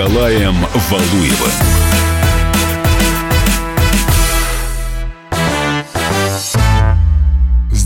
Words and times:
Николаем 0.00 0.56
Валуевым. 0.88 1.99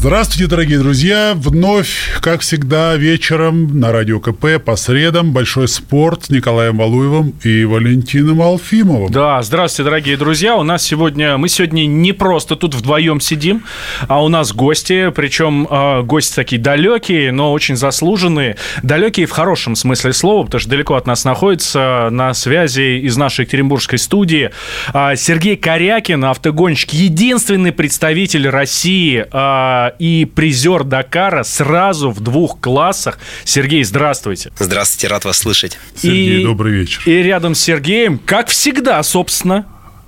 Здравствуйте, 0.05 0.51
дорогие 0.51 0.79
друзья! 0.81 1.33
Вновь, 1.35 2.21
как 2.21 2.43
всегда, 2.43 2.95
вечером 2.95 3.81
на 3.81 3.91
Радио 3.91 4.21
КП 4.21 4.63
по 4.63 4.77
средам 4.77 5.33
«Большой 5.33 5.67
спорт» 5.67 6.27
с 6.27 6.29
Николаем 6.29 6.77
Валуевым 6.77 7.33
и 7.43 7.65
Валентином 7.65 8.43
Алфимовым. 8.43 9.11
Да, 9.11 9.43
здравствуйте, 9.43 9.89
дорогие 9.89 10.19
друзья! 10.19 10.57
У 10.57 10.63
нас 10.63 10.83
сегодня, 10.83 11.39
мы 11.39 11.49
сегодня 11.49 11.87
не 11.87 12.13
просто 12.13 12.55
тут 12.55 12.75
вдвоем 12.75 13.19
сидим, 13.19 13.65
а 14.07 14.23
у 14.23 14.29
нас 14.29 14.53
гости, 14.53 15.11
причем 15.11 15.67
э, 15.71 16.03
гости 16.03 16.35
такие 16.35 16.61
далекие, 16.61 17.33
но 17.33 17.51
очень 17.51 17.75
заслуженные. 17.75 18.59
Далекие 18.83 19.25
в 19.25 19.31
хорошем 19.31 19.75
смысле 19.75 20.13
слова, 20.13 20.45
потому 20.45 20.61
что 20.61 20.69
далеко 20.69 20.97
от 20.97 21.07
нас 21.07 21.25
находится 21.25 22.11
на 22.11 22.35
связи 22.35 22.99
из 22.99 23.17
нашей 23.17 23.45
Екатеринбургской 23.45 23.99
студии 23.99 24.51
э, 24.93 25.17
Сергей 25.17 25.57
Корякин, 25.57 26.27
автогонщик, 26.27 26.93
единственный 26.93 27.73
представитель 27.73 28.51
России 28.51 29.25
э, 29.33 29.94
и 29.99 30.25
призер 30.25 30.85
Дакара 30.85 31.43
сразу 31.43 32.11
в 32.11 32.21
двух 32.21 32.61
классах. 32.61 33.19
Сергей, 33.45 33.85
здравствуйте. 33.85 34.53
Здравствуйте, 34.59 35.09
рад 35.09 35.25
вас 35.25 35.39
слышать. 35.39 35.79
Сергей, 35.97 36.41
и, 36.41 36.45
добрый 36.45 36.73
вечер. 36.73 37.03
И 37.07 37.23
рядом 37.23 37.55
с 37.55 37.61
Сергеем, 37.61 38.19
как 38.19 38.49
всегда, 38.49 39.03
собственно, 39.03 39.67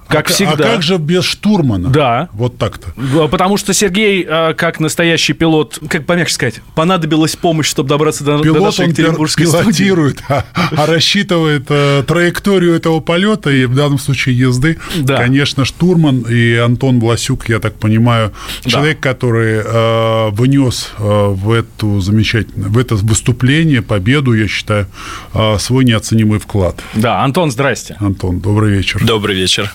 как 0.09 0.31
а, 0.31 0.33
всегда. 0.33 0.53
А 0.53 0.57
как 0.57 0.83
же 0.83 0.99
без 0.99 1.25
штурмана? 1.25 1.89
Да. 1.89 2.29
Вот 2.33 2.59
так-то. 2.59 2.93
Потому 3.29 3.57
что 3.57 3.73
Сергей, 3.73 4.25
а, 4.29 4.55
как 4.55 4.81
настоящий 4.81 5.33
пилот, 5.33 5.79
как 5.89 6.07
помягче 6.07 6.35
сказать, 6.35 6.61
понадобилась 6.75 7.37
помощь, 7.37 7.67
чтобы 7.67 7.89
добраться 7.89 8.25
до, 8.25 8.39
пилот, 8.39 8.59
до 8.59 8.65
нашей 8.65 8.87
Екатеринбургской 8.87 9.47
пилотирует, 9.47 10.23
а, 10.29 10.45
а 10.55 10.87
рассчитывает 10.87 11.67
а, 11.69 12.03
траекторию 12.05 12.75
этого 12.75 13.01
полета 13.01 13.51
и 13.51 13.67
в 13.67 13.75
данном 13.75 13.99
случае 13.99 14.39
езды. 14.39 14.79
Да. 14.97 15.17
Конечно, 15.17 15.65
штурман 15.65 16.21
и 16.21 16.55
Антон 16.55 17.01
Власюк, 17.01 17.49
я 17.49 17.59
так 17.59 17.75
понимаю, 17.75 18.33
да. 18.65 18.71
человек, 18.71 19.01
который 19.01 19.61
а, 19.65 20.31
внес 20.31 20.91
а, 20.99 21.31
в 21.31 21.51
эту 21.51 22.01
замечательную, 22.01 22.71
в 22.71 22.79
это 22.79 22.97
выступление 22.97 23.83
победу, 23.83 24.33
я 24.33 24.49
считаю, 24.49 24.87
а, 25.33 25.59
свой 25.59 25.85
неоценимый 25.85 26.39
вклад. 26.39 26.81
Да, 26.95 27.23
Антон, 27.23 27.51
здрасте. 27.51 27.97
Антон, 28.01 28.41
добрый 28.41 28.73
вечер. 28.73 29.05
Добрый 29.05 29.37
вечер. 29.37 29.75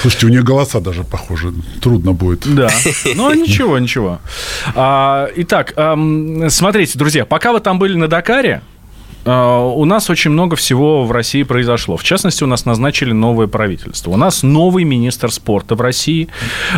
Слушайте, 0.00 0.26
у 0.26 0.28
нее 0.28 0.42
голоса 0.42 0.80
даже 0.80 1.04
похожи. 1.04 1.52
Трудно 1.80 2.12
будет. 2.12 2.46
Да. 2.54 2.70
Ну, 3.14 3.32
ничего, 3.34 3.78
ничего. 3.78 4.20
А, 4.74 5.28
итак, 5.36 5.72
смотрите, 6.48 6.98
друзья, 6.98 7.24
пока 7.24 7.52
вы 7.52 7.60
там 7.60 7.78
были 7.78 7.94
на 7.94 8.06
Дакаре, 8.06 8.62
а, 9.24 9.60
у 9.60 9.84
нас 9.84 10.08
очень 10.10 10.30
много 10.30 10.56
всего 10.56 11.04
в 11.04 11.12
России 11.12 11.42
произошло. 11.42 11.96
В 11.96 12.02
частности, 12.02 12.44
у 12.44 12.46
нас 12.46 12.64
назначили 12.64 13.12
новое 13.12 13.46
правительство. 13.46 14.10
У 14.10 14.16
нас 14.16 14.42
новый 14.42 14.84
министр 14.84 15.30
спорта 15.30 15.74
в 15.74 15.80
России. 15.80 16.28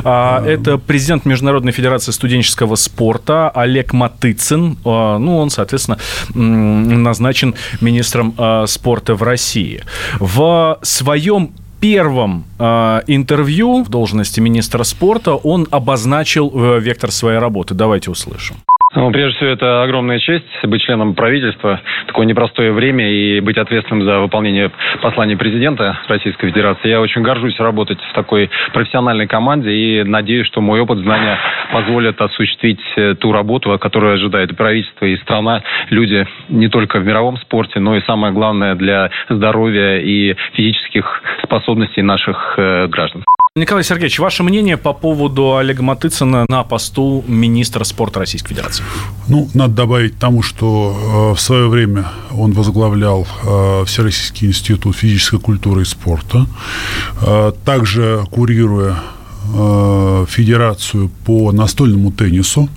А, 0.02 0.44
это 0.44 0.78
президент 0.78 1.24
Международной 1.24 1.72
Федерации 1.72 2.12
студенческого 2.12 2.74
спорта 2.74 3.50
Олег 3.50 3.92
Матыцин. 3.92 4.78
Ну, 4.84 5.38
он, 5.38 5.50
соответственно, 5.50 5.98
назначен 6.34 7.54
министром 7.80 8.34
спорта 8.66 9.14
в 9.14 9.22
России. 9.22 9.82
В 10.18 10.78
своем 10.82 11.52
первом 11.80 12.44
э, 12.58 13.02
интервью 13.06 13.82
в 13.82 13.88
должности 13.88 14.40
министра 14.40 14.84
спорта 14.84 15.34
он 15.34 15.66
обозначил 15.70 16.50
э, 16.54 16.80
вектор 16.80 17.10
своей 17.10 17.38
работы. 17.38 17.74
Давайте 17.74 18.10
услышим. 18.10 18.56
Ну, 18.92 19.12
прежде 19.12 19.36
всего, 19.36 19.50
это 19.50 19.84
огромная 19.84 20.18
честь 20.18 20.44
быть 20.64 20.82
членом 20.82 21.14
правительства. 21.14 21.80
Такое 22.08 22.26
непростое 22.26 22.72
время 22.72 23.08
и 23.08 23.38
быть 23.38 23.56
ответственным 23.56 24.04
за 24.04 24.18
выполнение 24.18 24.72
послания 25.00 25.36
президента 25.36 26.00
Российской 26.08 26.48
Федерации. 26.48 26.88
Я 26.88 27.00
очень 27.00 27.22
горжусь 27.22 27.58
работать 27.60 28.00
в 28.00 28.12
такой 28.14 28.50
профессиональной 28.72 29.28
команде 29.28 29.70
и 29.70 30.02
надеюсь, 30.02 30.48
что 30.48 30.60
мой 30.60 30.80
опыт, 30.80 30.98
знания 30.98 31.38
позволят 31.72 32.20
осуществить 32.20 32.80
э, 32.96 33.14
ту 33.14 33.30
работу, 33.30 33.78
которую 33.78 34.14
ожидает 34.14 34.56
правительство 34.56 35.04
и 35.04 35.16
страна, 35.18 35.62
люди 35.90 36.26
не 36.48 36.68
только 36.68 36.98
в 36.98 37.06
мировом 37.06 37.36
спорте, 37.36 37.78
но 37.78 37.96
и 37.96 38.00
самое 38.02 38.32
главное 38.32 38.74
для 38.74 39.10
здоровья 39.28 39.98
и 39.98 40.34
физических 40.54 41.22
способностей 41.44 42.02
наших 42.02 42.54
э, 42.56 42.88
граждан. 42.88 43.24
Николай 43.56 43.82
Сергеевич, 43.82 44.20
ваше 44.20 44.44
мнение 44.44 44.76
по 44.76 44.92
поводу 44.92 45.56
Олега 45.56 45.82
Матыцына 45.82 46.46
на 46.48 46.62
посту 46.62 47.24
министра 47.26 47.82
спорта 47.82 48.20
Российской 48.20 48.50
Федерации? 48.50 48.84
Ну, 49.26 49.50
надо 49.54 49.74
добавить 49.74 50.16
тому, 50.20 50.40
что 50.40 51.32
э, 51.32 51.36
в 51.36 51.40
свое 51.40 51.68
время 51.68 52.06
он 52.30 52.52
возглавлял 52.52 53.26
э, 53.42 53.84
Всероссийский 53.86 54.46
институт 54.46 54.94
физической 54.94 55.40
культуры 55.40 55.82
и 55.82 55.84
спорта, 55.84 56.46
э, 57.22 57.52
также 57.64 58.24
курируя 58.30 59.02
Федерацию 60.28 61.10
по 61.24 61.50
настольному 61.50 62.12
теннису, 62.12 62.68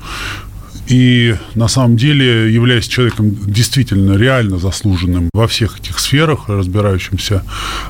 и 0.88 1.36
на 1.56 1.68
самом 1.68 1.96
деле, 1.96 2.54
являясь 2.54 2.88
человеком 2.88 3.36
действительно 3.46 4.18
реально 4.18 4.58
заслуженным 4.58 5.30
во 5.34 5.48
всех 5.48 5.80
этих 5.80 6.00
сферах, 6.00 6.50
разбирающимся 6.50 7.44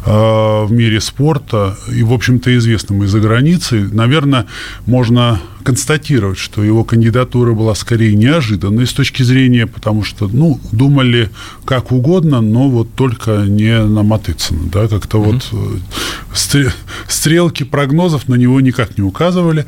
э, 0.06 0.10
в 0.10 0.72
мире 0.72 1.02
спорта 1.02 1.76
и, 1.92 2.04
в 2.04 2.14
общем-то, 2.14 2.56
известным 2.58 3.04
из-за 3.04 3.20
границы, 3.20 3.90
наверное, 3.92 4.46
можно 4.86 5.40
констатировать, 5.64 6.38
что 6.38 6.64
его 6.64 6.84
кандидатура 6.84 7.54
была 7.54 7.76
скорее 7.76 8.16
неожиданной 8.16 8.86
с 8.86 8.94
точки 8.94 9.24
зрения, 9.24 9.66
потому 9.68 10.04
что, 10.04 10.28
ну, 10.28 10.60
думали 10.72 11.30
как 11.66 11.92
угодно, 11.92 12.42
но 12.42 12.70
вот 12.70 12.94
только 12.96 13.46
не 13.48 13.84
на 13.84 14.04
Матыцына, 14.04 14.70
да, 14.72 14.88
как-то 14.88 15.18
mm-hmm. 15.18 15.82
вот 16.34 16.56
э, 16.56 16.70
стрелки 17.08 17.64
прогнозов 17.64 18.28
на 18.28 18.36
него 18.36 18.60
никак 18.62 18.98
не 18.98 19.04
указывали. 19.04 19.66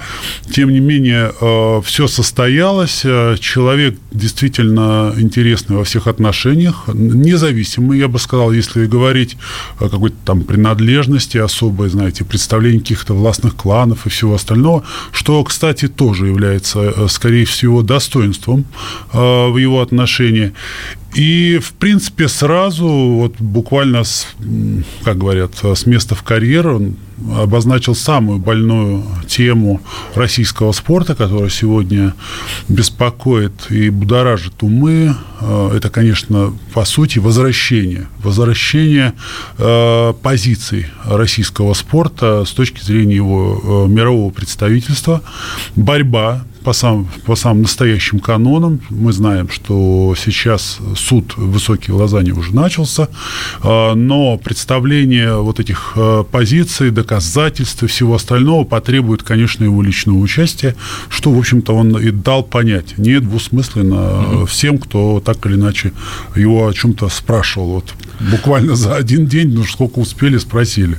Тем 0.54 0.72
не 0.72 0.80
менее, 0.80 1.32
э, 1.40 1.82
все 1.84 2.08
состоялось, 2.08 3.02
э, 3.04 3.36
человек 3.40 3.98
действительно 4.12 5.14
интересный 5.18 5.78
во 5.78 5.84
всех 5.84 6.08
отношениях, 6.08 6.84
независимый, 6.88 8.00
я 8.00 8.08
бы 8.08 8.20
сказал, 8.20 8.52
если 8.52 8.86
говорить 8.86 9.38
о 9.80 9.90
какой-то 9.90 10.16
там 10.26 10.42
принадлежности 10.42 11.38
особой, 11.38 11.90
знаете, 11.90 12.26
представлении 12.26 12.80
каких-то 12.80 13.14
властных 13.14 13.56
кланов 13.56 14.06
и 14.06 14.10
всего 14.10 14.36
остального, 14.36 14.84
что, 15.12 15.44
кстати, 15.44 15.85
кстати, 15.86 15.94
тоже 15.94 16.28
является, 16.28 16.80
э, 16.80 17.08
скорее 17.10 17.46
всего, 17.46 17.82
достоинством 17.82 18.66
э, 19.14 19.50
в 19.50 19.58
его 19.58 19.82
отношении. 19.82 20.52
И, 21.16 21.60
в 21.60 21.74
принципе, 21.74 22.28
сразу, 22.28 22.88
вот 22.88 23.40
буквально, 23.40 24.04
с, 24.04 24.28
как 25.04 25.18
говорят, 25.18 25.54
с 25.64 25.86
места 25.86 26.14
в 26.14 26.24
карьеру 26.24 26.76
он 26.76 26.96
обозначил 27.38 27.96
самую 27.96 28.40
больную 28.40 29.04
тему 29.28 29.82
российского 30.14 30.74
спорта, 30.74 31.16
которая 31.16 31.50
сегодня 31.50 32.14
беспокоит 32.68 33.54
и 33.70 33.90
будоражит 33.90 34.62
умы. 34.62 35.16
Э, 35.40 35.72
это, 35.74 35.90
конечно, 35.90 36.54
по 36.74 36.84
сути, 36.84 37.20
возвращение. 37.20 38.08
Возвращение 38.20 39.14
э, 39.58 40.14
позиций 40.22 40.88
российского 41.06 41.74
спорта 41.74 42.44
с 42.46 42.52
точки 42.52 42.84
зрения 42.84 43.16
его 43.16 43.86
э, 43.88 43.90
мирового 43.90 44.32
представительства. 44.32 45.22
Борьба 45.78 46.44
по 46.66 46.74
самым, 46.74 47.08
по 47.26 47.36
самым 47.36 47.62
настоящим 47.62 48.20
канонам. 48.20 48.82
Мы 48.90 49.14
знаем, 49.14 49.50
что 49.50 50.16
сейчас 50.18 50.80
суд 50.96 51.38
в 51.38 51.52
Высокий 51.52 51.92
Лозанне 51.92 52.32
уже 52.32 52.56
начался, 52.56 53.08
а, 53.62 53.94
но 53.94 54.38
представление 54.38 55.36
вот 55.42 55.60
этих 55.60 55.94
а, 55.96 56.24
позиций, 56.24 56.90
доказательств 56.90 57.84
и 57.84 57.88
всего 57.88 58.16
остального 58.16 58.64
потребует, 58.64 59.22
конечно, 59.22 59.64
его 59.64 59.84
личного 59.84 60.18
участия, 60.18 60.76
что, 61.10 61.32
в 61.32 61.38
общем-то, 61.38 61.74
он 61.74 61.98
и 62.00 62.10
дал 62.10 62.42
понять. 62.42 62.98
Не 62.98 63.20
двусмысленно 63.20 64.48
всем, 64.48 64.80
кто 64.80 65.22
так 65.24 65.46
или 65.46 65.54
иначе 65.54 65.94
его 66.36 66.68
о 66.68 66.74
чем-то 66.74 67.10
спрашивал. 67.10 67.74
Вот 67.74 67.94
буквально 68.20 68.76
за 68.76 68.96
один 68.96 69.28
день, 69.28 69.54
ну 69.54 69.64
сколько 69.66 70.00
успели, 70.00 70.38
спросили. 70.38 70.98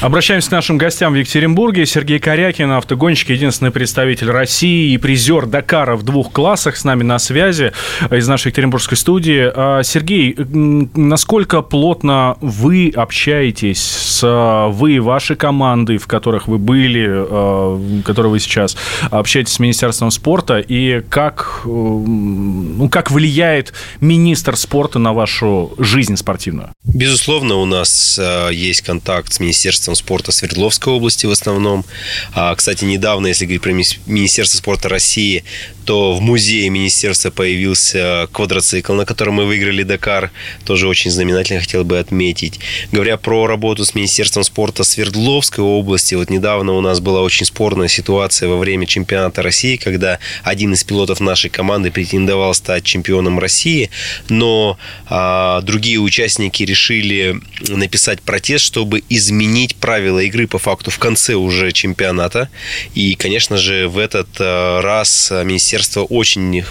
Обращаемся 0.00 0.48
к 0.48 0.52
нашим 0.52 0.78
гостям 0.78 1.12
в 1.12 1.16
Екатеринбурге. 1.16 1.86
Сергей 1.86 2.18
Корякин, 2.18 2.70
автогонщик, 2.70 3.30
единственный 3.30 3.70
представитель 3.70 4.30
России 4.30 4.92
и 4.92 4.98
призер 5.08 5.46
Дакара 5.46 5.96
в 5.96 6.02
двух 6.02 6.32
классах 6.32 6.76
с 6.76 6.84
нами 6.84 7.02
на 7.02 7.18
связи 7.18 7.72
из 8.10 8.28
нашей 8.28 8.48
Екатеринбургской 8.48 8.98
студии. 8.98 9.50
А, 9.54 9.82
Сергей, 9.82 10.36
насколько 10.36 11.62
плотно 11.62 12.36
вы 12.42 12.92
общаетесь 12.94 13.80
с 13.80 14.68
вы 14.70 14.96
и 14.96 14.98
вашей 14.98 15.34
командой, 15.34 15.96
в 15.96 16.06
которых 16.06 16.46
вы 16.46 16.58
были, 16.58 17.06
а, 17.08 17.74
в 17.74 18.02
которой 18.02 18.26
вы 18.26 18.38
сейчас 18.38 18.76
общаетесь 19.10 19.54
с 19.54 19.58
Министерством 19.60 20.10
спорта, 20.10 20.58
и 20.58 21.00
как, 21.08 21.62
ну, 21.64 22.90
как 22.90 23.10
влияет 23.10 23.72
министр 24.02 24.58
спорта 24.58 24.98
на 24.98 25.14
вашу 25.14 25.72
жизнь 25.78 26.18
спортивную? 26.18 26.68
Безусловно, 26.84 27.54
у 27.54 27.64
нас 27.64 28.20
есть 28.52 28.82
контакт 28.82 29.32
с 29.32 29.40
Министерством 29.40 29.94
спорта 29.94 30.32
Свердловской 30.32 30.92
области 30.92 31.24
в 31.24 31.30
основном. 31.30 31.86
А, 32.34 32.54
кстати, 32.54 32.84
недавно, 32.84 33.28
если 33.28 33.46
говорить 33.46 33.62
про 33.62 33.72
Министерство 33.72 34.58
спорта 34.58 34.90
России, 34.90 34.97
России 34.98 35.44
то 35.88 36.12
в 36.12 36.20
музее 36.20 36.68
министерства 36.68 37.30
появился 37.30 38.28
квадроцикл, 38.30 38.92
на 38.92 39.06
котором 39.06 39.36
мы 39.36 39.46
выиграли 39.46 39.84
Дакар. 39.84 40.30
Тоже 40.66 40.86
очень 40.86 41.10
знаменательно 41.10 41.60
хотел 41.60 41.82
бы 41.82 41.98
отметить. 41.98 42.60
Говоря 42.92 43.16
про 43.16 43.46
работу 43.46 43.86
с 43.86 43.94
Министерством 43.94 44.44
спорта 44.44 44.84
Свердловской 44.84 45.64
области, 45.64 46.14
вот 46.14 46.28
недавно 46.28 46.74
у 46.74 46.82
нас 46.82 47.00
была 47.00 47.22
очень 47.22 47.46
спорная 47.46 47.88
ситуация 47.88 48.50
во 48.50 48.58
время 48.58 48.84
чемпионата 48.84 49.40
России, 49.40 49.76
когда 49.76 50.18
один 50.42 50.74
из 50.74 50.84
пилотов 50.84 51.20
нашей 51.20 51.48
команды 51.48 51.90
претендовал 51.90 52.52
стать 52.52 52.84
чемпионом 52.84 53.38
России, 53.38 53.88
но 54.28 54.76
а, 55.06 55.62
другие 55.62 56.00
участники 56.00 56.64
решили 56.64 57.40
написать 57.66 58.20
протест, 58.20 58.62
чтобы 58.66 59.02
изменить 59.08 59.74
правила 59.76 60.18
игры 60.18 60.48
по 60.48 60.58
факту 60.58 60.90
в 60.90 60.98
конце 60.98 61.32
уже 61.32 61.72
чемпионата. 61.72 62.50
И, 62.94 63.14
конечно 63.14 63.56
же, 63.56 63.88
в 63.88 63.96
этот 63.96 64.28
а, 64.38 64.82
раз 64.82 65.30
министерство 65.30 65.77
очень 66.04 66.64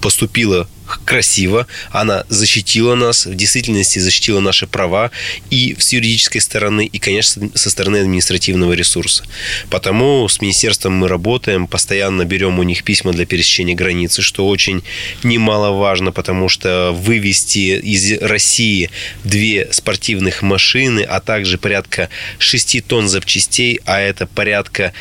поступило 0.00 0.68
красиво, 1.04 1.66
она 1.90 2.24
защитила 2.28 2.94
нас, 2.94 3.26
в 3.26 3.34
действительности 3.34 3.98
защитила 3.98 4.40
наши 4.40 4.66
права 4.66 5.10
и 5.50 5.76
с 5.78 5.92
юридической 5.92 6.40
стороны, 6.40 6.86
и, 6.86 6.98
конечно, 6.98 7.48
со 7.54 7.70
стороны 7.70 7.98
административного 7.98 8.72
ресурса. 8.72 9.24
Потому 9.70 10.28
с 10.28 10.40
министерством 10.40 10.94
мы 10.94 11.08
работаем, 11.08 11.66
постоянно 11.66 12.24
берем 12.24 12.58
у 12.58 12.62
них 12.62 12.84
письма 12.84 13.12
для 13.12 13.26
пересечения 13.26 13.74
границы, 13.74 14.22
что 14.22 14.46
очень 14.48 14.82
немаловажно, 15.22 16.12
потому 16.12 16.48
что 16.48 16.92
вывести 16.92 17.78
из 17.78 18.20
России 18.20 18.90
две 19.24 19.68
спортивных 19.72 20.42
машины, 20.42 21.00
а 21.00 21.20
также 21.20 21.58
порядка 21.58 22.08
6 22.38 22.84
тонн 22.86 23.08
запчастей, 23.08 23.80
а 23.84 24.00
это 24.00 24.26
порядка 24.26 24.92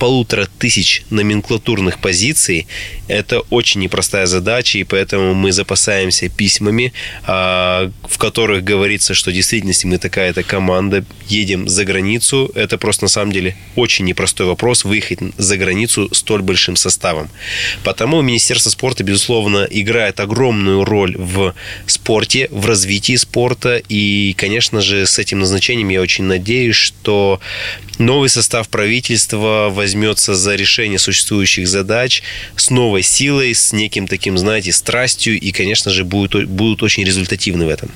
полутора 0.00 0.48
тысяч 0.58 1.02
номенклатурных 1.10 1.98
позиций. 1.98 2.66
Это 3.06 3.40
очень 3.50 3.82
непростая 3.82 4.26
задача, 4.26 4.78
и 4.78 4.84
поэтому 4.84 5.34
мы 5.34 5.52
запасаемся 5.52 6.30
письмами, 6.30 6.92
а, 7.24 7.90
в 8.08 8.16
которых 8.16 8.64
говорится, 8.64 9.12
что 9.14 9.30
в 9.30 9.34
действительности 9.34 9.86
мы 9.86 9.98
такая-то 9.98 10.42
команда, 10.42 11.04
едем 11.28 11.68
за 11.68 11.84
границу. 11.84 12.50
Это 12.54 12.78
просто 12.78 13.04
на 13.04 13.08
самом 13.08 13.32
деле 13.32 13.56
очень 13.76 14.06
непростой 14.06 14.46
вопрос, 14.46 14.84
выехать 14.84 15.18
за 15.36 15.56
границу 15.58 16.08
столь 16.12 16.40
большим 16.42 16.76
составом. 16.76 17.28
Потому 17.84 18.22
Министерство 18.22 18.70
спорта, 18.70 19.04
безусловно, 19.04 19.66
играет 19.70 20.18
огромную 20.18 20.84
роль 20.84 21.14
в 21.18 21.54
спорте, 21.86 22.48
в 22.50 22.64
развитии 22.64 23.16
спорта, 23.16 23.82
и, 23.88 24.34
конечно 24.38 24.80
же, 24.80 25.04
с 25.06 25.18
этим 25.18 25.40
назначением 25.40 25.90
я 25.90 26.00
очень 26.00 26.24
надеюсь, 26.24 26.76
что 26.76 27.38
новый 27.98 28.30
состав 28.30 28.68
правительства 28.68 29.68
возьмется 29.90 30.34
за 30.36 30.54
решение 30.54 31.00
существующих 31.00 31.66
задач 31.66 32.22
с 32.54 32.70
новой 32.70 33.02
силой, 33.02 33.54
с 33.54 33.72
неким 33.72 34.06
таким, 34.06 34.38
знаете, 34.38 34.70
страстью 34.72 35.38
и, 35.38 35.50
конечно 35.50 35.90
же, 35.90 36.04
будут, 36.04 36.48
будут 36.48 36.84
очень 36.84 37.04
результативны 37.04 37.66
в 37.66 37.68
этом. 37.68 37.90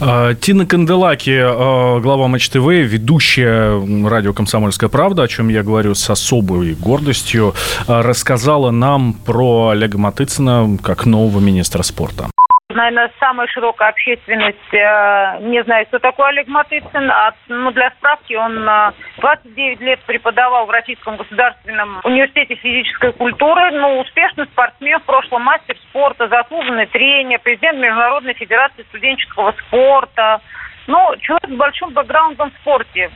А, 0.00 0.34
Тина 0.34 0.66
Канделаки, 0.66 1.38
а, 1.40 2.00
глава 2.00 2.26
Матч 2.26 2.48
ТВ, 2.48 2.66
ведущая 2.66 3.80
радио 4.08 4.32
«Комсомольская 4.32 4.88
правда», 4.88 5.22
о 5.22 5.28
чем 5.28 5.48
я 5.48 5.62
говорю 5.62 5.94
с 5.94 6.10
особой 6.10 6.74
гордостью, 6.74 7.54
а, 7.86 8.02
рассказала 8.02 8.72
нам 8.72 9.12
про 9.12 9.68
Олега 9.68 9.96
Матыцына 9.96 10.76
как 10.82 11.06
нового 11.06 11.38
министра 11.38 11.84
спорта. 11.84 12.30
Наверное, 12.70 13.10
самая 13.18 13.48
широкая 13.48 13.88
общественность 13.88 14.72
э, 14.72 15.38
не 15.40 15.62
знает, 15.64 15.88
кто 15.88 15.98
такой 15.98 16.28
Олег 16.28 16.46
Матыцын. 16.46 17.10
А, 17.10 17.34
ну, 17.48 17.72
для 17.72 17.90
справки, 17.90 18.34
он 18.34 18.68
э, 18.68 18.92
29 19.18 19.80
лет 19.80 20.00
преподавал 20.06 20.66
в 20.66 20.70
Российском 20.70 21.16
государственном 21.16 22.00
университете 22.04 22.54
физической 22.54 23.12
культуры. 23.12 23.72
Ну, 23.72 23.98
успешный 23.98 24.46
спортсмен, 24.46 25.00
в 25.00 25.04
прошлом 25.04 25.42
мастер 25.42 25.76
спорта, 25.88 26.28
заслуженный 26.28 26.86
тренер, 26.86 27.40
президент 27.40 27.78
Международной 27.78 28.34
федерации 28.34 28.82
студенческого 28.84 29.52
спорта. 29.66 30.40
Ну, 30.86 31.16
человек 31.20 31.50
с 31.50 31.56
большим 31.56 31.90
бэкграундом 31.90 32.50
в 32.50 32.54
спорте. 32.60 33.10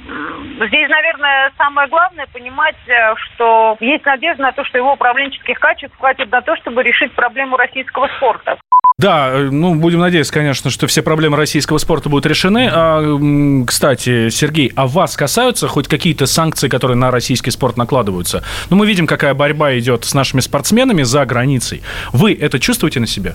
Здесь, 0.66 0.88
наверное, 0.88 1.52
самое 1.56 1.88
главное 1.88 2.26
понимать, 2.32 2.76
э, 2.88 3.14
что 3.16 3.76
есть 3.78 4.04
надежда 4.04 4.42
на 4.42 4.52
то, 4.52 4.64
что 4.64 4.78
его 4.78 4.94
управленческих 4.94 5.58
качеств 5.60 5.96
хватит 5.96 6.30
на 6.32 6.42
то, 6.42 6.56
чтобы 6.56 6.82
решить 6.82 7.12
проблему 7.12 7.56
российского 7.56 8.08
спорта. 8.16 8.58
Да, 8.96 9.30
э, 9.32 9.50
ну, 9.50 9.74
будем 9.74 9.98
надеяться, 9.98 10.32
конечно, 10.32 10.70
что 10.70 10.86
все 10.86 11.02
проблемы 11.02 11.36
российского 11.36 11.78
спорта 11.78 12.08
будут 12.08 12.26
решены. 12.26 12.70
А, 12.72 13.64
кстати, 13.66 14.28
Сергей, 14.30 14.72
а 14.76 14.86
вас 14.86 15.16
касаются 15.16 15.66
хоть 15.66 15.88
какие-то 15.88 16.26
санкции, 16.26 16.68
которые 16.68 16.96
на 16.96 17.10
российский 17.10 17.50
спорт 17.50 17.76
накладываются? 17.76 18.44
Ну, 18.70 18.76
мы 18.76 18.86
видим, 18.86 19.08
какая 19.08 19.34
борьба 19.34 19.76
идет 19.78 20.04
с 20.04 20.14
нашими 20.14 20.40
спортсменами 20.40 21.02
за 21.02 21.26
границей. 21.26 21.82
Вы 22.12 22.34
это 22.34 22.60
чувствуете 22.60 23.00
на 23.00 23.08
себе? 23.08 23.34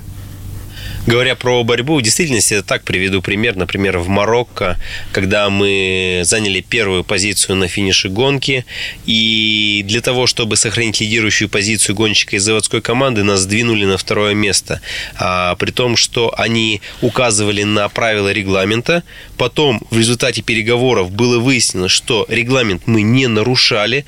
Говоря 1.07 1.35
про 1.35 1.63
борьбу, 1.63 1.97
в 1.97 2.01
действительности 2.01 2.53
это 2.55 2.63
так 2.63 2.83
приведу 2.83 3.21
пример. 3.21 3.55
Например, 3.55 3.97
в 3.97 4.07
Марокко, 4.07 4.77
когда 5.11 5.49
мы 5.49 6.21
заняли 6.23 6.61
первую 6.61 7.03
позицию 7.03 7.55
на 7.55 7.67
финише 7.67 8.09
гонки, 8.09 8.65
и 9.05 9.83
для 9.87 10.01
того, 10.01 10.27
чтобы 10.27 10.55
сохранить 10.55 11.01
лидирующую 11.01 11.49
позицию 11.49 11.95
гонщика 11.95 12.35
из 12.35 12.43
заводской 12.43 12.81
команды, 12.81 13.23
нас 13.23 13.41
сдвинули 13.41 13.85
на 13.85 13.97
второе 13.97 14.33
место. 14.33 14.81
А, 15.15 15.55
при 15.55 15.71
том, 15.71 15.95
что 15.95 16.33
они 16.37 16.81
указывали 17.01 17.63
на 17.63 17.87
правила 17.89 18.31
регламента. 18.31 19.03
Потом 19.37 19.81
в 19.89 19.97
результате 19.97 20.41
переговоров 20.41 21.11
было 21.11 21.39
выяснено, 21.39 21.87
что 21.87 22.25
регламент 22.29 22.83
мы 22.85 23.01
не 23.01 23.27
нарушали, 23.27 24.05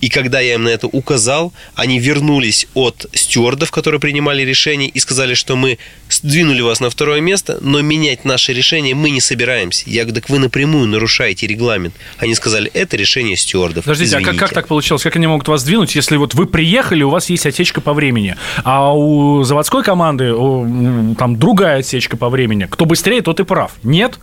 и 0.00 0.08
когда 0.08 0.40
я 0.40 0.54
им 0.54 0.64
на 0.64 0.68
это 0.68 0.86
указал, 0.86 1.52
они 1.74 1.98
вернулись 1.98 2.66
от 2.74 3.06
стюардов, 3.12 3.70
которые 3.70 4.00
принимали 4.00 4.42
решение, 4.42 4.88
и 4.88 4.98
сказали, 5.00 5.34
что 5.34 5.56
мы 5.56 5.78
сдвинули 6.08 6.60
вас 6.60 6.80
на 6.80 6.90
второе 6.90 7.20
место, 7.20 7.58
но 7.60 7.80
менять 7.80 8.24
наше 8.24 8.52
решение 8.52 8.94
мы 8.94 9.10
не 9.10 9.20
собираемся. 9.20 9.84
Я 9.86 10.04
говорю, 10.04 10.20
так 10.20 10.30
вы 10.30 10.38
напрямую 10.38 10.86
нарушаете 10.86 11.46
регламент. 11.46 11.94
Они 12.18 12.34
сказали, 12.34 12.70
это 12.72 12.96
решение 12.96 13.36
стюардов. 13.36 13.84
Подождите, 13.84 14.10
Извините. 14.10 14.30
а 14.30 14.32
как, 14.32 14.40
как 14.40 14.52
так 14.52 14.68
получилось? 14.68 15.02
Как 15.02 15.16
они 15.16 15.26
могут 15.26 15.48
вас 15.48 15.62
сдвинуть, 15.62 15.94
если 15.94 16.16
вот 16.16 16.34
вы 16.34 16.46
приехали, 16.46 17.02
у 17.02 17.10
вас 17.10 17.30
есть 17.30 17.46
отсечка 17.46 17.80
по 17.80 17.92
времени, 17.92 18.36
а 18.64 18.94
у 18.94 19.42
заводской 19.42 19.82
команды 19.82 20.32
у, 20.32 21.14
там 21.16 21.38
другая 21.38 21.80
отсечка 21.80 22.16
по 22.16 22.28
времени? 22.28 22.66
Кто 22.70 22.84
быстрее, 22.84 23.22
тот 23.22 23.40
и 23.40 23.44
прав. 23.44 23.72
Нет? 23.82 24.18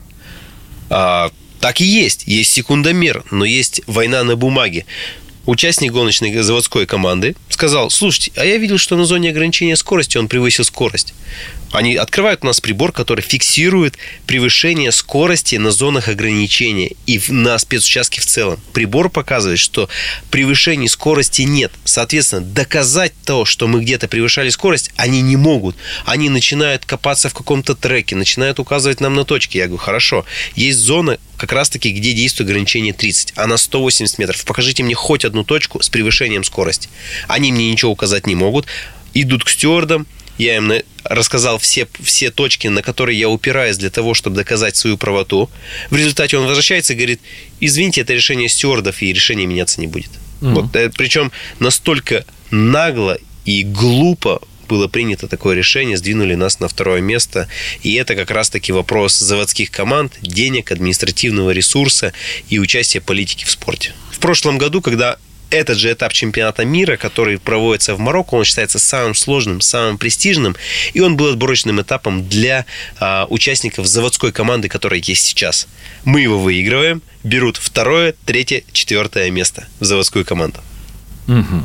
А, 0.89 1.31
так 1.59 1.81
и 1.81 1.85
есть. 1.85 2.27
Есть 2.27 2.53
секундомер, 2.53 3.23
но 3.31 3.43
есть 3.45 3.81
война 3.87 4.23
на 4.23 4.35
бумаге 4.35 4.85
участник 5.45 5.91
гоночной 5.91 6.35
заводской 6.41 6.85
команды 6.85 7.35
сказал, 7.49 7.89
слушайте, 7.89 8.31
а 8.35 8.45
я 8.45 8.57
видел, 8.57 8.77
что 8.77 8.95
на 8.95 9.05
зоне 9.05 9.29
ограничения 9.29 9.75
скорости 9.75 10.17
он 10.17 10.27
превысил 10.27 10.63
скорость. 10.63 11.13
Они 11.75 11.97
открывают 11.97 12.39
у 12.43 12.47
нас 12.47 12.61
прибор, 12.61 12.93
который 12.93 13.19
фиксирует 13.19 13.97
превышение 14.27 14.93
скорости 14.93 15.57
на 15.57 15.71
зонах 15.71 16.07
ограничения 16.07 16.91
и 17.05 17.21
на 17.27 17.59
спецучастке 17.59 18.21
в 18.21 18.25
целом. 18.25 18.61
Прибор 18.71 19.09
показывает, 19.09 19.59
что 19.59 19.89
превышений 20.31 20.87
скорости 20.87 21.41
нет. 21.41 21.73
Соответственно, 21.83 22.41
доказать 22.45 23.11
то, 23.25 23.43
что 23.43 23.67
мы 23.67 23.81
где-то 23.81 24.07
превышали 24.07 24.49
скорость, 24.49 24.91
они 24.95 25.21
не 25.21 25.35
могут. 25.35 25.75
Они 26.05 26.29
начинают 26.29 26.85
копаться 26.85 27.27
в 27.27 27.33
каком-то 27.33 27.75
треке, 27.75 28.15
начинают 28.15 28.59
указывать 28.59 29.01
нам 29.01 29.13
на 29.13 29.25
точки. 29.25 29.57
Я 29.57 29.65
говорю, 29.65 29.83
хорошо, 29.83 30.25
есть 30.55 30.79
зона, 30.79 31.17
как 31.35 31.51
раз-таки, 31.51 31.91
где 31.91 32.13
действует 32.13 32.49
ограничение 32.49 32.93
30, 32.93 33.33
а 33.35 33.47
на 33.47 33.57
180 33.57 34.17
метров. 34.17 34.45
Покажите 34.45 34.81
мне 34.81 34.95
хоть 34.95 35.25
одну 35.25 35.43
точку 35.43 35.81
с 35.81 35.89
превышением 35.89 36.45
скорости. 36.45 36.87
Они 37.27 37.51
мне 37.51 37.69
ничего 37.69 37.91
указать 37.91 38.27
не 38.27 38.35
могут. 38.35 38.65
Идут 39.13 39.43
к 39.43 39.49
стюардам, 39.49 40.07
я 40.37 40.57
им 40.57 40.71
рассказал 41.03 41.57
все, 41.59 41.87
все 42.01 42.31
точки, 42.31 42.67
на 42.67 42.81
которые 42.81 43.19
я 43.19 43.29
упираюсь 43.29 43.77
для 43.77 43.89
того, 43.89 44.13
чтобы 44.13 44.35
доказать 44.35 44.75
свою 44.75 44.97
правоту. 44.97 45.49
В 45.89 45.95
результате 45.95 46.37
он 46.37 46.45
возвращается 46.45 46.93
и 46.93 46.95
говорит, 46.95 47.21
извините, 47.59 48.01
это 48.01 48.13
решение 48.13 48.49
стюардов, 48.49 49.01
и 49.01 49.13
решение 49.13 49.47
меняться 49.47 49.79
не 49.79 49.87
будет. 49.87 50.11
Mm-hmm. 50.41 50.53
Вот, 50.53 50.75
э, 50.75 50.91
причем 50.95 51.31
настолько 51.59 52.25
нагло 52.51 53.17
и 53.45 53.63
глупо 53.63 54.41
было 54.67 54.87
принято 54.87 55.27
такое 55.27 55.55
решение, 55.55 55.95
сдвинули 55.95 56.33
нас 56.35 56.59
на 56.59 56.67
второе 56.67 57.01
место. 57.01 57.47
И 57.83 57.93
это 57.93 58.15
как 58.15 58.31
раз-таки 58.31 58.71
вопрос 58.71 59.17
заводских 59.17 59.71
команд, 59.71 60.13
денег, 60.21 60.71
административного 60.71 61.51
ресурса 61.51 62.13
и 62.49 62.59
участия 62.59 62.99
политики 62.99 63.45
в 63.45 63.51
спорте. 63.51 63.93
В 64.11 64.19
прошлом 64.19 64.57
году, 64.57 64.81
когда 64.81 65.17
этот 65.49 65.77
же 65.77 65.91
этап 65.91 66.13
чемпионата 66.13 66.65
мира, 66.65 66.97
который 66.97 67.37
проводится 67.39 67.95
в 67.95 67.99
Марокко, 67.99 68.35
он 68.35 68.43
считается 68.43 68.79
самым 68.79 69.15
сложным, 69.15 69.61
самым 69.61 69.97
престижным, 69.97 70.55
и 70.93 70.99
он 70.99 71.15
был 71.17 71.29
отборочным 71.29 71.81
этапом 71.81 72.27
для 72.27 72.65
а, 72.99 73.27
участников 73.29 73.87
заводской 73.87 74.31
команды, 74.31 74.69
которая 74.69 75.01
есть 75.03 75.25
сейчас. 75.25 75.67
Мы 76.03 76.21
его 76.21 76.39
выигрываем, 76.39 77.01
берут 77.23 77.57
второе, 77.57 78.13
третье, 78.25 78.63
четвертое 78.71 79.29
место 79.31 79.67
в 79.79 79.85
заводскую 79.85 80.25
команду. 80.25 80.59
Угу. 81.27 81.63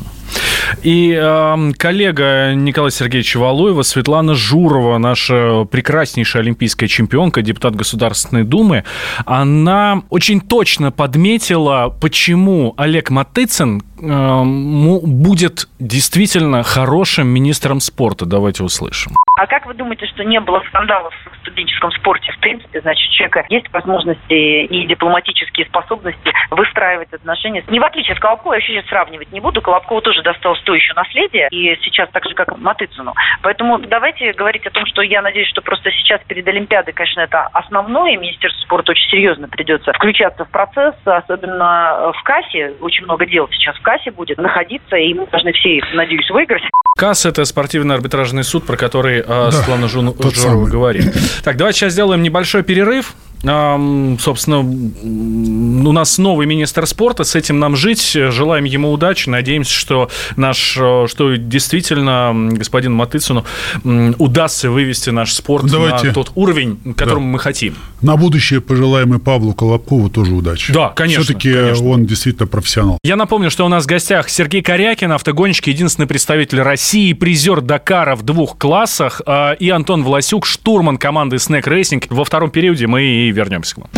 И 0.82 1.16
э, 1.20 1.72
коллега 1.76 2.54
Николая 2.54 2.90
Сергеевича 2.90 3.38
Валуева, 3.38 3.82
Светлана 3.82 4.34
Журова, 4.34 4.98
наша 4.98 5.64
прекраснейшая 5.64 6.42
олимпийская 6.42 6.88
чемпионка, 6.88 7.42
депутат 7.42 7.76
Государственной 7.76 8.44
Думы, 8.44 8.84
она 9.26 10.02
очень 10.10 10.40
точно 10.40 10.90
подметила, 10.92 11.94
почему 12.00 12.74
Олег 12.76 13.10
Матыцын 13.10 13.82
будет 14.00 15.68
действительно 15.78 16.62
хорошим 16.62 17.28
министром 17.28 17.80
спорта? 17.80 18.26
Давайте 18.26 18.64
услышим. 18.64 19.12
А 19.36 19.46
как 19.46 19.66
вы 19.66 19.74
думаете, 19.74 20.06
что 20.06 20.22
не 20.24 20.38
было 20.40 20.62
скандалов 20.68 21.14
в 21.14 21.36
студенческом 21.40 21.90
спорте? 21.92 22.32
В 22.32 22.38
принципе, 22.40 22.80
значит, 22.80 23.08
у 23.08 23.12
человека 23.12 23.46
есть 23.48 23.72
возможности 23.72 24.64
и 24.64 24.86
дипломатические 24.86 25.66
способности 25.66 26.32
выстраивать 26.50 27.12
отношения. 27.12 27.64
Не 27.68 27.80
в 27.80 27.84
отличие 27.84 28.14
от 28.14 28.20
Колобкова, 28.20 28.54
я 28.54 28.58
вообще 28.58 28.74
сейчас 28.74 28.86
сравнивать 28.88 29.32
не 29.32 29.40
буду. 29.40 29.62
Колобкову 29.62 30.00
тоже 30.02 30.22
досталось 30.22 30.60
то 30.62 30.74
еще 30.74 30.92
наследие, 30.94 31.48
и 31.50 31.78
сейчас 31.82 32.08
так 32.10 32.24
же, 32.26 32.34
как 32.34 32.56
Матыцыну. 32.58 33.14
Поэтому 33.42 33.78
давайте 33.78 34.32
говорить 34.32 34.66
о 34.66 34.70
том, 34.70 34.84
что 34.86 35.02
я 35.02 35.22
надеюсь, 35.22 35.48
что 35.48 35.62
просто 35.62 35.90
сейчас 35.90 36.20
перед 36.26 36.46
Олимпиадой, 36.46 36.92
конечно, 36.92 37.20
это 37.20 37.46
основное. 37.52 38.16
Министерство 38.18 38.62
спорта 38.62 38.92
очень 38.92 39.08
серьезно 39.10 39.48
придется 39.48 39.92
включаться 39.92 40.44
в 40.44 40.50
процесс, 40.50 40.94
особенно 41.04 42.12
в 42.14 42.22
кассе. 42.24 42.74
Очень 42.80 43.04
много 43.04 43.26
дел 43.26 43.48
сейчас 43.52 43.76
в 43.76 43.82
кассе 43.82 43.89
будет 44.10 44.38
находиться, 44.38 44.96
и 44.96 45.14
мы 45.14 45.26
должны 45.26 45.52
все, 45.52 45.80
надеюсь, 45.94 46.28
выиграть. 46.30 46.62
КАС– 46.96 47.24
это 47.26 47.44
спортивный 47.44 47.94
арбитражный 47.94 48.44
суд, 48.44 48.66
про 48.66 48.76
который 48.76 49.20
э, 49.20 49.24
да, 49.26 49.50
Светлана 49.50 49.88
Журова 49.88 50.66
говорит. 50.66 51.12
Так, 51.44 51.56
давайте 51.56 51.80
сейчас 51.80 51.92
сделаем 51.92 52.22
небольшой 52.22 52.62
перерыв. 52.62 53.14
Собственно, 53.42 54.60
у 54.60 55.92
нас 55.92 56.18
новый 56.18 56.46
министр 56.46 56.86
спорта, 56.86 57.24
с 57.24 57.34
этим 57.34 57.58
нам 57.58 57.74
жить. 57.74 58.12
Желаем 58.12 58.64
ему 58.64 58.92
удачи. 58.92 59.28
Надеемся, 59.28 59.72
что 59.72 60.10
наш, 60.36 60.76
э, 60.78 61.06
что 61.08 61.36
действительно 61.36 62.32
господину 62.52 62.96
Матыцыну 62.96 63.44
удастся 63.84 64.70
вывести 64.70 65.10
наш 65.10 65.32
спорт 65.32 65.66
Давайте. 65.70 66.08
на 66.08 66.14
тот 66.14 66.32
уровень, 66.34 66.78
которому 66.96 67.26
да. 67.26 67.32
мы 67.32 67.38
хотим. 67.38 67.74
На 68.02 68.16
будущее 68.16 68.60
пожелаем 68.60 69.14
и 69.14 69.18
Павлу 69.18 69.54
Колобкову 69.54 70.10
тоже 70.10 70.34
удачи. 70.34 70.72
Да, 70.72 70.90
конечно. 70.90 71.24
Все-таки 71.24 71.54
он 71.82 72.04
действительно 72.06 72.46
профессионал. 72.46 72.98
Я 73.02 73.16
напомню, 73.16 73.50
что 73.50 73.64
у 73.64 73.68
нас 73.68 73.84
в 73.84 73.86
гостях 73.86 74.28
Сергей 74.28 74.62
Корякин, 74.62 75.12
автогонщик, 75.12 75.66
единственный 75.68 76.06
представитель 76.06 76.60
России, 76.60 77.12
призер 77.14 77.60
Дакара 77.60 78.16
в 78.16 78.22
двух 78.22 78.58
классах, 78.58 79.22
а, 79.26 79.52
и 79.52 79.70
Антон 79.70 80.02
Власюк, 80.02 80.46
штурман 80.46 80.98
команды 80.98 81.36
Snack 81.36 81.64
Racing. 81.64 82.04
Во 82.10 82.24
втором 82.24 82.50
периоде 82.50 82.86
мы 82.86 83.02
и 83.02 83.29
вернемся 83.32 83.74
к 83.74 83.78
вам. 83.78 83.88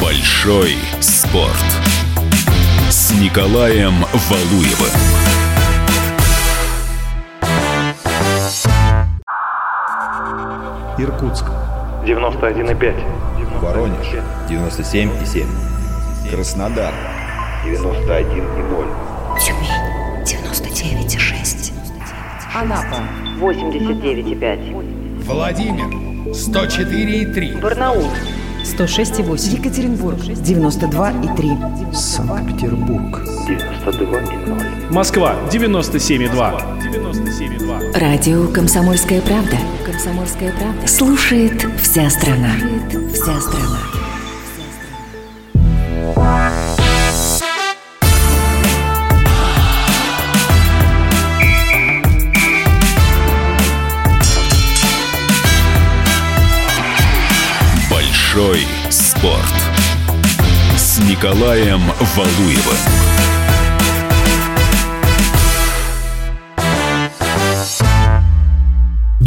Большой 0.00 0.76
спорт 1.00 1.66
с 2.88 3.12
Николаем 3.12 4.04
Валуевым. 4.28 4.92
Иркутск 10.98 11.44
91,5. 12.04 13.60
Воронеж 13.60 14.06
97,7. 14.48 15.46
Краснодар 16.30 16.92
91,0. 17.64 19.38
Тюмень 19.38 20.24
99,6. 20.24 21.72
Анапа 22.54 23.02
89,5. 23.38 25.22
Владимир 25.24 25.86
104,3. 26.32 27.60
Барнаул 27.60 28.04
106,8. 28.64 29.58
Екатеринбург 29.58 30.18
92,3. 30.18 31.94
Санкт-Петербург 31.94 33.20
92,0. 33.46 34.92
Москва 34.92 35.36
97,2. 35.50 36.80
97,2. 36.82 37.98
Радио 37.98 38.48
«Комсомольская 38.48 39.20
правда». 39.22 39.56
«Комсомольская 39.86 40.52
правда». 40.52 40.86
Слушает 40.86 41.64
вся 41.80 42.10
страна. 42.10 42.50
Слушает 42.58 43.12
вся 43.14 43.40
страна. 43.40 43.97
Большой 58.38 58.64
спорт 58.88 59.54
с 60.76 61.00
Николаем 61.00 61.82
Валуевым. 62.14 63.07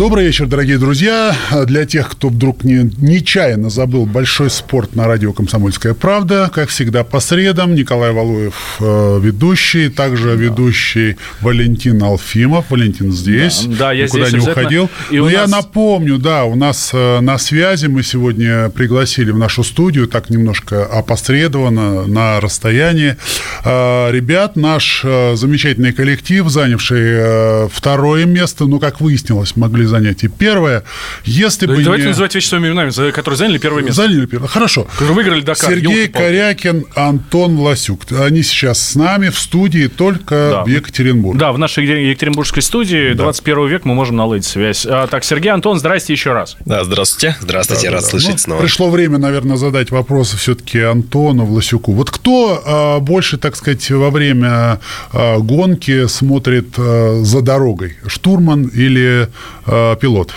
Добрый 0.02 0.26
вечер, 0.26 0.48
дорогие 0.48 0.80
друзья. 0.80 1.36
Для 1.68 1.86
тех, 1.86 2.10
кто 2.10 2.30
вдруг 2.30 2.64
не, 2.64 2.90
нечаянно 2.98 3.70
забыл 3.70 4.08
большой 4.08 4.50
спорт 4.50 4.96
на 4.96 5.06
радио 5.06 5.32
«Комсомольская 5.32 5.94
правда», 5.94 6.50
как 6.52 6.70
всегда, 6.70 7.04
по 7.04 7.20
средам 7.20 7.76
Николай 7.76 8.12
Валуев 8.12 8.78
э, 8.80 9.20
ведущий, 9.22 9.90
также 9.90 10.30
да. 10.30 10.34
ведущий 10.34 11.18
Валентин 11.42 12.02
Алфимов. 12.02 12.72
Валентин 12.72 13.12
здесь, 13.12 13.64
да, 13.68 13.78
да 13.78 13.92
я 13.92 14.06
никуда 14.06 14.26
здесь 14.26 14.44
не 14.44 14.50
уходил. 14.50 14.90
И 15.12 15.18
Но 15.20 15.26
нас... 15.26 15.34
я 15.34 15.46
напомню, 15.46 16.18
да, 16.18 16.46
у 16.46 16.56
нас 16.56 16.90
э, 16.94 17.20
на 17.20 17.38
связи 17.38 17.86
мы 17.86 18.02
сегодня 18.02 18.70
пригласили 18.70 19.30
в 19.30 19.38
нашу 19.38 19.64
студию, 19.64 20.08
так 20.08 20.32
немножко 20.32 20.84
опосредованно, 20.84 22.08
на 22.08 22.40
расстоянии, 22.42 23.18
э, 23.64 24.12
ребят, 24.12 24.56
наш 24.56 25.04
замечательный 25.04 25.94
коллектив, 25.94 26.50
занявший 26.50 27.68
второе 27.70 28.26
место, 28.26 28.66
ну, 28.66 28.80
как 28.80 29.00
выяснилось, 29.00 29.56
могли 29.56 29.91
занятий. 29.92 30.28
Первое, 30.28 30.84
если 31.24 31.68
да 31.68 31.76
бы 31.76 31.84
Давайте 31.84 32.06
не... 32.06 32.10
называть 32.10 32.34
вещи 32.34 32.48
своими 32.48 32.70
именами, 32.70 33.12
которые 33.12 33.38
заняли 33.38 33.58
первое 33.60 33.84
место. 33.84 34.02
Заняли 34.02 34.26
первое. 34.26 34.48
Хорошо. 34.48 34.84
Которые 34.86 35.16
выиграли 35.16 35.42
Дакар. 35.42 35.70
Сергей 35.70 36.08
Корякин, 36.08 36.86
Антон 36.96 37.58
Власюк. 37.58 38.02
Они 38.12 38.42
сейчас 38.44 38.80
с 38.82 38.96
нами 38.96 39.30
в 39.30 39.38
студии 39.38 39.88
только 39.88 40.50
да. 40.52 40.64
в 40.64 40.68
Екатеринбурге. 40.68 41.40
Да, 41.40 41.52
в 41.52 41.58
нашей 41.58 41.86
екатеринбургской 41.86 42.64
студии 42.64 43.14
да. 43.14 43.24
21 43.24 43.68
век 43.68 43.86
мы 43.86 43.94
можем 43.94 44.16
наладить 44.16 44.46
связь. 44.46 44.86
А, 44.90 45.08
так, 45.08 45.24
Сергей, 45.24 45.52
Антон, 45.52 45.78
здрасте 45.78 46.14
еще 46.14 46.34
раз. 46.34 46.58
Да, 46.66 46.84
здравствуйте. 46.84 47.36
Здравствуйте, 47.40 47.88
да, 47.88 47.94
рад 47.94 48.04
да, 48.04 48.10
слышать 48.10 48.32
ну, 48.32 48.38
снова. 48.38 48.62
Пришло 48.62 48.90
время, 48.90 49.18
наверное, 49.18 49.58
задать 49.58 49.92
вопросы 49.92 50.38
все-таки 50.38 50.80
Антону 50.80 51.46
Власюку. 51.46 51.92
Вот 51.94 52.10
кто 52.10 52.62
а, 52.66 53.00
больше, 53.00 53.38
так 53.38 53.56
сказать, 53.56 53.90
во 53.92 54.10
время 54.10 54.80
а, 55.12 55.38
гонки 55.40 56.08
смотрит 56.08 56.74
а, 56.78 57.22
за 57.24 57.42
дорогой? 57.42 57.98
Штурман 58.08 58.68
или 58.68 59.28
а, 59.72 59.96
пилот? 59.96 60.34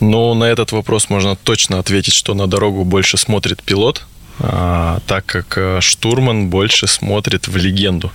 Ну, 0.00 0.34
на 0.34 0.44
этот 0.44 0.72
вопрос 0.72 1.08
можно 1.08 1.36
точно 1.36 1.78
ответить, 1.78 2.12
что 2.12 2.34
на 2.34 2.46
дорогу 2.46 2.84
больше 2.84 3.16
смотрит 3.16 3.62
пилот, 3.62 4.04
а, 4.40 4.98
так 5.06 5.26
как 5.26 5.56
э, 5.56 5.80
штурман 5.80 6.48
больше 6.48 6.88
смотрит 6.88 7.46
в 7.46 7.56
легенду. 7.56 8.10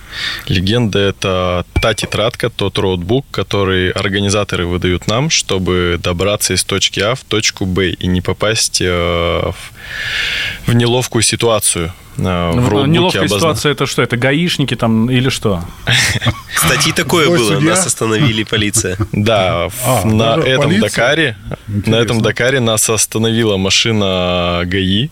Легенда– 0.48 0.98
это 1.10 1.64
та 1.80 1.94
тетрадка, 1.94 2.50
тот 2.50 2.78
роутбук, 2.78 3.24
который 3.30 3.90
организаторы 3.90 4.66
выдают 4.66 5.06
нам, 5.06 5.30
чтобы 5.30 5.98
добраться 6.02 6.52
из 6.52 6.62
точки 6.64 7.00
А 7.00 7.14
в 7.14 7.24
точку 7.24 7.64
Б 7.64 7.90
и 7.90 8.06
не 8.06 8.20
попасть 8.20 8.82
э, 8.82 8.86
в, 8.86 10.70
в 10.70 10.74
неловкую 10.74 11.22
ситуацию. 11.22 11.92
Э, 12.18 12.50
в 12.50 12.70
ну, 12.70 12.84
неловкая 12.84 13.22
обозна... 13.22 13.38
ситуация 13.38 13.72
это 13.72 13.86
что? 13.86 14.02
Это 14.02 14.18
гаишники 14.18 14.76
там 14.76 15.10
или 15.10 15.30
что? 15.30 15.64
Кстати, 16.54 16.92
такое 16.92 17.28
было. 17.28 17.58
Нас 17.60 17.86
остановили 17.86 18.42
полиция. 18.42 18.98
Да, 19.12 19.70
а, 19.86 20.04
на 20.04 20.36
этом 20.38 20.78
Дакаре, 20.80 21.36
на 21.66 21.96
этом 21.96 22.20
Дакаре 22.20 22.60
нас 22.60 22.90
остановила 22.90 23.56
машина 23.56 24.62
ГАИ 24.66 25.08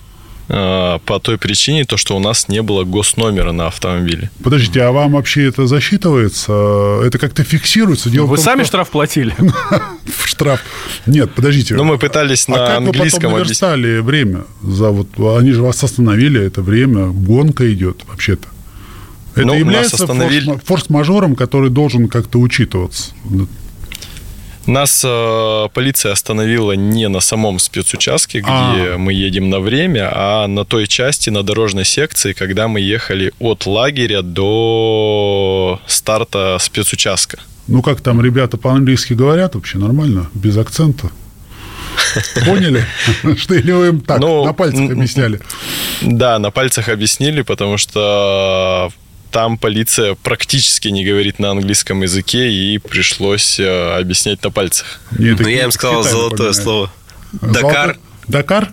по 0.49 1.21
той 1.23 1.37
причине, 1.37 1.85
то, 1.85 1.99
что 1.99 2.17
у 2.17 2.21
нас 2.21 2.49
не 2.49 2.63
было 2.63 2.85
госномера 2.85 3.53
на 3.53 3.67
автомобиле. 3.67 4.31
Подождите, 4.43 4.83
а 4.83 4.93
вам 4.93 5.13
вообще 5.13 5.47
это 5.47 5.67
засчитывается? 5.67 7.03
Это 7.05 7.19
как-то 7.19 7.45
фиксируется? 7.45 8.09
Дело 8.09 8.25
Вы 8.25 8.37
том, 8.37 8.45
сами 8.45 8.61
что... 8.61 8.69
штраф 8.69 8.91
платили? 8.91 9.35
Штраф. 10.25 10.61
Нет, 11.07 11.33
подождите. 11.35 11.75
Ну, 11.75 11.85
мы 11.85 11.99
пытались 11.99 12.49
на 12.49 12.77
английском. 12.77 13.35
А 13.35 13.39
как 13.39 13.49
вы 13.49 14.01
время 14.03 14.45
за 14.63 14.91
вот... 14.91 15.09
Они 15.39 15.53
же 15.53 15.63
вас 15.63 15.85
остановили, 15.85 16.41
это 16.41 16.63
время, 16.63 17.09
гонка 17.09 17.71
идет 17.71 18.05
вообще-то. 18.09 18.49
Это 19.35 19.47
ну, 19.47 19.55
является 19.55 19.97
остановили... 19.97 20.59
форс-мажором, 20.65 21.37
который 21.37 21.71
должен 21.71 22.09
как-то 22.09 22.41
учитываться. 22.41 23.13
Нас 24.69 25.03
э, 25.03 25.69
полиция 25.73 26.13
остановила 26.13 26.73
не 26.73 27.09
на 27.09 27.21
самом 27.21 27.59
спецучастке, 27.59 28.41
где 28.41 28.51
А-а-а. 28.51 28.99
мы 28.99 29.15
едем 29.15 29.49
на 29.49 29.61
время, 29.61 30.11
а 30.13 30.47
на 30.47 30.67
той 30.67 30.87
части, 30.87 31.31
на 31.31 31.43
дорожной 31.43 31.87
секции, 31.87 32.35
когда 32.35 32.69
мы 32.69 32.81
ехали 32.81 33.33
от 33.39 33.65
лагеря 33.65 34.21
до 34.21 35.81
старта 35.87 36.59
спецучастка. 36.61 37.39
Ну 37.67 37.81
как 37.81 38.03
там 38.03 38.21
ребята 38.21 38.59
по-английски 38.59 39.15
говорят 39.15 39.55
вообще 39.55 39.79
нормально, 39.79 40.29
без 40.35 40.59
акцента? 40.59 41.09
Поняли? 42.45 42.85
Что 43.39 43.55
или 43.55 43.73
вы 43.73 43.87
им 43.87 44.01
так 44.03 44.21
ну, 44.21 44.45
на 44.45 44.53
пальцах 44.53 44.91
объясняли? 44.91 45.41
Да, 46.03 46.39
на 46.39 46.51
пальцах 46.51 46.91
объяснили, 46.91 47.41
потому 47.41 47.79
что 47.79 48.91
там 49.31 49.59
полиция 49.59 50.15
практически 50.15 50.89
не 50.89 51.05
говорит 51.05 51.39
на 51.39 51.51
английском 51.51 52.03
языке, 52.03 52.51
и 52.51 52.79
пришлось 52.79 53.59
э, 53.61 53.99
объяснять 53.99 54.43
на 54.43 54.51
пальцах. 54.51 55.01
Нет, 55.19 55.39
ну, 55.41 55.49
я 55.49 55.65
им 55.65 55.71
сказал 55.71 56.03
золотое 56.03 56.53
слово. 56.53 56.91
Дакар. 57.33 57.97
Дакар? 58.27 58.69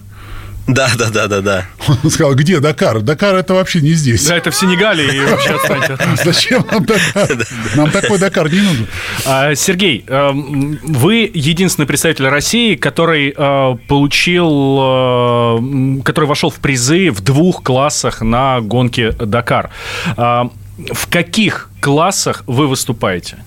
Да, 0.68 0.90
да, 0.98 1.10
да, 1.12 1.28
да, 1.28 1.42
да. 1.42 1.66
Он 2.04 2.10
сказал, 2.10 2.34
где 2.34 2.60
Дакар? 2.60 3.02
Дакар 3.02 3.36
это 3.36 3.54
вообще 3.54 3.82
не 3.82 3.92
здесь. 3.94 4.26
Да, 4.28 4.36
это 4.36 4.50
в 4.50 4.56
Сенегале, 4.56 5.16
и 5.16 5.20
вообще 5.20 5.50
отстаньте. 5.56 5.98
Зачем 6.24 6.66
нам 6.72 6.86
Дакар? 6.86 7.30
Нам 7.76 7.92
такой 7.92 8.18
Дакар 8.18 8.52
не 8.52 8.62
нужен. 8.62 8.88
А, 9.26 9.54
Сергей, 9.54 10.04
эм, 10.08 10.80
вы 10.82 11.30
единственный 11.34 11.86
представитель 11.86 12.28
России, 12.28 12.76
который 12.76 13.34
э, 13.36 13.76
получил, 13.88 14.80
э, 14.82 16.02
который 16.04 16.26
вошел 16.26 16.50
в 16.50 16.56
призы 16.56 17.12
в 17.12 17.22
двух 17.22 17.62
классах 17.62 18.22
на 18.22 18.60
гонке 18.62 19.12
Дакар. 19.12 19.70
А, 20.18 20.50
В 20.92 21.08
каких 21.10 21.70
классах 21.80 22.44
вы 22.48 22.68
выступаете? 22.68 23.38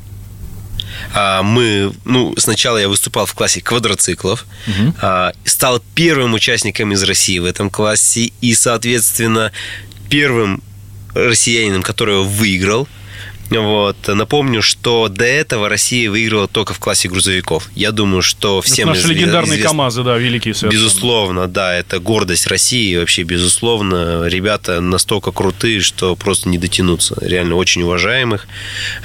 А, 1.14 1.42
мы, 1.42 1.92
ну, 2.04 2.34
сначала 2.36 2.78
я 2.78 2.88
выступал 2.88 3.26
в 3.26 3.34
классе 3.34 3.60
квадроциклов, 3.60 4.46
а, 5.00 5.32
стал 5.44 5.82
первым 5.94 6.34
участником 6.34 6.92
из 6.92 7.02
России 7.02 7.38
в 7.38 7.44
этом 7.44 7.70
классе 7.70 8.32
и, 8.40 8.54
соответственно, 8.54 9.52
первым 10.08 10.62
россиянином, 11.14 11.82
который 11.82 12.14
его 12.14 12.24
выиграл. 12.24 12.88
Вот. 13.50 13.96
Напомню, 14.08 14.62
что 14.62 15.08
до 15.08 15.24
этого 15.24 15.68
Россия 15.68 16.10
выиграла 16.10 16.48
только 16.48 16.74
в 16.74 16.78
классе 16.78 17.08
грузовиков. 17.08 17.68
Я 17.74 17.92
думаю, 17.92 18.22
что 18.22 18.60
всем 18.60 18.90
Это 18.90 18.98
наши 18.98 19.12
легендарные 19.12 19.52
известно- 19.52 19.68
КАМАЗы, 19.70 20.02
да, 20.04 20.16
великие 20.18 20.54
совершенно. 20.54 20.82
Безусловно, 20.84 21.48
да, 21.48 21.74
это 21.74 21.98
гордость 21.98 22.46
России. 22.46 22.96
Вообще, 22.96 23.22
безусловно, 23.22 24.26
ребята 24.26 24.80
настолько 24.80 25.32
крутые, 25.32 25.80
что 25.80 26.14
просто 26.16 26.48
не 26.48 26.58
дотянуться. 26.58 27.16
Реально 27.20 27.54
очень 27.56 27.82
уважаемых. 27.82 28.46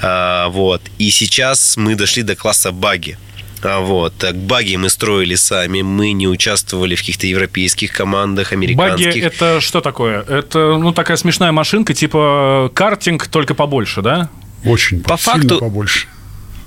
А, 0.02 0.50
вот. 0.50 0.82
И 0.98 1.10
сейчас 1.10 1.78
мы 1.78 1.96
дошли 1.96 2.24
до 2.24 2.36
класса 2.36 2.72
баги. 2.72 3.18
А, 3.64 3.80
Вот. 3.80 4.14
Так, 4.18 4.36
баги 4.36 4.76
мы 4.76 4.90
строили 4.90 5.36
сами, 5.36 5.82
мы 5.82 6.12
не 6.12 6.28
участвовали 6.28 6.96
в 6.96 7.00
каких-то 7.00 7.28
европейских 7.28 7.92
командах, 7.92 8.52
американских. 8.54 9.24
это 9.24 9.62
что 9.62 9.82
такое? 9.82 10.22
Это, 10.24 10.78
ну, 10.78 10.92
такая 10.94 11.18
смешная 11.18 11.52
машинка, 11.52 11.94
типа 11.94 12.72
картинг, 12.74 13.28
только 13.28 13.54
побольше, 13.54 14.02
да? 14.02 14.30
Очень 14.66 15.02
По 15.04 15.18
факту- 15.18 15.60
побольше. 15.60 16.08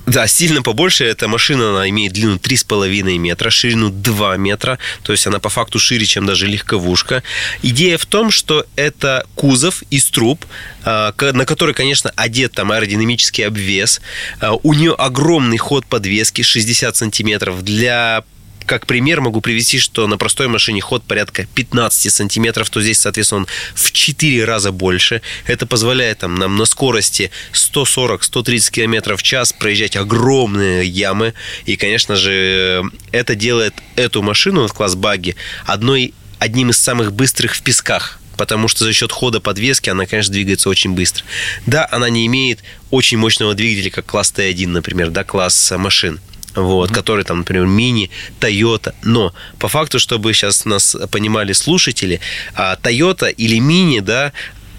Да, 0.07 0.29
сильно 0.29 0.63
побольше. 0.63 1.05
Эта 1.05 1.27
машина, 1.27 1.71
она 1.71 1.89
имеет 1.89 2.13
длину 2.13 2.37
3,5 2.37 3.19
метра, 3.19 3.51
ширину 3.51 3.91
2 3.91 4.37
метра. 4.37 4.79
То 5.03 5.13
есть 5.13 5.27
она 5.27 5.41
по 5.41 5.49
факту 5.49 5.81
шире, 5.81 6.07
чем 6.07 6.27
даже 6.27 6.47
легковушка. 6.47 7.25
Идея 7.63 7.99
в 7.99 8.07
том, 8.07 8.31
что 8.31 8.67
это 8.77 9.27
кузов 9.35 9.83
из 9.91 10.07
труб, 10.07 10.45
а, 10.85 11.13
на 11.33 11.45
который, 11.45 11.75
конечно, 11.75 12.13
одет 12.15 12.53
там 12.53 12.71
аэродинамический 12.71 13.45
обвес. 13.45 14.01
А, 14.41 14.55
У 14.55 14.75
нее 14.75 14.95
огромный 14.95 15.59
ход 15.59 15.85
подвески 15.87 16.43
60 16.43 16.97
сантиметров 16.97 17.65
для 17.65 18.23
как 18.67 18.87
пример 18.87 19.21
могу 19.21 19.41
привести, 19.41 19.79
что 19.79 20.07
на 20.07 20.19
простой 20.19 20.49
машине 20.49 20.81
ход 20.81 21.05
порядка 21.05 21.47
15 21.55 22.13
сантиметров, 22.13 22.69
то 22.69 22.83
здесь, 22.83 22.99
соответственно, 22.99 23.43
он 23.43 23.47
в 23.75 23.93
4 23.93 24.45
раза 24.45 24.73
больше. 24.73 25.23
Это 25.47 25.67
позволяет 25.67 26.19
там, 26.19 26.35
нам 26.35 26.57
на 26.57 26.65
скорости 26.65 27.31
140-130 27.53 28.71
км 28.71 29.17
в 29.17 29.23
час 29.23 29.53
проезжать 29.53 29.97
огромные 29.97 30.85
ямы. 30.87 31.35
И, 31.65 31.77
конечно 31.77 32.17
же, 32.17 32.85
это 33.13 33.35
делает 33.35 33.75
эту 33.95 34.23
машину, 34.23 34.69
класс 34.69 34.95
багги, 34.95 35.37
одной, 35.65 36.13
одним 36.39 36.71
из 36.71 36.79
самых 36.79 37.13
быстрых 37.13 37.55
в 37.55 37.63
песках 37.63 38.21
потому 38.37 38.69
что 38.69 38.85
за 38.85 38.93
счет 38.93 39.13
хода 39.13 39.41
подвески 39.41 39.89
она, 39.89 40.05
конечно, 40.05 40.31
двигается 40.31 40.69
очень 40.69 40.93
быстро. 40.93 41.25
Да, 41.65 41.89
она 41.91 42.11
не 42.11 42.27
имеет 42.27 42.61
очень 42.91 43.17
мощного 43.17 43.55
двигателя, 43.55 43.91
как 43.91 44.05
класс 44.05 44.31
Т1, 44.37 44.69
например, 44.69 45.09
да, 45.09 45.25
класс 45.25 45.73
э, 45.73 45.79
машин 45.79 46.21
вот, 46.57 46.91
который 46.91 47.25
там, 47.25 47.39
например, 47.39 47.67
мини, 47.67 48.11
Toyota. 48.41 48.95
Но 49.03 49.33
по 49.59 49.69
факту, 49.69 49.99
чтобы 49.99 50.33
сейчас 50.33 50.65
нас 50.65 50.97
понимали 51.11 51.53
слушатели, 51.53 52.21
а, 52.55 52.77
Toyota 52.77 53.31
или 53.31 53.59
мини, 53.59 54.01
да, 54.01 54.33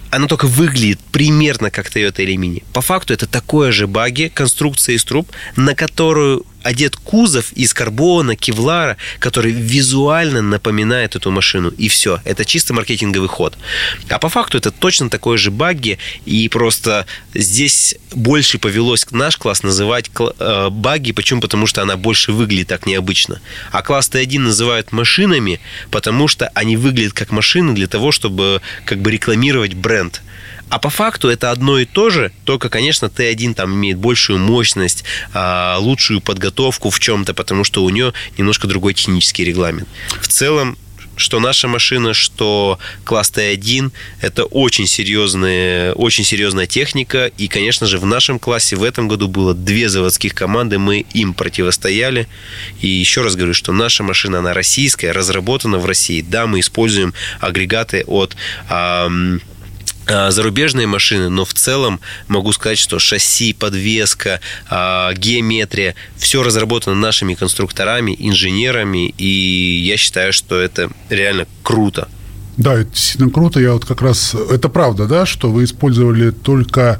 она 0.09 0.27
только 0.27 0.47
выглядит 0.47 0.99
примерно 1.11 1.69
как 1.69 1.89
Toyota 1.89 2.23
или 2.23 2.35
мини. 2.35 2.63
По 2.73 2.81
факту 2.81 3.13
это 3.13 3.27
такое 3.27 3.71
же 3.71 3.87
баги, 3.87 4.31
конструкция 4.33 4.95
из 4.95 5.03
труб, 5.03 5.29
на 5.55 5.75
которую 5.75 6.45
одет 6.63 6.95
кузов 6.95 7.53
из 7.53 7.73
карбона, 7.73 8.35
кевлара, 8.35 8.97
который 9.19 9.51
визуально 9.51 10.41
напоминает 10.41 11.15
эту 11.15 11.31
машину. 11.31 11.69
И 11.69 11.87
все. 11.87 12.19
Это 12.25 12.45
чисто 12.45 12.73
маркетинговый 12.73 13.29
ход. 13.29 13.57
А 14.09 14.19
по 14.19 14.29
факту 14.29 14.57
это 14.57 14.71
точно 14.71 15.09
такой 15.09 15.37
же 15.37 15.51
багги. 15.51 15.97
И 16.25 16.49
просто 16.49 17.05
здесь 17.33 17.95
больше 18.11 18.59
повелось 18.59 19.05
наш 19.11 19.37
класс 19.37 19.63
называть 19.63 20.09
э, 20.19 20.69
багги. 20.69 21.11
Почему? 21.11 21.41
Потому 21.41 21.67
что 21.67 21.81
она 21.81 21.97
больше 21.97 22.31
выглядит 22.31 22.67
так 22.67 22.85
необычно. 22.85 23.39
А 23.71 23.81
класс 23.81 24.09
Т1 24.09 24.39
называют 24.39 24.91
машинами, 24.91 25.59
потому 25.91 26.27
что 26.27 26.49
они 26.53 26.77
выглядят 26.77 27.13
как 27.13 27.31
машины 27.31 27.73
для 27.73 27.87
того, 27.87 28.11
чтобы 28.11 28.61
как 28.85 28.99
бы 28.99 29.11
рекламировать 29.11 29.73
бренд. 29.73 30.21
А 30.69 30.79
по 30.79 30.89
факту 30.89 31.29
это 31.29 31.51
одно 31.51 31.79
и 31.79 31.85
то 31.85 32.09
же, 32.09 32.31
только, 32.43 32.69
конечно, 32.69 33.05
Т1 33.05 33.53
там 33.53 33.73
имеет 33.73 33.97
большую 33.97 34.39
мощность, 34.39 35.03
а, 35.33 35.77
лучшую 35.79 36.21
подготовку 36.21 36.89
в 36.89 36.99
чем-то, 36.99 37.33
потому 37.33 37.63
что 37.63 37.83
у 37.83 37.89
нее 37.89 38.13
немножко 38.37 38.67
другой 38.67 38.93
технический 38.93 39.45
регламент. 39.45 39.87
В 40.21 40.27
целом, 40.27 40.77
что 41.17 41.39
наша 41.39 41.67
машина, 41.67 42.13
что 42.13 42.79
класс 43.03 43.31
Т1, 43.35 43.91
это 44.21 44.45
очень 44.45 44.87
серьезная, 44.87 45.93
очень 45.93 46.23
серьезная 46.23 46.67
техника. 46.67 47.31
И, 47.37 47.47
конечно 47.47 47.87
же, 47.87 47.97
в 47.97 48.05
нашем 48.05 48.39
классе 48.39 48.75
в 48.75 48.83
этом 48.83 49.07
году 49.07 49.27
было 49.27 49.53
две 49.53 49.89
заводских 49.89 50.35
команды, 50.35 50.77
мы 50.77 50.99
им 51.13 51.33
противостояли. 51.33 52.27
И 52.81 52.87
еще 52.87 53.21
раз 53.21 53.35
говорю, 53.35 53.55
что 53.55 53.73
наша 53.73 54.03
машина, 54.03 54.39
она 54.39 54.53
российская, 54.53 55.11
разработана 55.11 55.79
в 55.79 55.85
России. 55.85 56.21
Да, 56.21 56.45
мы 56.45 56.59
используем 56.59 57.13
агрегаты 57.39 58.03
от 58.05 58.37
а, 58.69 59.09
зарубежные 60.07 60.87
машины, 60.87 61.29
но 61.29 61.45
в 61.45 61.53
целом 61.53 61.99
могу 62.27 62.51
сказать, 62.53 62.77
что 62.77 62.99
шасси, 62.99 63.53
подвеска, 63.53 64.39
а, 64.69 65.13
геометрия, 65.13 65.95
все 66.17 66.43
разработано 66.43 66.95
нашими 66.95 67.33
конструкторами, 67.33 68.15
инженерами, 68.17 69.13
и 69.17 69.83
я 69.85 69.97
считаю, 69.97 70.33
что 70.33 70.59
это 70.59 70.89
реально 71.09 71.47
круто. 71.63 72.07
Да, 72.57 72.73
это 72.73 72.89
действительно 72.91 73.29
круто. 73.29 73.59
Я 73.59 73.73
вот 73.73 73.85
как 73.85 74.01
раз... 74.01 74.33
Это 74.33 74.67
правда, 74.67 75.05
да, 75.05 75.25
что 75.27 75.51
вы 75.51 75.63
использовали 75.63 76.31
только 76.31 76.99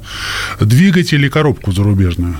двигатель 0.60 1.24
и 1.24 1.28
коробку 1.28 1.72
зарубежную? 1.72 2.36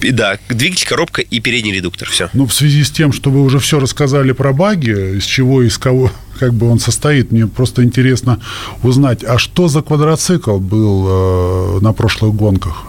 И 0.00 0.10
Да, 0.10 0.38
двигатель, 0.48 0.86
коробка 0.86 1.22
и 1.22 1.40
передний 1.40 1.72
редуктор, 1.72 2.08
все. 2.08 2.28
Ну, 2.32 2.46
в 2.46 2.52
связи 2.52 2.84
с 2.84 2.90
тем, 2.90 3.12
что 3.12 3.30
вы 3.30 3.42
уже 3.42 3.58
все 3.58 3.80
рассказали 3.80 4.32
про 4.32 4.52
баги, 4.52 5.16
из 5.16 5.24
чего, 5.24 5.62
из 5.62 5.78
кого, 5.78 6.10
как 6.38 6.54
бы 6.54 6.70
он 6.70 6.78
состоит, 6.78 7.32
мне 7.32 7.46
просто 7.46 7.82
интересно 7.84 8.40
узнать, 8.82 9.24
а 9.24 9.38
что 9.38 9.68
за 9.68 9.82
квадроцикл 9.82 10.58
был 10.58 11.06
э, 11.08 11.80
на 11.80 11.92
прошлых 11.92 12.34
гонках? 12.34 12.84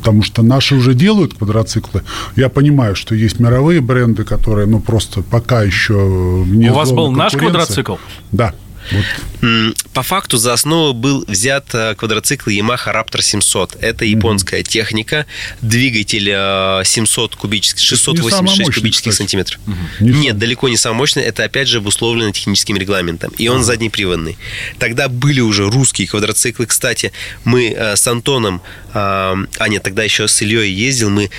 Потому 0.00 0.24
что 0.24 0.42
наши 0.42 0.74
уже 0.74 0.94
делают 0.94 1.34
квадроциклы. 1.34 2.02
Я 2.34 2.48
понимаю, 2.48 2.96
что 2.96 3.14
есть 3.14 3.38
мировые 3.38 3.80
бренды, 3.80 4.24
которые, 4.24 4.66
ну, 4.66 4.80
просто 4.80 5.22
пока 5.22 5.62
еще 5.62 6.44
не 6.44 6.70
У 6.70 6.74
вас 6.74 6.90
был 6.90 7.12
наш 7.12 7.34
квадроцикл? 7.34 7.96
Да. 8.32 8.52
Вот. 8.90 9.74
По 9.92 10.02
факту 10.02 10.38
за 10.38 10.52
основу 10.52 10.92
был 10.92 11.24
взят 11.26 11.66
э, 11.74 11.94
квадроцикл 11.94 12.50
Yamaha 12.50 12.94
Raptor 12.94 13.22
700. 13.22 13.76
Это 13.80 14.04
японская 14.04 14.62
техника, 14.62 15.26
двигатель 15.60 16.28
э, 16.30 16.82
700 16.84 17.36
кубических, 17.36 17.80
самый 17.80 17.98
686 17.98 18.42
мощный, 18.42 18.72
кубических 18.72 19.12
кстати. 19.12 19.16
сантиметров. 19.16 19.60
Не 20.00 20.22
Нет, 20.22 20.38
далеко 20.38 20.68
не 20.68 20.76
самый 20.76 20.98
мощный. 20.98 21.22
Это 21.22 21.44
опять 21.44 21.68
же 21.68 21.78
обусловлено 21.78 22.30
техническим 22.30 22.76
регламентом. 22.76 23.32
И 23.38 23.48
он 23.48 23.64
заднеприводный. 23.64 24.38
Тогда 24.78 25.08
были 25.08 25.40
уже 25.40 25.68
русские 25.68 26.08
квадроциклы. 26.08 26.66
Кстати, 26.66 27.12
мы 27.44 27.70
э, 27.70 27.96
с 27.96 28.06
Антоном, 28.06 28.62
э, 28.88 28.94
а 28.94 29.68
нет, 29.68 29.82
тогда 29.82 30.02
еще 30.02 30.28
с 30.28 30.42
Ильей 30.42 30.72
ездил, 30.72 31.10
мы 31.10 31.30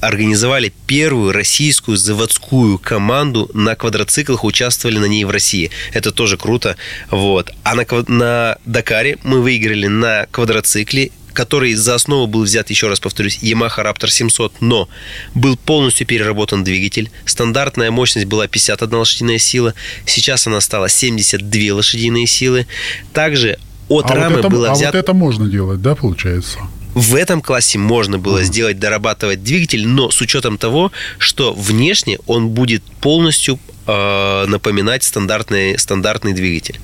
организовали 0.00 0.72
первую 0.86 1.32
российскую 1.32 1.96
заводскую 1.96 2.78
команду 2.78 3.50
на 3.54 3.74
квадроциклах, 3.74 4.44
участвовали 4.44 4.98
на 4.98 5.06
ней 5.06 5.24
в 5.24 5.30
России. 5.30 5.70
Это 5.92 6.10
тоже 6.10 6.36
круто. 6.36 6.76
Вот. 7.10 7.50
А 7.62 7.74
на, 7.74 7.86
на 8.08 8.58
Дакаре 8.64 9.18
мы 9.22 9.40
выиграли 9.40 9.86
на 9.86 10.26
квадроцикле 10.30 11.10
который 11.32 11.72
за 11.74 11.94
основу 11.94 12.26
был 12.26 12.42
взят, 12.42 12.70
еще 12.70 12.88
раз 12.88 13.00
повторюсь, 13.00 13.38
Yamaha 13.42 13.78
Raptor 13.78 14.10
700, 14.10 14.60
но 14.60 14.88
был 15.34 15.56
полностью 15.56 16.06
переработан 16.06 16.62
двигатель. 16.62 17.10
Стандартная 17.24 17.90
мощность 17.90 18.26
была 18.26 18.46
51 18.46 18.98
лошадиная 18.98 19.38
сила, 19.38 19.74
сейчас 20.04 20.46
она 20.46 20.60
стала 20.60 20.90
72 20.90 21.74
лошадиные 21.74 22.26
силы. 22.26 22.66
Также 23.12 23.58
от 23.88 24.10
а 24.10 24.14
рамы 24.14 24.36
вот 24.36 24.38
это, 24.40 24.48
было 24.50 24.70
а 24.70 24.74
взято... 24.74 24.98
вот 24.98 25.04
это 25.04 25.14
можно 25.14 25.48
делать, 25.48 25.80
да, 25.80 25.94
получается? 25.94 26.58
В 26.94 27.14
этом 27.14 27.40
классе 27.40 27.78
можно 27.78 28.18
было 28.18 28.42
сделать, 28.42 28.78
дорабатывать 28.78 29.42
двигатель, 29.42 29.86
но 29.86 30.10
с 30.10 30.20
учетом 30.20 30.58
того, 30.58 30.92
что 31.18 31.54
внешне 31.54 32.18
он 32.26 32.50
будет 32.50 32.82
полностью 33.00 33.58
э, 33.86 34.44
напоминать 34.46 35.02
стандартный, 35.02 35.78
стандартный 35.78 36.34
двигатель. 36.34 36.80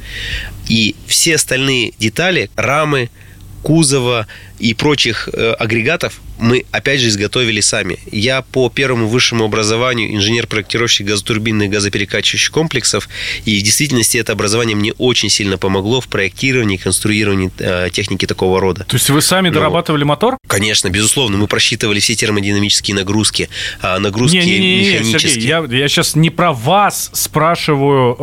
И 0.66 0.94
все 1.07 1.35
остальные 1.35 1.92
детали, 1.99 2.51
рамы, 2.57 3.11
кузова, 3.62 4.27
и 4.59 4.75
прочих 4.75 5.29
э, 5.33 5.53
агрегатов 5.53 6.21
мы, 6.38 6.64
опять 6.71 7.01
же, 7.01 7.09
изготовили 7.09 7.61
сами. 7.61 7.99
Я 8.12 8.42
по 8.42 8.68
первому 8.71 9.09
высшему 9.09 9.44
образованию 9.44 10.14
инженер-проектировщик 10.14 11.07
газотурбинных 11.07 11.68
газоперекачивающих 11.71 12.51
комплексов, 12.51 13.09
и 13.44 13.59
в 13.59 13.62
действительности 13.62 14.18
это 14.18 14.33
образование 14.33 14.77
мне 14.77 14.92
очень 14.99 15.31
сильно 15.31 15.59
помогло 15.59 16.01
в 16.01 16.09
проектировании 16.09 16.77
и 16.77 16.79
конструировании 16.79 17.51
э, 17.59 17.90
техники 17.90 18.27
такого 18.27 18.61
рода. 18.61 18.85
То 18.85 18.97
есть 18.97 19.11
вы 19.11 19.21
сами 19.21 19.49
Ну, 19.49 19.55
дорабатывали 19.55 20.05
мотор? 20.05 20.37
Конечно, 20.47 20.88
безусловно. 20.88 21.38
Мы 21.38 21.47
просчитывали 21.49 21.99
все 22.01 22.14
термодинамические 22.14 22.94
нагрузки, 22.94 23.49
а, 23.81 23.99
нагрузки 23.99 24.37
Не-не-не, 24.37 24.92
механические. 24.92 25.33
Сергей, 25.33 25.49
я, 25.49 25.64
я 25.68 25.88
сейчас 25.88 26.14
не 26.14 26.31
про 26.31 26.53
вас 26.53 27.11
спрашиваю 27.12 28.16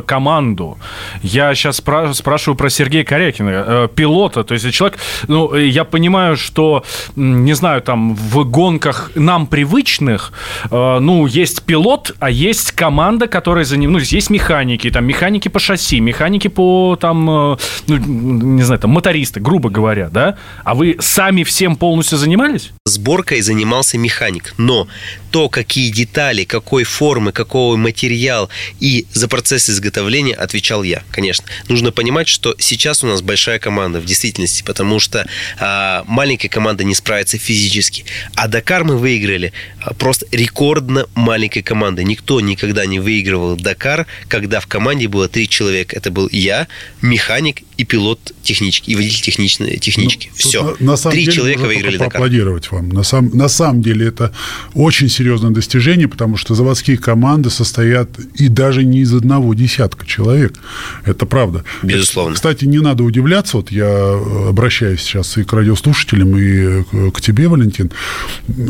э, 0.00 0.02
команду. 0.06 0.78
Я 1.22 1.54
сейчас 1.54 1.80
спра- 1.80 2.14
спрашиваю 2.14 2.56
про 2.56 2.70
Сергея 2.70 3.04
Корякина, 3.04 3.64
э, 3.66 3.88
пилота. 3.94 4.44
То 4.44 4.54
есть 4.54 4.70
человек, 4.72 4.98
ну, 5.26 5.54
э, 5.54 5.66
я 5.78 5.84
понимаю, 5.84 6.36
что, 6.36 6.84
не 7.16 7.54
знаю, 7.54 7.82
там 7.82 8.14
в 8.14 8.44
гонках 8.44 9.12
нам 9.14 9.46
привычных, 9.46 10.32
э, 10.70 10.98
ну, 11.00 11.26
есть 11.26 11.62
пилот, 11.62 12.16
а 12.18 12.30
есть 12.30 12.72
команда, 12.72 13.28
которая 13.28 13.64
за 13.64 13.76
ним, 13.76 13.92
ну, 13.92 13.98
есть 13.98 14.30
механики, 14.30 14.90
там, 14.90 15.04
механики 15.04 15.48
по 15.48 15.60
шасси, 15.60 16.00
механики 16.00 16.48
по, 16.48 16.96
там, 17.00 17.30
э, 17.30 17.56
ну, 17.86 17.96
не 17.96 18.62
знаю, 18.62 18.80
там, 18.80 18.90
мотористы, 18.90 19.40
грубо 19.40 19.70
говоря, 19.70 20.08
да? 20.08 20.36
А 20.64 20.74
вы 20.74 20.96
сами 20.98 21.44
всем 21.44 21.76
полностью 21.76 22.18
занимались? 22.18 22.70
Сборкой 22.84 23.40
занимался 23.40 23.98
механик, 23.98 24.54
но 24.58 24.88
то, 25.30 25.48
какие 25.48 25.90
детали, 25.90 26.44
какой 26.44 26.84
формы, 26.84 27.32
какой 27.32 27.76
материал 27.76 28.48
и 28.80 29.06
за 29.12 29.28
процесс 29.28 29.70
изготовления 29.70 30.34
отвечал 30.34 30.82
я, 30.82 31.02
конечно. 31.10 31.44
Нужно 31.68 31.92
понимать, 31.92 32.28
что 32.28 32.54
сейчас 32.58 33.04
у 33.04 33.06
нас 33.06 33.22
большая 33.22 33.58
команда 33.58 34.00
в 34.00 34.04
действительности, 34.04 34.62
потому 34.64 34.98
что 35.00 35.26
а, 35.68 36.04
маленькая 36.06 36.48
команда 36.48 36.84
не 36.84 36.94
справится 36.94 37.36
физически. 37.38 38.04
А 38.34 38.48
Дакар 38.48 38.84
мы 38.84 38.96
выиграли 38.96 39.52
а, 39.80 39.92
просто 39.92 40.26
рекордно 40.32 41.06
маленькой 41.14 41.62
командой. 41.62 42.04
Никто 42.04 42.40
никогда 42.40 42.86
не 42.86 43.00
выигрывал 43.00 43.56
Дакар, 43.56 44.06
когда 44.28 44.60
в 44.60 44.66
команде 44.66 45.08
было 45.08 45.28
три 45.28 45.48
человека. 45.48 45.94
Это 45.96 46.10
был 46.10 46.28
я, 46.32 46.68
механик 47.02 47.62
и 47.76 47.84
пилот 47.84 48.32
технички, 48.42 48.90
и 48.90 48.96
водитель 48.96 49.22
техничной, 49.22 49.76
технички. 49.78 50.30
Все. 50.34 50.62
Ну, 50.62 50.76
На, 50.80 50.92
на 50.92 50.96
самом 50.96 51.12
три 51.14 51.24
деле, 51.24 51.36
человека 51.36 51.60
выиграли 51.60 51.96
Дакар. 51.96 52.12
поаплодировать 52.12 52.70
вам. 52.72 52.88
На, 52.88 53.02
сам, 53.02 53.30
на 53.36 53.48
самом 53.48 53.82
деле 53.82 54.06
это 54.08 54.32
очень 54.74 55.08
серьезное 55.08 55.50
достижение, 55.50 56.08
потому 56.08 56.36
что 56.36 56.54
заводские 56.54 56.96
команды 56.96 57.50
состоят 57.50 58.08
и 58.34 58.48
даже 58.48 58.84
не 58.84 59.00
из 59.00 59.14
одного 59.14 59.54
десятка 59.54 60.06
человек. 60.06 60.58
Это 61.04 61.26
правда. 61.26 61.64
Безусловно. 61.82 62.34
Кстати, 62.34 62.64
не 62.64 62.78
надо 62.78 63.04
удивляться, 63.04 63.58
вот 63.58 63.70
я 63.70 64.14
обращаюсь 64.48 65.02
сейчас 65.02 65.36
и 65.36 65.44
к 65.44 65.52
радиослушателям, 65.58 66.36
и 66.36 66.82
к- 66.84 67.10
к 67.16 67.20
тебе, 67.20 67.48
Валентин. 67.48 67.90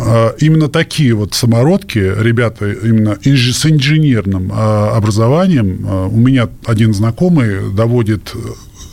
А, 0.01 0.35
Именно 0.40 0.68
такие 0.68 1.14
вот 1.14 1.35
самородки, 1.35 1.98
ребята 1.98 2.70
именно 2.70 3.18
с 3.22 3.66
инженерным 3.66 4.51
а, 4.53 4.96
образованием, 4.96 5.85
а, 5.88 6.07
у 6.07 6.16
меня 6.16 6.48
один 6.66 6.94
знакомый 6.94 7.72
доводит 7.72 8.33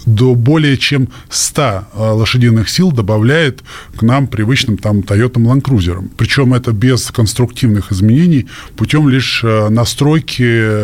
до 0.05 0.35
более 0.35 0.77
чем 0.77 1.09
100 1.29 1.61
а, 1.63 2.13
лошадиных 2.13 2.69
сил 2.69 2.91
добавляет 2.91 3.63
к 3.95 4.01
нам 4.03 4.27
привычным 4.27 4.77
там 4.77 4.99
Toyota 4.99 5.33
Land 5.35 5.63
Cruiser. 5.63 6.07
Причем 6.17 6.53
это 6.53 6.71
без 6.71 7.09
конструктивных 7.11 7.91
изменений, 7.91 8.47
путем 8.77 9.09
лишь 9.09 9.41
а, 9.43 9.69
настройки 9.69 10.43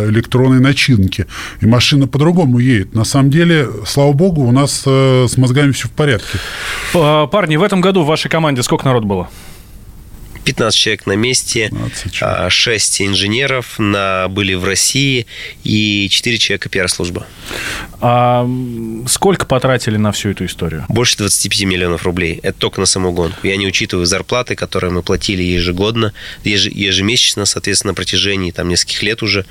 электронной 0.10 0.60
начинки. 0.60 1.27
И 1.62 1.65
машина 1.65 2.07
по-другому 2.07 2.60
едет. 2.60 2.95
На 2.95 3.03
самом 3.03 3.29
деле, 3.29 3.67
слава 3.86 4.13
богу, 4.13 4.41
у 4.43 4.51
нас 4.51 4.84
а, 4.86 5.25
с 5.27 5.38
мозгами 5.38 5.71
все 5.71 5.88
в 5.88 5.91
порядке. 5.91 6.39
П- 6.93 7.27
Парни, 7.31 7.55
в 7.57 7.63
этом 7.63 7.81
году 7.81 8.03
в 8.03 8.07
вашей 8.07 8.29
команде 8.29 8.63
сколько 8.63 8.86
народ 8.86 9.03
было? 9.05 9.29
15 10.43 10.77
человек 10.77 11.06
на 11.06 11.13
месте, 11.13 11.71
6 12.49 13.01
инженеров 13.01 13.80
на, 13.80 14.27
были 14.27 14.54
в 14.54 14.65
России 14.65 15.27
и 15.63 16.08
4 16.10 16.38
человека 16.38 16.69
пиар-служба. 16.69 17.25
А 18.04 18.47
сколько 19.08 19.45
потратили 19.45 19.97
на 19.97 20.12
всю 20.12 20.30
эту 20.30 20.45
историю? 20.45 20.86
Больше 20.89 21.17
25 21.17 21.63
миллионов 21.65 22.04
рублей. 22.04 22.39
Это 22.41 22.58
только 22.58 22.80
на 22.80 22.88
саму 22.88 23.12
гонку. 23.12 23.45
Я 23.45 23.58
не 23.58 23.67
учитываю 23.67 24.06
зарплаты, 24.06 24.56
которые 24.56 24.91
мы 24.91 25.04
платили 25.04 25.43
ежегодно, 25.43 26.13
еж- 26.43 26.71
ежемесячно, 26.71 27.45
соответственно, 27.45 27.91
на 27.91 27.95
протяжении 27.95 28.51
там, 28.51 28.69
нескольких 28.69 29.04
лет 29.04 29.21
уже. 29.21 29.45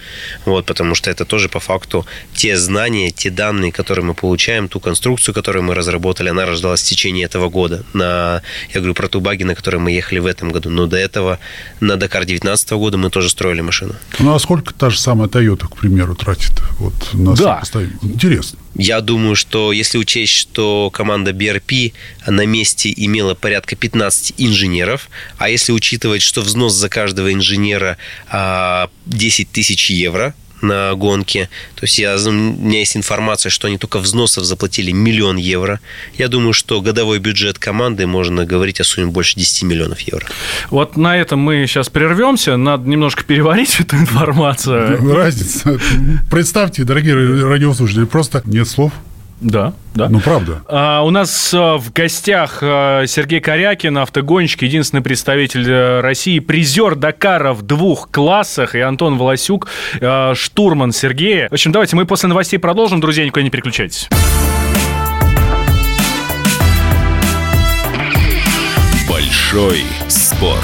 Вот, 0.47 0.67
потому 0.67 0.95
что 0.95 1.11
это 1.11 1.25
тоже 1.25 1.49
по 1.49 1.61
факту 1.61 2.07
те 2.35 2.57
знания, 2.57 3.11
те 3.11 3.31
данные, 3.31 3.71
которые 3.71 4.05
мы 4.05 4.15
получаем, 4.15 4.69
ту 4.69 4.81
конструкцию, 4.81 5.35
которую 5.35 5.63
мы 5.63 5.75
разработали, 5.75 6.29
она 6.31 6.45
рождалась 6.47 6.83
в 6.83 6.87
течение 6.87 7.27
этого 7.27 7.49
года. 7.49 7.85
На, 7.93 8.43
я 8.75 8.81
говорю 8.81 8.95
про 8.95 9.09
ту 9.09 9.21
баги, 9.21 9.45
на 9.45 9.55
которой 9.55 9.77
мы 9.77 9.93
ехали 9.93 10.19
в 10.19 10.27
этом 10.27 10.51
году. 10.51 10.71
Но 10.81 10.87
до 10.87 10.97
этого 10.97 11.39
на 11.81 11.99
Дакар 11.99 12.23
2019 12.23 12.71
года 12.71 12.97
мы 12.97 13.11
тоже 13.11 13.29
строили 13.29 13.61
машину. 13.61 13.95
Ну, 14.19 14.35
а 14.35 14.39
сколько 14.39 14.73
та 14.73 14.89
же 14.89 14.99
самая 14.99 15.29
Toyota, 15.29 15.69
к 15.69 15.77
примеру, 15.77 16.15
тратит 16.15 16.53
вот, 16.79 16.95
на 17.13 17.37
Да. 17.37 17.63
Интересно. 18.01 18.59
Я 18.77 19.03
думаю, 19.03 19.37
что 19.37 19.73
если 19.73 19.99
учесть, 19.99 20.33
что 20.33 20.91
команда 20.91 21.33
BRP 21.33 21.93
на 22.27 22.47
месте 22.47 22.91
имела 22.97 23.35
порядка 23.35 23.77
15 23.77 24.37
инженеров, 24.39 25.11
а 25.37 25.51
если 25.51 25.73
учитывать, 25.73 26.23
что 26.23 26.41
взнос 26.41 26.73
за 26.73 26.89
каждого 26.89 27.31
инженера 27.31 27.99
а, 28.31 28.89
10 29.05 29.51
тысяч 29.51 29.91
евро 29.91 30.35
на 30.63 30.95
гонке, 30.95 31.49
то 31.75 31.85
есть 31.85 31.99
я, 31.99 32.17
у 32.17 32.31
меня 32.31 32.79
есть 32.81 32.97
информация, 32.97 33.51
что 33.51 33.67
они 33.67 33.79
только 33.79 33.99
взносов 33.99 34.45
заплатили 34.45 34.93
миллион 34.93 35.37
евро. 35.37 35.81
Я 36.15 36.29
думаю, 36.29 36.53
что 36.53 36.81
годовой 36.81 37.19
бюджет 37.19 37.59
команды 37.59 38.07
можно 38.07 38.45
говорить 38.45 38.81
о 38.81 38.85
сумме 38.85 39.11
больше 39.11 39.39
10 39.39 39.63
миллионов 39.63 40.01
евро. 40.01 40.27
Вот 40.71 40.97
на 40.97 41.17
этом 41.17 41.41
мы 41.41 41.67
сейчас 41.67 41.89
прервемся. 41.89 42.57
Надо 42.57 42.89
немножко 42.89 43.25
переварить 43.25 43.77
эту 43.81 43.97
информацию. 43.97 45.15
Разница. 45.15 45.79
Представьте, 46.31 46.85
дорогие 46.85 47.15
радиослушатели, 47.47 48.05
просто 48.05 48.43
нет 48.45 48.69
слов. 48.69 48.93
Да, 49.41 49.73
да. 49.95 50.09
Ну, 50.09 50.21
правда. 50.21 50.63
А, 50.69 51.03
у 51.03 51.11
нас 51.11 51.53
а, 51.55 51.79
в 51.79 51.93
гостях 51.93 52.59
а, 52.63 53.07
Сергей 53.07 53.41
Корякин, 53.41 53.97
автогонщик, 53.99 54.63
единственный 54.63 55.01
представитель 55.01 55.69
э, 55.69 56.01
России, 56.01 56.39
призер 56.41 56.95
Дакара 56.95 57.55
в 57.55 57.63
двух 57.63 58.11
классах, 58.11 58.75
и 58.75 58.81
Антон 58.81 59.17
Волосюк, 59.17 59.69
а, 60.01 60.35
штурман 60.35 60.93
Сергея. 60.93 61.49
В 61.49 61.55
общем, 61.55 61.73
давайте 61.73 61.97
мы 61.97 62.05
после 62.05 62.29
новостей 62.29 62.59
продолжим. 62.59 63.01
Друзья, 63.01 63.25
никуда 63.25 63.43
не 63.43 63.51
переключайтесь. 63.51 64.09
Большой 69.09 69.83
спорт 70.09 70.61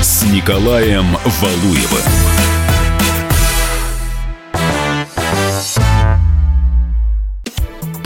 с 0.00 0.24
Николаем 0.32 1.04
Валуевым. 1.40 2.43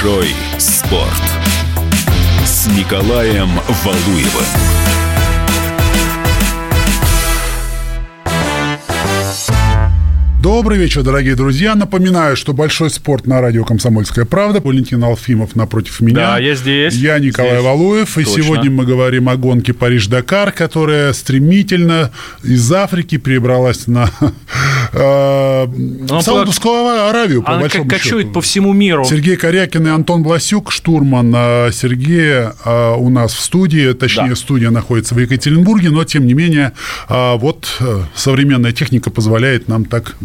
Большой 0.00 0.32
спорт 0.58 1.22
с 2.44 2.68
Николаем 2.68 3.50
Валуевым. 3.82 4.97
Добрый 10.42 10.78
вечер, 10.78 11.02
дорогие 11.02 11.34
друзья. 11.34 11.74
Напоминаю, 11.74 12.36
что 12.36 12.52
большой 12.52 12.90
спорт 12.90 13.26
на 13.26 13.40
радио 13.40 13.64
«Комсомольская 13.64 14.24
правда». 14.24 14.60
Валентин 14.60 15.02
Алфимов 15.02 15.56
напротив 15.56 16.00
меня. 16.00 16.14
Да, 16.34 16.38
я 16.38 16.54
здесь. 16.54 16.94
Я 16.94 17.18
Николай 17.18 17.54
Здесь. 17.54 17.64
Валуев. 17.64 18.16
И 18.18 18.24
Точно. 18.24 18.42
сегодня 18.44 18.70
мы 18.70 18.86
говорим 18.86 19.28
о 19.28 19.36
гонке 19.36 19.72
Париж-Дакар, 19.72 20.52
которая 20.52 21.12
стремительно 21.12 22.12
из 22.44 22.70
Африки 22.72 23.18
перебралась 23.18 23.88
на 23.88 24.10
э, 24.92 25.66
Ну, 25.76 26.20
Саудовскую 26.20 26.86
Аравию, 27.08 27.42
по 27.42 27.52
Она 27.54 27.62
большому 27.62 27.88
как 27.88 27.98
счету. 27.98 28.10
кочует 28.18 28.32
по 28.32 28.40
всему 28.40 28.72
миру. 28.72 29.04
Сергей 29.04 29.36
Корякин 29.36 29.88
и 29.88 29.90
Антон 29.90 30.22
Бласюк, 30.22 30.70
штурман 30.70 31.32
а, 31.34 31.70
Сергея 31.72 32.54
а, 32.64 32.94
у 32.94 33.08
нас 33.10 33.32
в 33.34 33.40
студии, 33.40 33.92
точнее, 33.92 34.30
Да. 34.30 34.36
студия 34.36 34.70
находится 34.70 35.16
в 35.16 35.18
Екатеринбурге, 35.18 35.90
но, 35.90 36.04
тем 36.04 36.28
не 36.28 36.34
менее, 36.34 36.74
а, 37.08 37.34
вот 37.36 37.68
а, 37.80 38.04
современная 38.14 38.70
техника 38.72 39.10
позволяет 39.10 39.66
нам 39.66 39.84
так 39.84 40.16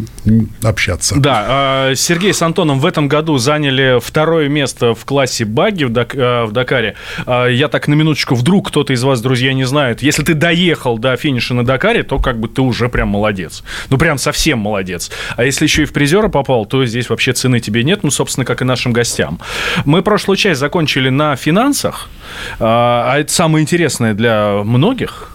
общаться. 0.62 1.16
Да, 1.18 1.44
а, 1.46 1.94
Сергей 1.94 2.32
с 2.32 2.42
Антоном 2.42 2.80
в 2.80 2.86
этом 2.86 3.08
году 3.08 3.38
заняли 3.38 3.98
второе 4.00 4.48
место 4.48 4.94
в 4.94 5.04
классе 5.04 5.44
багги 5.44 5.84
в, 5.84 5.90
в 5.90 6.52
Дакаре. 6.52 6.94
А, 7.26 7.46
Я 7.46 7.68
так 7.68 7.88
на 7.88 7.94
минуточку, 7.94 8.34
вдруг 8.34 8.68
кто-то 8.68 8.92
из 8.92 9.02
вас, 9.02 9.20
друзья, 9.20 9.52
не 9.52 9.64
знает, 9.64 10.02
если 10.02 10.22
ты 10.22 10.34
доехал 10.34 10.98
до 10.98 11.16
финиша 11.16 11.54
на 11.54 11.64
Дакаре, 11.64 12.02
то 12.02 12.18
как 12.18 12.38
бы 12.38 12.48
ты 12.48 12.62
уже 12.62 12.88
прям 12.88 13.08
молодец. 13.08 13.62
Ну, 13.90 13.98
прям 13.98 14.18
совсем 14.18 14.58
молодец. 14.58 15.10
А 15.36 15.44
если 15.44 15.64
еще 15.64 15.82
и 15.82 15.86
в 15.86 15.92
призера 15.92 16.28
попал, 16.28 16.66
то 16.66 16.84
здесь 16.84 17.08
вообще 17.10 17.32
цены 17.32 17.60
тебе 17.60 17.84
нет, 17.84 18.02
ну, 18.02 18.10
собственно, 18.10 18.44
как 18.44 18.62
и 18.62 18.64
нашим 18.64 18.92
гостям. 18.92 19.40
Мы 19.84 20.02
прошлую 20.02 20.36
часть 20.36 20.60
закончили 20.60 21.10
на 21.10 21.36
финансах, 21.36 22.08
а 22.58 23.14
а 23.14 23.18
это 23.18 23.32
самое 23.32 23.62
интересное 23.62 24.14
для 24.14 24.62
многих. 24.64 25.33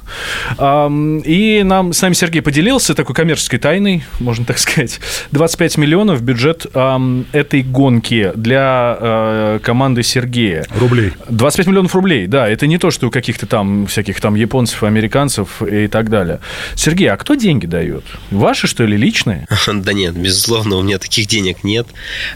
И 0.58 1.62
нам, 1.64 1.94
с 1.94 2.02
нами 2.02 2.14
Сергей 2.14 2.42
поделился 2.42 2.96
такой 2.96 3.16
коммерческой 3.16 3.60
тайной, 3.60 4.04
можно 4.20 4.46
так 4.46 4.58
сказать. 4.60 5.00
25 5.32 5.78
миллионов 5.78 6.22
бюджет 6.22 6.66
этой 6.66 7.64
гонки 7.64 8.32
для 8.36 8.98
э, 9.00 9.60
команды 9.64 10.04
Сергея. 10.04 10.66
Рублей. 10.80 11.14
25 11.30 11.68
миллионов 11.68 11.96
рублей, 11.96 12.28
да, 12.28 12.48
это 12.48 12.68
не 12.68 12.78
то, 12.78 12.92
что 12.92 13.08
у 13.08 13.12
каких-то 13.12 13.46
там 13.46 13.88
всяких 13.88 14.20
там 14.22 14.36
японцев, 14.36 14.84
американцев 14.84 15.62
и 15.62 15.88
так 15.88 16.10
далее. 16.10 16.40
Сергей, 16.76 17.10
а 17.10 17.18
кто 17.18 17.36
деньги 17.36 17.66
дает? 17.66 18.04
Ваши, 18.32 18.68
что 18.68 18.86
ли, 18.86 18.98
личные? 18.98 19.48
Да 19.90 19.94
нет, 19.94 20.16
безусловно, 20.16 20.76
у 20.76 20.84
меня 20.84 20.98
таких 20.98 21.28
денег 21.28 21.64
нет. 21.64 21.88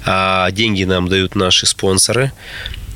А 0.06 0.50
деньги 0.52 0.84
нам 0.86 1.08
дают 1.08 1.36
наши 1.36 1.66
спонсоры. 1.66 2.32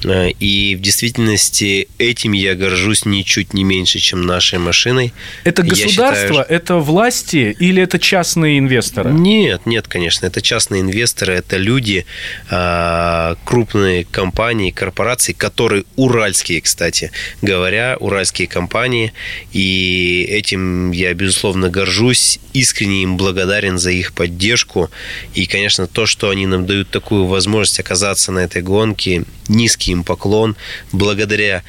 Э, 0.09 0.31
И 0.39 0.75
в 0.75 0.81
действительности 0.81 1.87
этим 1.97 2.31
я 2.33 2.55
горжусь 2.55 3.05
ничуть 3.05 3.53
не 3.53 3.63
меньше, 3.63 3.99
чем 3.99 4.25
нашей 4.25 4.59
машиной. 4.59 5.13
Это 5.43 5.63
Я 5.63 5.69
государство, 5.69 6.27
считаю, 6.27 6.45
это 6.49 6.75
власти 6.75 7.55
или 7.59 7.81
это 7.81 7.99
частные 7.99 8.59
инвесторы? 8.59 9.11
Нет, 9.11 9.65
нет, 9.65 9.87
конечно, 9.87 10.25
это 10.25 10.41
частные 10.41 10.81
инвесторы, 10.81 11.33
это 11.33 11.57
люди, 11.57 12.05
а, 12.49 13.35
крупные 13.43 14.05
компании, 14.05 14.71
корпорации, 14.71 15.33
которые 15.33 15.83
уральские, 15.95 16.61
кстати 16.61 17.11
говоря, 17.41 17.97
уральские 17.99 18.47
компании, 18.47 19.13
и 19.51 20.25
этим 20.29 20.91
я, 20.91 21.13
безусловно, 21.13 21.69
горжусь, 21.69 22.39
искренне 22.53 23.03
им 23.03 23.17
благодарен 23.17 23.77
за 23.77 23.91
их 23.91 24.13
поддержку, 24.13 24.89
и, 25.33 25.45
конечно, 25.45 25.87
то, 25.87 26.05
что 26.05 26.29
они 26.29 26.45
нам 26.45 26.65
дают 26.65 26.89
такую 26.89 27.25
возможность 27.25 27.79
оказаться 27.79 28.31
на 28.31 28.39
этой 28.39 28.61
гонке, 28.61 29.23
низкий 29.47 29.96
им 29.97 30.03
поклон, 30.03 30.55
благодаря 30.91 31.63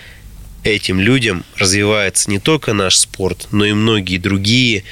этим 0.64 1.00
людям 1.00 1.44
развивается 1.56 2.30
не 2.30 2.38
только 2.38 2.72
наш 2.72 2.96
спорт, 2.96 3.48
но 3.52 3.64
и 3.64 3.72
многие 3.72 4.18
другие 4.18 4.84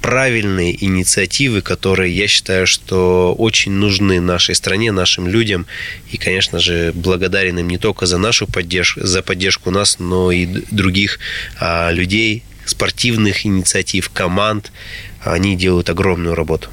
правильные 0.00 0.84
инициативы, 0.84 1.60
которые 1.60 2.16
я 2.16 2.28
считаю, 2.28 2.66
что 2.66 3.34
очень 3.36 3.72
нужны 3.72 4.20
нашей 4.20 4.54
стране, 4.54 4.92
нашим 4.92 5.26
людям. 5.26 5.66
И, 6.10 6.16
конечно 6.16 6.60
же, 6.60 6.92
благодарен 6.94 7.58
им 7.58 7.68
не 7.68 7.78
только 7.78 8.06
за 8.06 8.18
нашу 8.18 8.46
поддержку, 8.46 9.00
за 9.04 9.22
поддержку 9.22 9.70
нас, 9.70 9.98
но 9.98 10.30
и 10.30 10.46
других 10.70 11.18
а, 11.58 11.90
людей, 11.90 12.44
спортивных 12.64 13.44
инициатив, 13.44 14.10
команд. 14.10 14.72
Они 15.20 15.56
делают 15.56 15.90
огромную 15.90 16.34
работу. 16.34 16.70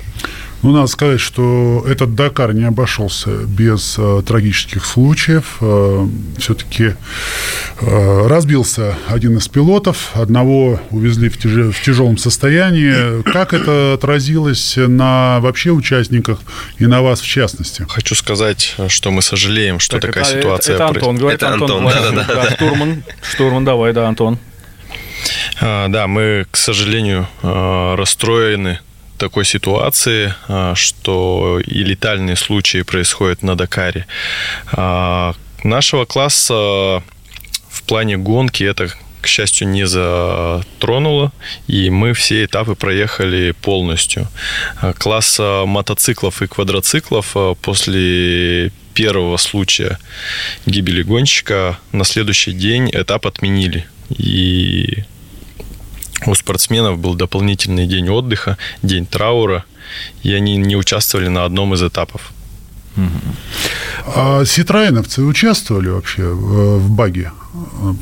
Ну, 0.66 0.72
надо 0.72 0.88
сказать, 0.88 1.20
что 1.20 1.86
этот 1.88 2.16
Дакар 2.16 2.52
не 2.56 2.64
обошелся 2.64 3.30
без 3.30 3.98
э, 4.00 4.24
трагических 4.26 4.84
случаев. 4.84 5.58
Э, 5.62 6.08
все-таки 6.40 6.96
э, 7.82 8.28
разбился 8.28 8.96
один 9.08 9.38
из 9.38 9.48
пилотов, 9.48 10.10
одного 10.16 10.80
увезли 10.90 11.30
в, 11.30 11.38
тяж- 11.38 11.72
в 11.72 11.82
тяжелом 11.84 12.18
состоянии. 12.18 13.22
Как 13.32 13.54
это 13.54 13.94
отразилось 13.94 14.74
на 14.78 15.40
вообще 15.42 15.70
участниках 15.70 16.40
и 16.80 16.88
на 16.88 17.04
вас 17.04 17.22
в 17.22 17.28
частности? 17.28 17.86
Хочу 17.88 18.16
сказать, 18.16 18.76
что 18.88 19.12
мы 19.12 19.22
сожалеем, 19.22 19.80
что 19.80 20.00
Так, 20.00 20.14
такая 20.16 20.24
это- 20.32 20.40
ситуация 20.40 20.76
Это, 20.78 20.88
Антон 20.88 21.18
говорит, 21.18 21.44
Это 21.44 21.54
Антон, 21.54 21.70
Антон, 21.70 21.84
Власов. 21.84 22.16
да-да-да. 22.16 22.44
Да, 22.44 22.56
Штурман, 22.56 23.04
штурман, 23.22 23.66
давай, 23.66 23.94
да, 23.94 24.08
Антон. 24.08 24.40
А, 25.62 25.88
Да, 25.90 26.08
мы, 26.08 26.48
к 26.50 26.58
сожалению, 26.58 27.28
а, 27.44 27.96
расстроены 27.96 28.80
такой 29.18 29.46
ситуации, 29.46 30.34
а, 30.48 30.76
что 30.76 31.60
и 31.66 31.84
летальные 31.84 32.36
случаи 32.36 32.82
происходят 32.82 33.44
на 33.44 33.56
Дакаре. 33.56 34.06
А, 34.72 35.34
Нашего 35.64 36.06
класса 36.06 36.54
в 37.70 37.84
плане 37.88 38.18
гонки 38.18 38.64
это 38.64 38.90
к 39.22 39.28
счастью, 39.28 39.68
не 39.70 39.88
затронуло, 39.88 41.32
и 41.66 41.90
мы 41.90 42.14
все 42.14 42.46
этапы 42.46 42.76
проехали 42.76 43.56
полностью. 43.60 44.28
А, 44.80 44.94
Класс 44.94 45.40
мотоциклов 45.40 46.44
и 46.44 46.48
квадроциклов 46.48 47.36
после 47.62 48.72
первого 48.94 49.38
случая 49.38 49.98
гибели 50.66 51.02
гонщика 51.02 51.80
на 51.92 52.06
следующий 52.06 52.54
день 52.54 52.90
этап 52.94 53.26
отменили. 53.26 53.88
И 54.10 55.04
у 56.26 56.36
спортсменов 56.36 56.98
был 57.00 57.16
дополнительный 57.16 57.88
день 57.88 58.10
отдыха, 58.10 58.58
день 58.82 59.06
траура, 59.06 59.66
и 60.24 60.34
они 60.34 60.58
не 60.58 60.76
участвовали 60.76 61.28
на 61.28 61.46
одном 61.46 61.74
из 61.74 61.84
этапов. 61.84 62.35
А 64.08 64.46
ситроеновцы 64.46 65.22
участвовали 65.24 65.90
вообще 65.90 66.24
в, 66.24 66.80
в 66.80 66.92
баге? 66.92 67.32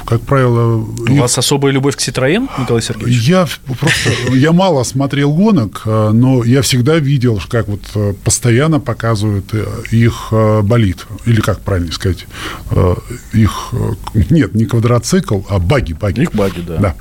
Как 0.05 0.21
правило... 0.21 0.77
У 0.77 1.15
вас 1.15 1.37
особая 1.37 1.71
любовь 1.71 1.95
к 1.95 1.99
Citroёn, 1.99 2.49
Николай 2.59 2.81
Сергеевич? 2.81 3.21
Я 3.21 3.47
просто 3.79 4.09
я 4.33 4.51
мало 4.51 4.83
смотрел 4.83 5.31
гонок, 5.33 5.83
э, 5.85 6.09
но 6.11 6.43
я 6.43 6.61
всегда 6.61 6.97
видел, 6.97 7.41
как 7.49 7.67
вот 7.67 7.81
э, 7.95 8.13
постоянно 8.23 8.79
показывают 8.79 9.53
э, 9.53 9.65
их 9.91 10.29
э, 10.31 10.61
болид, 10.63 11.05
или 11.25 11.39
как 11.39 11.61
правильно 11.61 11.91
сказать, 11.91 12.25
э, 12.71 12.95
их 13.33 13.69
э, 13.73 14.23
нет, 14.29 14.55
не 14.55 14.65
квадроцикл, 14.65 15.41
а 15.49 15.59
баги, 15.59 15.93
баги. 15.93 16.21
Их 16.21 16.33
баги, 16.33 16.61
да. 16.61 16.77
Да. 16.77 16.95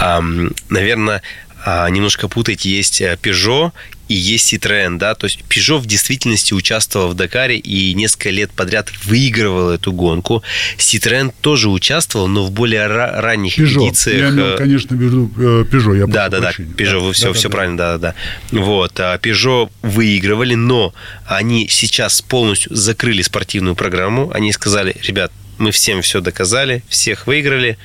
Ам, 0.00 0.52
наверное, 0.70 1.22
а, 1.64 1.88
немножко 1.90 2.28
путать. 2.28 2.64
Есть 2.64 3.00
э, 3.00 3.16
Peugeot 3.22 3.72
и 4.12 4.16
есть 4.16 4.52
Citroën, 4.52 4.98
да, 4.98 5.14
то 5.14 5.24
есть 5.26 5.40
Peugeot 5.48 5.78
в 5.78 5.86
действительности 5.86 6.52
участвовал 6.54 7.08
в 7.08 7.14
Дакаре 7.14 7.56
и 7.56 7.94
несколько 7.94 8.30
лет 8.30 8.50
подряд 8.50 8.90
выигрывал 9.04 9.70
эту 9.70 9.92
гонку. 9.92 10.42
Citroën 10.76 11.32
тоже 11.40 11.70
участвовал, 11.70 12.28
но 12.28 12.44
в 12.44 12.50
более 12.50 12.82
ра- 12.82 13.20
ранних 13.20 13.58
Peugeot. 13.58 13.88
эдициях. 13.88 14.18
Я 14.20 14.30
имел, 14.30 14.46
э, 14.54 14.56
конечно, 14.58 14.94
виду 14.94 15.30
э, 15.36 15.64
Peugeot. 15.70 15.98
Я 15.98 16.06
да, 16.06 16.28
да, 16.28 16.40
да. 16.40 16.50
Peugeot, 16.52 17.00
вы 17.00 17.12
все, 17.12 17.26
Да, 17.28 17.32
да, 17.32 17.38
все 17.38 17.48
да. 17.48 17.52
правильно, 17.52 17.76
да, 17.78 17.98
да, 17.98 18.14
да. 18.50 18.58
Вот, 18.60 19.00
а 19.00 19.16
Peugeot 19.18 19.70
выигрывали, 19.82 20.54
но 20.54 20.92
они 21.26 21.68
сейчас 21.68 22.20
полностью 22.22 22.74
закрыли 22.74 23.22
спортивную 23.22 23.74
программу. 23.74 24.30
Они 24.34 24.52
сказали, 24.52 24.94
ребят, 25.02 25.32
мы 25.58 25.70
всем 25.70 26.02
все 26.02 26.20
доказали, 26.20 26.82
всех 26.88 27.26
выиграли, 27.26 27.78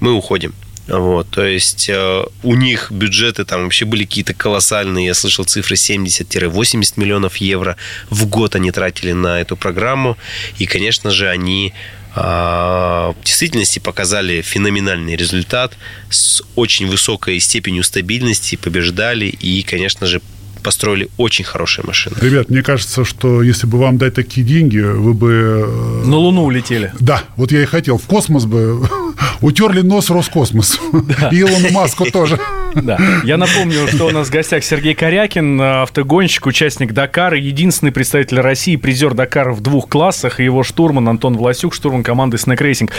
мы 0.00 0.12
уходим. 0.12 0.54
Вот, 0.88 1.28
то 1.28 1.44
есть 1.44 1.90
э, 1.90 2.24
у 2.42 2.54
них 2.54 2.90
бюджеты 2.90 3.44
там 3.44 3.64
вообще 3.64 3.84
были 3.84 4.04
какие-то 4.04 4.32
колоссальные. 4.32 5.06
Я 5.06 5.14
слышал 5.14 5.44
цифры 5.44 5.76
70-80 5.76 6.94
миллионов 6.96 7.36
евро 7.36 7.76
в 8.08 8.26
год 8.26 8.56
они 8.56 8.70
тратили 8.70 9.12
на 9.12 9.40
эту 9.40 9.56
программу. 9.56 10.16
И, 10.58 10.64
конечно 10.64 11.10
же, 11.10 11.28
они 11.28 11.74
а, 12.14 13.12
в 13.12 13.24
действительности 13.24 13.78
показали 13.78 14.40
феноменальный 14.40 15.14
результат 15.14 15.76
с 16.10 16.42
очень 16.56 16.88
высокой 16.88 17.38
степенью 17.38 17.84
стабильности, 17.84 18.56
побеждали 18.56 19.26
и, 19.26 19.62
конечно 19.62 20.06
же, 20.06 20.22
построили 20.60 21.08
очень 21.16 21.44
хорошие 21.44 21.84
машины. 21.86 22.16
Ребят, 22.20 22.50
мне 22.50 22.62
кажется, 22.62 23.04
что 23.04 23.42
если 23.42 23.66
бы 23.66 23.78
вам 23.78 23.98
дать 23.98 24.14
такие 24.14 24.46
деньги, 24.46 24.78
вы 24.78 25.14
бы... 25.14 25.32
э, 26.02 26.06
На 26.06 26.16
Луну 26.16 26.44
улетели. 26.44 26.92
Да, 27.00 27.22
вот 27.36 27.52
я 27.52 27.62
и 27.62 27.66
хотел. 27.66 27.98
В 27.98 28.06
космос 28.06 28.44
бы 28.46 28.86
утерли 29.40 29.80
нос 29.82 30.10
Роскосмос. 30.10 30.78
И 31.32 31.40
Илону 31.40 31.70
Маску 31.72 32.10
тоже. 32.10 32.38
Да. 32.74 32.98
Я 33.24 33.36
напомню, 33.36 33.86
что 33.88 34.06
у 34.06 34.10
нас 34.10 34.28
в 34.28 34.30
гостях 34.30 34.64
Сергей 34.64 34.94
Корякин, 34.94 35.60
автогонщик, 35.60 36.46
участник 36.46 36.92
Дакара, 36.92 37.36
единственный 37.36 37.92
представитель 37.92 38.40
России, 38.40 38.76
призер 38.76 39.14
Дакара 39.14 39.52
в 39.52 39.60
двух 39.60 39.88
классах, 39.88 40.40
и 40.40 40.44
его 40.44 40.62
штурман 40.62 41.08
Антон 41.08 41.36
Власюк, 41.36 41.74
штурман 41.74 42.02
команды 42.02 42.36
Snack 42.36 42.58
Racing. 42.58 42.90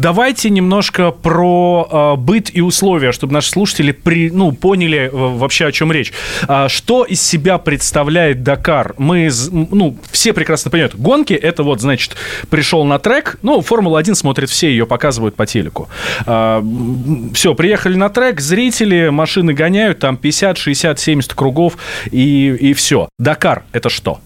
Давайте 0.00 0.50
немножко 0.50 1.10
про 1.10 1.88
а, 1.90 2.16
быт 2.16 2.50
и 2.52 2.60
условия, 2.60 3.12
чтобы 3.12 3.32
наши 3.32 3.50
слушатели 3.50 3.92
при, 3.92 4.30
ну, 4.30 4.52
поняли 4.52 4.98
э, 4.98 5.10
вообще, 5.12 5.66
о 5.66 5.72
чем 5.72 5.92
речь. 5.92 6.12
А, 6.48 6.68
что 6.68 7.04
из 7.04 7.22
себя 7.22 7.58
представляет 7.58 8.42
Дакар? 8.42 8.94
Мы, 8.98 9.30
ну, 9.50 9.96
все 10.10 10.32
прекрасно 10.32 10.70
понимают, 10.70 10.94
гонки, 10.96 11.34
это 11.34 11.62
вот, 11.62 11.80
значит, 11.80 12.16
пришел 12.50 12.84
на 12.84 12.98
трек, 12.98 13.38
ну, 13.42 13.60
Формула-1 13.60 14.14
смотрят 14.14 14.50
все, 14.50 14.68
ее 14.68 14.86
показывают 14.86 15.36
по 15.36 15.46
телеку. 15.46 15.88
все, 16.24 17.54
приехали 17.54 17.96
на 17.96 18.05
трек, 18.08 18.40
зрители, 18.40 19.08
машины 19.08 19.52
гоняют, 19.52 19.98
там 19.98 20.16
50, 20.16 20.58
60, 20.58 20.98
70 20.98 21.34
кругов, 21.34 21.76
и, 22.10 22.48
и 22.48 22.74
все. 22.74 23.08
Дакар— 23.18 23.64
это 23.72 23.88
что? 23.88 24.20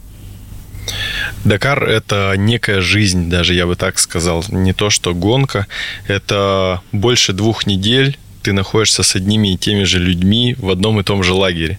Дакар– 1.45 1.85
это 1.89 2.35
некая 2.37 2.81
жизнь, 2.81 3.31
даже 3.31 3.55
я 3.55 3.67
бы 3.67 3.77
так 3.77 3.99
сказал. 3.99 4.45
Не 4.49 4.73
то, 4.73 4.91
что 4.91 5.15
гонка. 5.15 5.67
Это 6.09 6.81
больше 6.93 7.33
двух 7.33 7.67
недель 7.67 8.19
ты 8.43 8.53
находишься 8.53 9.03
с 9.03 9.17
одними 9.17 9.53
и 9.53 9.59
теми 9.59 9.85
же 9.85 9.99
людьми 9.99 10.57
в 10.59 10.71
одном 10.71 11.01
и 11.01 11.03
том 11.03 11.23
же 11.23 11.35
лагере. 11.35 11.79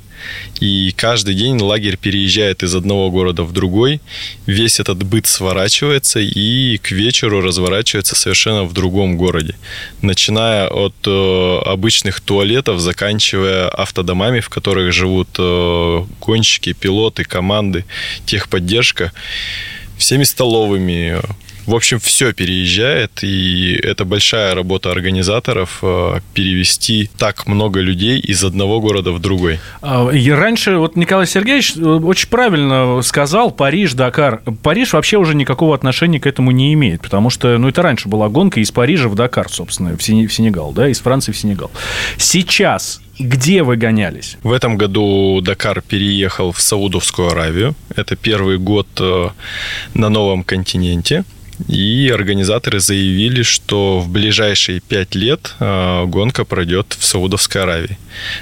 И 0.60 0.93
каждый 0.95 1.36
день 1.36 1.60
лагерь 1.60 1.97
переезжает 1.97 2.63
из 2.63 2.75
одного 2.75 3.10
города 3.12 3.43
в 3.43 3.51
другой, 3.51 4.01
весь 4.45 4.79
этот 4.79 5.03
быт 5.03 5.27
сворачивается 5.27 6.19
и 6.19 6.77
к 6.77 6.91
вечеру 6.91 7.41
разворачивается 7.41 8.15
совершенно 8.15 8.63
в 8.63 8.73
другом 8.73 9.17
городе, 9.17 9.55
начиная 10.01 10.67
от 10.67 10.95
э, 11.05 11.60
обычных 11.65 12.19
туалетов, 12.19 12.79
заканчивая 12.79 13.69
автодомами, 13.69 14.39
в 14.39 14.49
которых 14.49 14.93
живут 14.93 15.29
э, 15.38 16.05
гонщики, 16.19 16.73
пилоты, 16.73 17.23
команды, 17.23 17.86
техподдержка, 18.25 19.12
всеми 19.97 20.23
столовыми, 20.23 21.21
в 21.71 21.75
общем, 21.75 21.99
все 21.99 22.34
переезжает, 22.34 23.23
и 23.23 23.79
это 23.81 24.03
большая 24.03 24.53
работа 24.55 24.91
организаторов 24.91 25.79
э, 25.81 26.19
перевести 26.34 27.10
так 27.17 27.47
много 27.47 27.79
людей 27.79 28.19
из 28.19 28.43
одного 28.43 28.81
города 28.81 29.13
в 29.13 29.19
другой. 29.19 29.60
А, 29.81 30.10
и 30.10 30.29
раньше 30.31 30.75
вот 30.75 30.97
Николай 30.97 31.25
Сергеевич 31.25 31.77
э, 31.77 31.79
очень 31.79 32.27
правильно 32.27 33.01
сказал, 33.03 33.51
Париж, 33.51 33.93
Дакар. 33.93 34.41
Париж 34.62 34.91
вообще 34.91 35.15
уже 35.15 35.34
никакого 35.34 35.73
отношения 35.73 36.19
к 36.19 36.27
этому 36.27 36.51
не 36.51 36.73
имеет, 36.73 37.01
потому 37.01 37.29
что, 37.29 37.57
ну, 37.57 37.69
это 37.69 37.81
раньше 37.81 38.10
была 38.10 38.27
гонка 38.27 38.60
из 38.60 38.69
Парижа 38.71 39.07
в 39.07 39.15
Дакар, 39.15 39.49
собственно, 39.49 39.95
в 39.95 40.03
Сенегал, 40.03 40.73
да, 40.73 40.89
из 40.89 40.99
Франции 40.99 41.31
в 41.31 41.38
Сенегал. 41.38 41.71
Сейчас 42.17 42.99
где 43.17 43.63
вы 43.63 43.77
гонялись? 43.77 44.38
В 44.43 44.51
этом 44.51 44.77
году 44.77 45.39
Дакар 45.41 45.81
переехал 45.81 46.51
в 46.51 46.60
Саудовскую 46.60 47.29
Аравию. 47.29 47.75
Это 47.95 48.15
первый 48.15 48.57
год 48.57 48.88
э, 48.99 49.29
на 49.93 50.10
новом 50.10 50.43
континенте. 50.43 51.23
И 51.67 52.10
организаторы 52.13 52.80
заявили, 52.80 53.43
что 53.43 54.00
в 54.00 54.10
ближайшие 54.10 54.80
пять 54.80 55.15
лет 55.15 55.56
э, 55.60 56.06
гонка 56.06 56.45
пройдет 56.45 56.95
в 56.97 57.06
Саудовской 57.06 57.63
Аравии. 57.63 57.97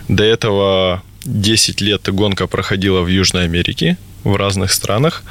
До 0.07 0.23
этого 0.23 1.03
10 1.25 1.81
лет 1.81 2.07
гонка 2.13 2.47
проходила 2.47 3.01
в 3.01 3.07
Южной 3.07 3.45
Америке, 3.45 3.97
в 4.23 4.35
разных 4.35 4.71
странах. 4.71 5.23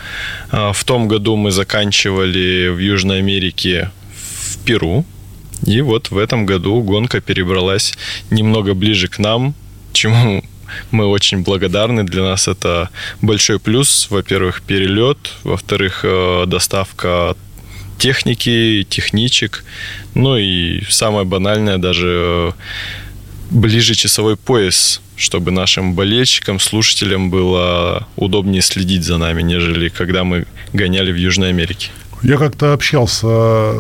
Э, 0.52 0.72
в 0.72 0.84
том 0.84 1.08
году 1.08 1.36
мы 1.36 1.50
заканчивали 1.50 2.68
в 2.68 2.78
Южной 2.78 3.18
Америке 3.18 3.90
в 4.12 4.58
Перу. 4.64 5.04
И 5.66 5.80
вот 5.80 6.10
в 6.10 6.18
этом 6.18 6.46
году 6.46 6.82
гонка 6.82 7.20
перебралась 7.20 7.94
немного 8.30 8.74
ближе 8.74 9.08
к 9.08 9.18
нам, 9.18 9.54
чему 9.92 10.44
мы 10.90 11.06
очень 11.06 11.42
благодарны. 11.42 12.04
Для 12.04 12.22
нас 12.22 12.48
это 12.48 12.90
большой 13.22 13.58
плюс. 13.58 14.08
Во-первых, 14.10 14.62
перелет. 14.62 15.18
Во-вторых, 15.42 16.00
э, 16.04 16.44
доставка 16.46 17.36
техники, 17.98 18.86
техничек. 18.88 19.64
Ну 20.14 20.36
и 20.36 20.82
самое 20.88 21.24
банальное, 21.24 21.78
даже 21.78 22.08
э, 22.08 22.52
ближе 23.50 23.94
часовой 23.94 24.36
пояс, 24.36 25.00
чтобы 25.16 25.50
нашим 25.50 25.94
болельщикам, 25.94 26.60
слушателям 26.60 27.30
было 27.30 28.06
удобнее 28.16 28.62
следить 28.62 29.02
за 29.02 29.18
нами, 29.18 29.42
нежели 29.42 29.88
когда 29.88 30.24
мы 30.24 30.46
гоняли 30.72 31.12
в 31.12 31.16
Южной 31.16 31.50
Америке. 31.50 31.90
Я 32.22 32.36
как-то 32.36 32.72
общался 32.72 33.26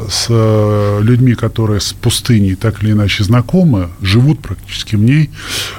с 0.08 0.26
э, 0.28 1.00
людьми, 1.02 1.34
которые 1.34 1.80
с 1.80 1.92
пустыней 1.92 2.54
так 2.54 2.82
или 2.82 2.92
иначе 2.92 3.24
знакомы, 3.24 3.88
живут 4.00 4.40
практически 4.40 4.96
в 4.96 5.00
ней. 5.00 5.30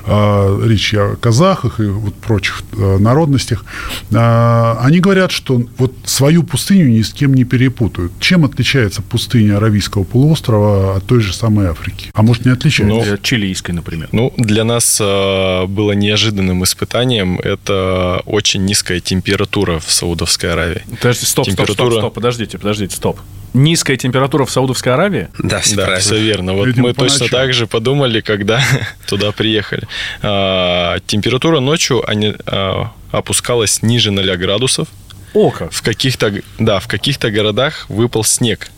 А, 0.06 0.60
речь 0.65 0.93
о 0.93 1.15
казахах 1.15 1.80
и 1.80 1.86
вот 1.86 2.15
прочих 2.15 2.63
э, 2.78 2.98
народностях. 2.98 3.65
А, 4.13 4.80
они 4.82 5.00
говорят, 5.00 5.32
что 5.32 5.62
вот 5.78 5.93
свою 6.04 6.43
пустыню 6.43 6.89
ни 6.89 7.02
с 7.02 7.13
кем 7.13 7.34
не 7.34 7.43
перепутают. 7.43 8.12
Чем 8.19 8.45
отличается 8.45 9.02
пустыня 9.02 9.58
Аравийского 9.58 10.04
полуострова 10.04 10.98
от 10.98 11.06
той 11.06 11.22
же 11.22 11.34
самой 11.34 11.67
Африки? 11.67 12.10
А 12.13 12.22
может, 12.22 12.45
не 12.45 12.52
отличается? 12.52 12.95
Ну, 12.95 13.13
от 13.13 13.22
чилийской, 13.22 13.74
например. 13.74 14.10
Ну, 14.12 14.34
для 14.38 14.63
нас 14.63 15.00
э, 15.02 15.65
было 15.65 15.93
неожиданным 15.93 16.63
испытанием. 16.63 17.39
Это 17.39 18.22
очень 18.26 18.65
низкая 18.65 19.00
температура 19.00 19.80
в 19.80 19.91
Саудовской 19.91 20.52
Аравии. 20.52 20.84
Подожди, 20.89 21.26
стоп, 21.26 21.45
температура... 21.45 21.76
стоп, 21.76 21.91
стоп, 21.91 22.02
стоп, 22.02 22.13
подождите 22.13 22.48
подождите, 22.49 22.57
подождите, 22.57 22.95
стоп. 22.95 23.19
Низкая 23.53 23.97
температура 23.97 24.45
в 24.45 24.51
Саудовской 24.51 24.93
Аравии? 24.93 25.27
Да, 25.39 25.59
все, 25.59 25.75
да, 25.75 25.97
все 25.97 26.19
верно. 26.19 26.53
Вот 26.53 26.67
Видимо, 26.67 26.89
мы 26.89 26.93
точно 26.93 27.25
ночам. 27.25 27.39
так 27.39 27.53
же 27.53 27.65
подумали, 27.65 28.21
когда 28.21 28.62
туда 29.07 29.31
приехали. 29.31 29.88
А, 30.21 30.99
температура 31.07 31.59
ночью 31.59 32.07
они, 32.07 32.35
а, 32.45 32.91
опускалась 33.12 33.81
ниже 33.81 34.12
0 34.12 34.38
градусов. 34.38 34.88
О, 35.33 35.49
как. 35.49 35.71
В 35.71 35.81
каких-то, 35.81 36.31
да, 36.59 36.79
в 36.79 36.88
каких-то 36.88 37.31
городах 37.31 37.85
выпал 37.89 38.23
снег 38.23 38.69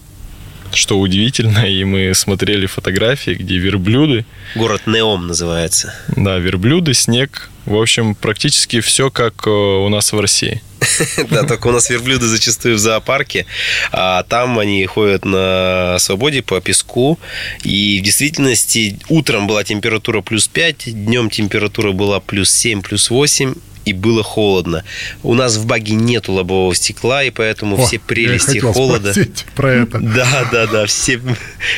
что 0.73 0.99
удивительно, 1.01 1.65
и 1.69 1.83
мы 1.83 2.13
смотрели 2.13 2.65
фотографии, 2.65 3.31
где 3.31 3.57
верблюды. 3.57 4.25
Город 4.55 4.83
Неом 4.85 5.27
называется. 5.27 5.93
Да, 6.15 6.37
верблюды, 6.37 6.93
снег. 6.93 7.50
В 7.65 7.75
общем, 7.75 8.15
практически 8.15 8.79
все 8.81 9.11
как 9.11 9.45
э, 9.45 9.49
у 9.49 9.89
нас 9.89 10.11
в 10.11 10.19
России. 10.19 10.61
Да, 11.29 11.43
только 11.43 11.67
у 11.67 11.71
нас 11.71 11.89
верблюды 11.89 12.25
зачастую 12.25 12.75
в 12.75 12.79
зоопарке, 12.79 13.45
а 13.91 14.23
там 14.23 14.57
они 14.57 14.85
ходят 14.85 15.25
на 15.25 15.97
свободе 15.99 16.41
по 16.41 16.59
песку. 16.59 17.19
И 17.63 17.99
в 17.99 18.03
действительности 18.03 18.99
утром 19.09 19.47
была 19.47 19.63
температура 19.63 20.21
плюс 20.21 20.47
5, 20.47 21.05
днем 21.05 21.29
температура 21.29 21.91
была 21.91 22.19
плюс 22.19 22.51
7, 22.51 22.81
плюс 22.81 23.09
8, 23.09 23.53
и 23.85 23.93
было 23.93 24.23
холодно. 24.23 24.83
У 25.23 25.33
нас 25.33 25.55
в 25.57 25.65
баге 25.65 25.93
нету 25.93 26.33
лобового 26.33 26.73
стекла, 26.75 27.23
и 27.23 27.29
поэтому 27.29 27.81
О, 27.81 27.85
все 27.85 27.99
прелести 27.99 28.57
я 28.57 28.61
холода. 28.61 29.13
про 29.55 29.73
это. 29.73 29.99
Да, 30.11 30.47
да, 30.51 30.67
да. 30.67 30.85
Все, 30.85 31.21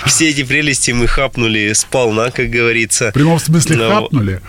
все 0.06 0.30
эти 0.30 0.44
прелести 0.44 0.92
мы 0.92 1.08
хапнули 1.08 1.74
сполна, 1.74 2.32
как 2.32 2.50
говорится. 2.50 3.12
В 3.12 3.14
прямом 3.14 3.40
смысле 3.40 3.76
Но... 3.78 3.90
хапнули? 3.90 4.42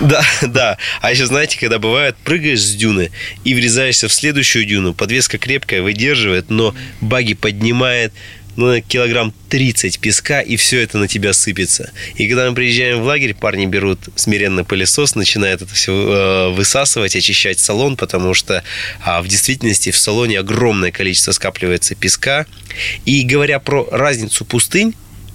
Да, 0.00 0.22
да. 0.42 0.78
А 1.00 1.10
еще 1.10 1.26
знаете, 1.26 1.58
когда 1.58 1.78
бывает, 1.78 2.16
прыгаешь 2.24 2.62
с 2.62 2.74
дюны 2.74 3.10
и 3.44 3.54
врезаешься 3.54 4.08
в 4.08 4.12
следующую 4.12 4.64
дюну, 4.64 4.94
подвеска 4.94 5.38
крепкая, 5.38 5.82
выдерживает, 5.82 6.50
но 6.50 6.74
баги 7.00 7.34
поднимает, 7.34 8.12
ну, 8.56 8.80
килограмм 8.80 9.32
30 9.48 9.98
песка, 10.00 10.40
и 10.40 10.56
все 10.56 10.80
это 10.80 10.98
на 10.98 11.08
тебя 11.08 11.32
сыпется. 11.32 11.90
И 12.16 12.28
когда 12.28 12.48
мы 12.48 12.54
приезжаем 12.54 13.00
в 13.00 13.04
лагерь, 13.04 13.34
парни 13.34 13.66
берут 13.66 14.00
смиренный 14.16 14.64
пылесос, 14.64 15.14
начинают 15.14 15.62
это 15.62 15.74
все 15.74 15.92
э, 15.92 16.48
высасывать, 16.50 17.16
очищать 17.16 17.58
салон, 17.58 17.96
потому 17.96 18.34
что 18.34 18.62
а, 19.02 19.22
в 19.22 19.28
действительности 19.28 19.90
в 19.90 19.98
салоне 19.98 20.38
огромное 20.38 20.90
количество 20.90 21.32
скапливается 21.32 21.94
песка. 21.94 22.46
И 23.04 23.22
говоря 23.22 23.58
про 23.58 23.88
разницу 23.90 24.44
пустынь, 24.44 24.94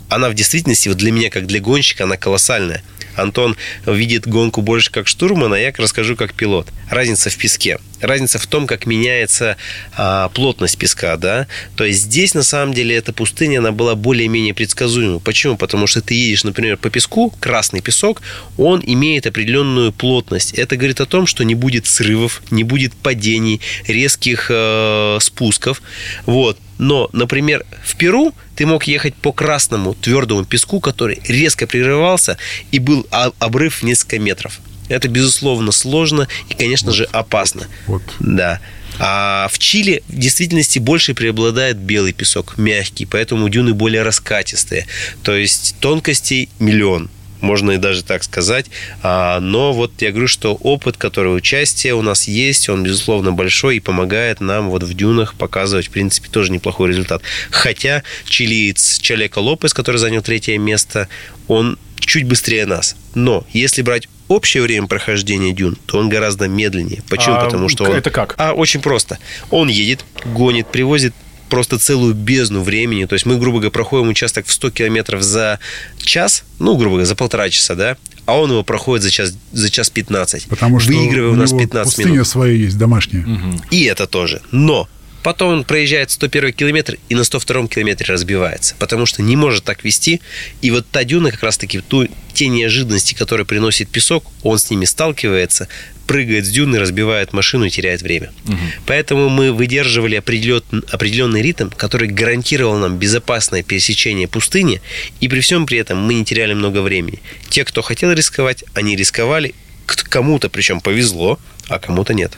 она 0.10 0.30
в 0.30 0.34
действительности, 0.34 0.88
вот 0.90 0.98
для 0.98 1.12
меня, 1.12 1.30
как 1.30 1.48
для 1.48 1.60
гонщика, 1.60 2.04
она 2.04 2.18
колоссальная– 2.18 2.84
Антон 3.16 3.56
видит 3.86 4.28
гонку 4.28 4.62
больше 4.62 4.92
как 4.92 5.08
штурман, 5.08 5.54
а 5.54 5.60
я 5.60 5.74
расскажу 5.76 6.16
как 6.16 6.34
пилот. 6.34 6.68
Разница 6.90 7.30
в 7.30 7.38
песке. 7.38 7.80
Разница 8.02 8.40
в 8.40 8.48
том, 8.48 8.68
как 8.68 8.86
меняется 8.86 9.58
а, 9.94 10.30
плотность 10.30 10.78
песка, 10.78 11.18
да. 11.18 11.48
То 11.76 11.86
есть 11.86 12.04
здесь 12.04 12.34
на 12.34 12.44
самом 12.44 12.74
деле 12.74 12.96
эта 12.96 13.14
пустыня, 13.14 13.60
она 13.60 13.72
была 13.72 13.96
более-менее 13.96 14.54
предсказуема. 14.54 15.20
Почему? 15.20 15.58
Потому 15.58 15.88
что 15.88 16.02
ты 16.02 16.14
едешь, 16.14 16.44
например, 16.44 16.78
по 16.78 16.90
песку, 16.90 17.34
красный 17.40 17.82
песок, 17.82 18.22
он 18.58 18.82
имеет 18.86 19.26
определенную 19.26 19.92
плотность. 19.92 20.54
Это 20.54 20.78
говорит 20.78 21.02
о 21.02 21.06
том, 21.06 21.26
что 21.26 21.44
не 21.44 21.56
будет 21.56 21.88
срывов, 21.88 22.42
не 22.52 22.64
будет 22.64 22.94
падений, 22.94 23.62
резких 23.88 24.48
э, 24.50 25.18
спусков. 25.22 25.82
Вот. 26.26 26.58
Но, 26.78 27.10
например, 27.14 27.66
в 27.84 27.96
Перу 27.96 28.34
ты 28.56 28.66
мог 28.66 28.86
ехать 28.86 29.16
по 29.16 29.32
красному 29.32 29.94
твердому 29.94 30.46
песку, 30.46 30.80
который 30.80 31.22
резко 31.28 31.68
прерывался, 31.68 32.38
и 32.72 32.80
был 32.80 33.08
обрыв 33.40 33.82
в 33.82 33.84
несколько 33.84 34.20
метров. 34.20 34.60
Это, 34.88 35.08
безусловно, 35.08 35.72
сложно 35.72 36.28
и, 36.50 36.54
конечно 36.54 36.90
вот. 36.90 36.96
же, 36.96 37.04
опасно. 37.06 37.68
Вот. 37.88 38.04
Да. 38.20 38.60
А 39.00 39.50
в 39.52 39.58
Чили 39.58 40.04
в 40.08 40.18
действительности 40.18 40.80
больше 40.80 41.14
преобладает 41.14 41.78
белый 41.78 42.14
песок, 42.14 42.58
мягкий, 42.58 43.06
поэтому 43.06 43.50
дюны 43.50 43.74
более 43.74 44.04
раскатистые. 44.04 44.86
То 45.24 45.36
есть 45.36 45.76
тонкостей 45.80 46.50
миллион 46.60 47.10
можно 47.46 47.72
и 47.72 47.78
даже 47.78 48.04
так 48.04 48.24
сказать. 48.24 48.66
А, 49.02 49.40
но 49.40 49.72
вот 49.72 49.94
я 50.02 50.12
говорю, 50.12 50.28
что 50.28 50.56
опыт, 50.56 50.98
который 50.98 51.36
участие 51.36 51.94
у 51.94 52.02
нас 52.02 52.28
есть, 52.28 52.68
он, 52.70 52.84
безусловно, 52.84 53.32
большой 53.32 53.78
и 53.78 53.80
помогает 53.80 54.42
нам 54.42 54.70
вот 54.70 54.84
в 54.84 54.94
дюнах 54.94 55.36
показывать, 55.36 55.88
в 55.88 55.92
принципе, 55.92 56.30
тоже 56.30 56.52
неплохой 56.52 56.90
результат. 56.90 57.22
Хотя 57.52 58.04
чилиец 58.26 59.00
Чалека 59.00 59.40
Лопес, 59.40 59.74
который 59.74 59.98
занял 59.98 60.22
третье 60.22 60.58
место, 60.58 61.08
он 61.48 61.78
чуть 62.00 62.26
быстрее 62.26 62.66
нас. 62.66 62.96
Но 63.14 63.46
если 63.54 63.82
брать 63.82 64.08
общее 64.28 64.64
время 64.64 64.88
прохождения 64.88 65.54
дюн, 65.54 65.78
то 65.86 66.00
он 66.00 66.10
гораздо 66.10 66.48
медленнее. 66.48 67.04
Почему? 67.10 67.36
А 67.36 67.46
Потому 67.46 67.70
что 67.70 67.86
он... 67.86 67.92
Это 67.92 68.10
как? 68.10 68.36
А, 68.38 68.54
очень 68.54 68.82
просто. 68.82 69.20
Он 69.52 69.68
едет, 69.68 70.04
гонит, 70.26 70.68
привозит 70.68 71.14
просто 71.50 71.78
целую 71.78 72.14
бездну 72.14 72.62
времени. 72.62 73.06
То 73.06 73.14
есть 73.14 73.26
мы, 73.26 73.38
грубо 73.38 73.58
говоря, 73.58 73.72
проходим 73.72 74.10
участок 74.10 74.46
в 74.46 74.52
100 74.52 74.72
километров 74.72 75.22
за 75.22 75.60
час, 75.98 76.44
ну, 76.60 76.76
грубо 76.76 76.96
говоря, 76.96 77.06
за 77.06 77.16
полтора 77.16 77.50
часа, 77.50 77.76
да, 77.76 77.98
а 78.26 78.40
он 78.40 78.52
его 78.52 78.64
проходит 78.64 79.04
за 79.04 79.12
час, 79.12 79.34
за 79.52 79.70
час 79.70 79.90
15. 79.90 80.46
Потому 80.46 80.80
что 80.80 80.92
выигрывая 80.92 81.32
у, 81.32 81.34
у 81.34 81.36
нас 81.36 81.52
15 81.52 81.84
пустыня 81.86 82.14
минут. 82.14 82.28
своя 82.28 82.54
есть, 82.54 82.78
домашняя. 82.78 83.24
Угу. 83.24 83.62
И 83.72 83.84
это 83.84 84.08
тоже. 84.08 84.42
Но 84.52 84.90
Потом 85.26 85.54
он 85.54 85.64
проезжает 85.64 86.12
101 86.12 86.54
километр 86.54 87.00
и 87.10 87.16
на 87.16 87.24
102 87.24 87.68
километре 87.68 88.06
разбивается, 88.14 88.76
потому 88.78 89.08
что 89.08 89.24
не 89.24 89.36
может 89.36 89.64
так 89.64 89.84
вести. 89.84 90.22
И 90.62 90.70
вот 90.70 90.86
та 90.92 91.04
дюна 91.04 91.32
как 91.32 91.42
раз-таки, 91.42 91.80
ту, 91.80 92.08
те 92.36 92.48
неожиданности, 92.48 93.16
которые 93.16 93.48
приносит 93.48 93.90
песок, 93.90 94.24
он 94.44 94.60
с 94.60 94.70
ними 94.70 94.86
сталкивается, 94.86 95.68
прыгает 96.06 96.46
с 96.46 96.50
дюны, 96.50 96.78
разбивает 96.78 97.34
машину 97.34 97.66
и 97.66 97.72
теряет 97.72 98.04
время. 98.04 98.32
Угу. 98.48 98.58
Поэтому 98.86 99.30
мы 99.30 99.52
выдерживали 99.52 100.14
определен, 100.14 100.62
определенный 100.92 101.42
ритм, 101.42 101.70
который 101.70 102.08
гарантировал 102.08 102.78
нам 102.78 103.00
безопасное 103.00 103.64
пересечение 103.64 104.28
пустыни, 104.28 104.80
и 105.22 105.28
при 105.28 105.40
всем 105.40 105.66
при 105.66 105.80
этом 105.80 105.98
мы 105.98 106.14
не 106.14 106.24
теряли 106.24 106.54
много 106.54 106.84
времени. 106.84 107.20
Те, 107.50 107.66
кто 107.66 107.82
хотел 107.82 108.12
рисковать, 108.12 108.64
они 108.76 108.96
рисковали, 108.96 109.56
кому-то 109.88 110.50
причем 110.50 110.82
повезло, 110.82 111.40
а 111.68 111.80
кому-то 111.80 112.14
нет. 112.14 112.38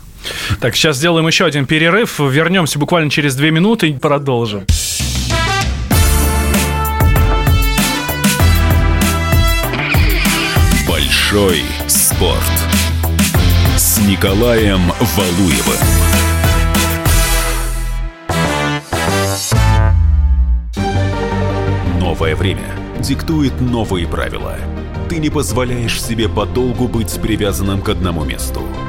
Так, 0.59 0.75
сейчас 0.75 0.97
сделаем 0.97 1.27
еще 1.27 1.45
один 1.45 1.65
перерыв. 1.65 2.19
Вернемся 2.19 2.79
буквально 2.79 3.09
через 3.09 3.35
две 3.35 3.51
минуты 3.51 3.89
и 3.89 3.93
продолжим. 3.93 4.65
Большой 10.87 11.61
спорт 11.87 12.41
с 13.75 13.99
Николаем 13.99 14.81
Валуевым. 14.99 15.77
Новое 21.99 22.35
время 22.35 22.63
диктует 22.99 23.61
новые 23.61 24.07
правила. 24.07 24.55
Ты 25.09 25.17
не 25.17 25.29
позволяешь 25.29 26.01
себе 26.01 26.27
подолгу 26.27 26.87
быть 26.87 27.19
привязанным 27.21 27.81
к 27.81 27.89
одному 27.89 28.23
месту. 28.23 28.63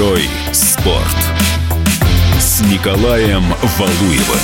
Большой 0.00 0.22
спорт 0.52 1.16
с 2.38 2.62
Николаем 2.62 3.42
Валуевым. 3.78 4.40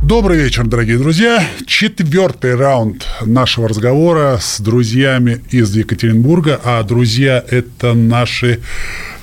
Добрый 0.00 0.38
вечер, 0.38 0.64
дорогие 0.68 0.98
друзья. 0.98 1.44
Четвертый 1.66 2.54
раунд 2.54 3.04
нашего 3.22 3.68
разговора 3.68 4.38
с 4.40 4.60
друзьями 4.60 5.40
из 5.50 5.74
Екатеринбурга. 5.74 6.60
А 6.62 6.84
друзья– 6.84 7.44
это 7.50 7.94
наши 7.94 8.60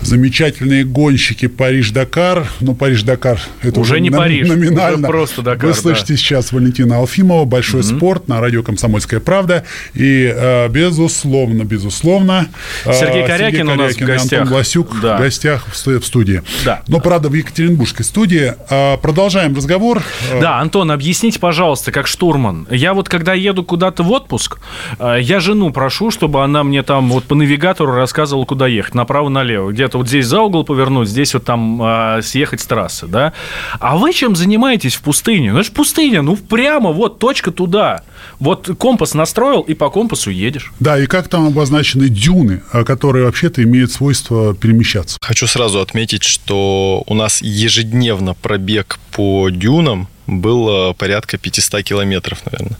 замечательные 0.05 0.83
гонщики 0.83 1.47
Париж-Дакар. 1.47 2.47
Ну, 2.59 2.75
Париж-Дакар– 2.75 3.39
это 3.61 3.79
уже, 3.79 3.93
уже 3.93 4.01
не 4.01 4.11
Париж, 4.11 4.47
номинально. 4.47 5.07
Уже 5.07 5.07
просто 5.07 5.41
Дакар, 5.41 5.69
Вы 5.69 5.73
слышите 5.75 6.13
да. 6.13 6.17
сейчас 6.17 6.51
Валентина 6.51 6.97
Алфимова, 6.97 7.45
«Большой 7.45 7.81
mm-hmm. 7.81 7.97
спорт» 7.97 8.27
на 8.27 8.39
радио 8.39 8.63
«Комсомольская 8.63 9.19
правда». 9.19 9.63
И, 9.93 10.31
э, 10.35 10.69
безусловно, 10.69 11.63
безусловно… 11.63 12.47
Э, 12.85 12.93
Сергей 12.93 13.25
Корякин, 13.25 13.27
Сергей 13.27 13.65
Корякин 13.65 13.69
у 13.69 13.75
нас 13.75 13.95
в 13.95 13.99
гостях. 13.99 14.41
Антон 14.41 14.53
Власюк 14.53 15.01
да. 15.01 15.17
в 15.17 15.21
гостях 15.21 15.67
в 15.71 15.75
студии. 15.75 16.41
Да. 16.65 16.81
Но, 16.87 16.99
правда, 16.99 17.29
в 17.29 17.33
Екатеринбургской 17.33 18.05
студии. 18.05 18.53
Э, 18.69 18.97
продолжаем 18.97 19.55
разговор. 19.55 20.01
Да, 20.39 20.59
Антон, 20.59 20.91
объясните, 20.91 21.39
пожалуйста, 21.39 21.91
как 21.91 22.07
штурман. 22.07 22.67
Я 22.69 22.93
вот, 22.93 23.09
когда 23.09 23.33
еду 23.33 23.63
куда-то 23.63 24.03
в 24.03 24.11
отпуск, 24.11 24.59
я 24.99 25.39
жену 25.39 25.71
прошу, 25.71 26.11
чтобы 26.11 26.43
она 26.43 26.63
мне 26.63 26.83
там 26.83 27.09
вот 27.09 27.23
по 27.25 27.35
навигатору 27.35 27.93
рассказывала, 27.93 28.45
куда 28.45 28.67
ехать, 28.67 28.95
направо-налево. 28.95 29.71
Где-то 29.93 29.97
вот 29.99 30.07
здесь 30.07 30.25
за 30.25 30.41
угол 30.41 30.63
повернуть, 30.63 31.07
здесь 31.07 31.33
вот 31.35 31.45
там 31.45 31.79
э, 31.81 32.21
съехать 32.23 32.61
с 32.61 32.65
трассы, 32.65 33.05
да. 33.05 33.33
А 33.79 33.95
вы 33.95 34.11
чем 34.11 34.35
занимаетесь 34.35 34.95
в 34.95 35.01
пустыне? 35.01 35.53
Ну, 35.53 35.59
это 35.59 35.67
же 35.67 35.71
пустыня, 35.71 36.23
ну, 36.23 36.35
прямо 36.35 36.91
вот 36.91 37.19
точка 37.19 37.51
туда. 37.51 38.01
Вот 38.39 38.71
компас 38.79 39.13
настроил, 39.13 39.61
и 39.61 39.75
по 39.75 39.89
компасу 39.89 40.31
едешь. 40.31 40.73
Да, 40.79 40.97
и 40.97 41.05
как 41.05 41.27
там 41.27 41.45
обозначены 41.45 42.09
дюны, 42.09 42.63
которые 42.85 43.25
вообще-то 43.25 43.61
имеют 43.61 43.91
свойство 43.91 44.55
перемещаться? 44.55 45.17
Хочу 45.21 45.45
сразу 45.45 45.79
отметить, 45.79 46.23
что 46.23 47.03
у 47.05 47.13
нас 47.13 47.41
ежедневно 47.41 48.33
пробег 48.33 48.97
по 49.11 49.49
дюнам 49.51 50.07
было 50.27 50.93
порядка 50.93 51.37
500 51.37 51.83
километров, 51.83 52.39
наверное. 52.45 52.77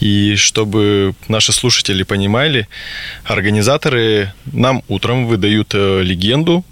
И 0.00 0.36
чтобы 0.36 1.14
наши 1.28 1.52
слушатели 1.52 2.02
понимали, 2.02 2.68
организаторы 3.24 4.32
нам 4.46 4.82
утром 4.88 5.26
выдают 5.26 5.74
легенду, 5.74 6.64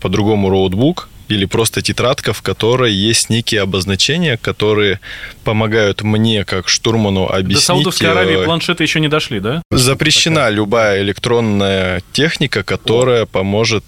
по-другому 0.00 0.50
роутбук, 0.50 1.08
или 1.28 1.44
просто 1.44 1.82
тетрадка, 1.82 2.32
в 2.32 2.42
которой 2.42 2.92
есть 2.92 3.30
некие 3.30 3.62
обозначения, 3.62 4.36
которые 4.36 5.00
помогают 5.44 6.02
мне, 6.02 6.44
как 6.44 6.68
штурману, 6.68 7.26
объяснить... 7.26 7.56
До 7.56 7.62
Саудовской 7.62 8.10
Аравии 8.10 8.44
планшеты 8.44 8.84
еще 8.84 9.00
не 9.00 9.08
дошли, 9.08 9.40
да? 9.40 9.62
Запрещена 9.70 10.36
такая. 10.36 10.52
любая 10.52 11.02
электронная 11.02 12.02
техника, 12.12 12.62
которая 12.62 13.24
О. 13.24 13.26
поможет 13.26 13.84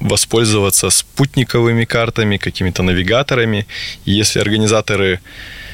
воспользоваться 0.00 0.90
спутниковыми 0.90 1.84
картами, 1.84 2.36
какими-то 2.36 2.82
навигаторами. 2.82 3.66
Если 4.04 4.40
организаторы 4.40 5.20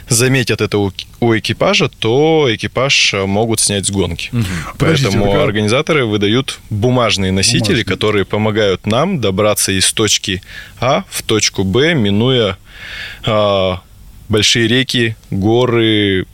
заметят 0.08 0.60
это 0.60 0.78
у, 0.78 0.92
у 1.20 1.36
экипажа, 1.36 1.88
то 1.88 2.46
экипаж 2.50 3.14
могут 3.26 3.60
снять 3.60 3.86
с 3.86 3.90
гонки. 3.90 4.30
Угу. 4.32 4.44
Поэтому 4.78 5.26
пока... 5.26 5.44
организаторы 5.44 6.04
выдают 6.04 6.60
бумажные 6.70 7.32
носители, 7.32 7.60
Бумажные. 7.60 7.84
которые 7.84 8.24
помогают 8.24 8.86
нам 8.86 9.20
добраться 9.20 9.72
из 9.72 9.92
точки 9.92 10.42
А 10.80 11.04
в 11.10 11.22
точку 11.22 11.64
Б, 11.64 11.94
минуя 11.94 12.58
а, 13.24 13.80
большие 14.28 14.68
реки, 14.68 15.16
горы, 15.30 16.26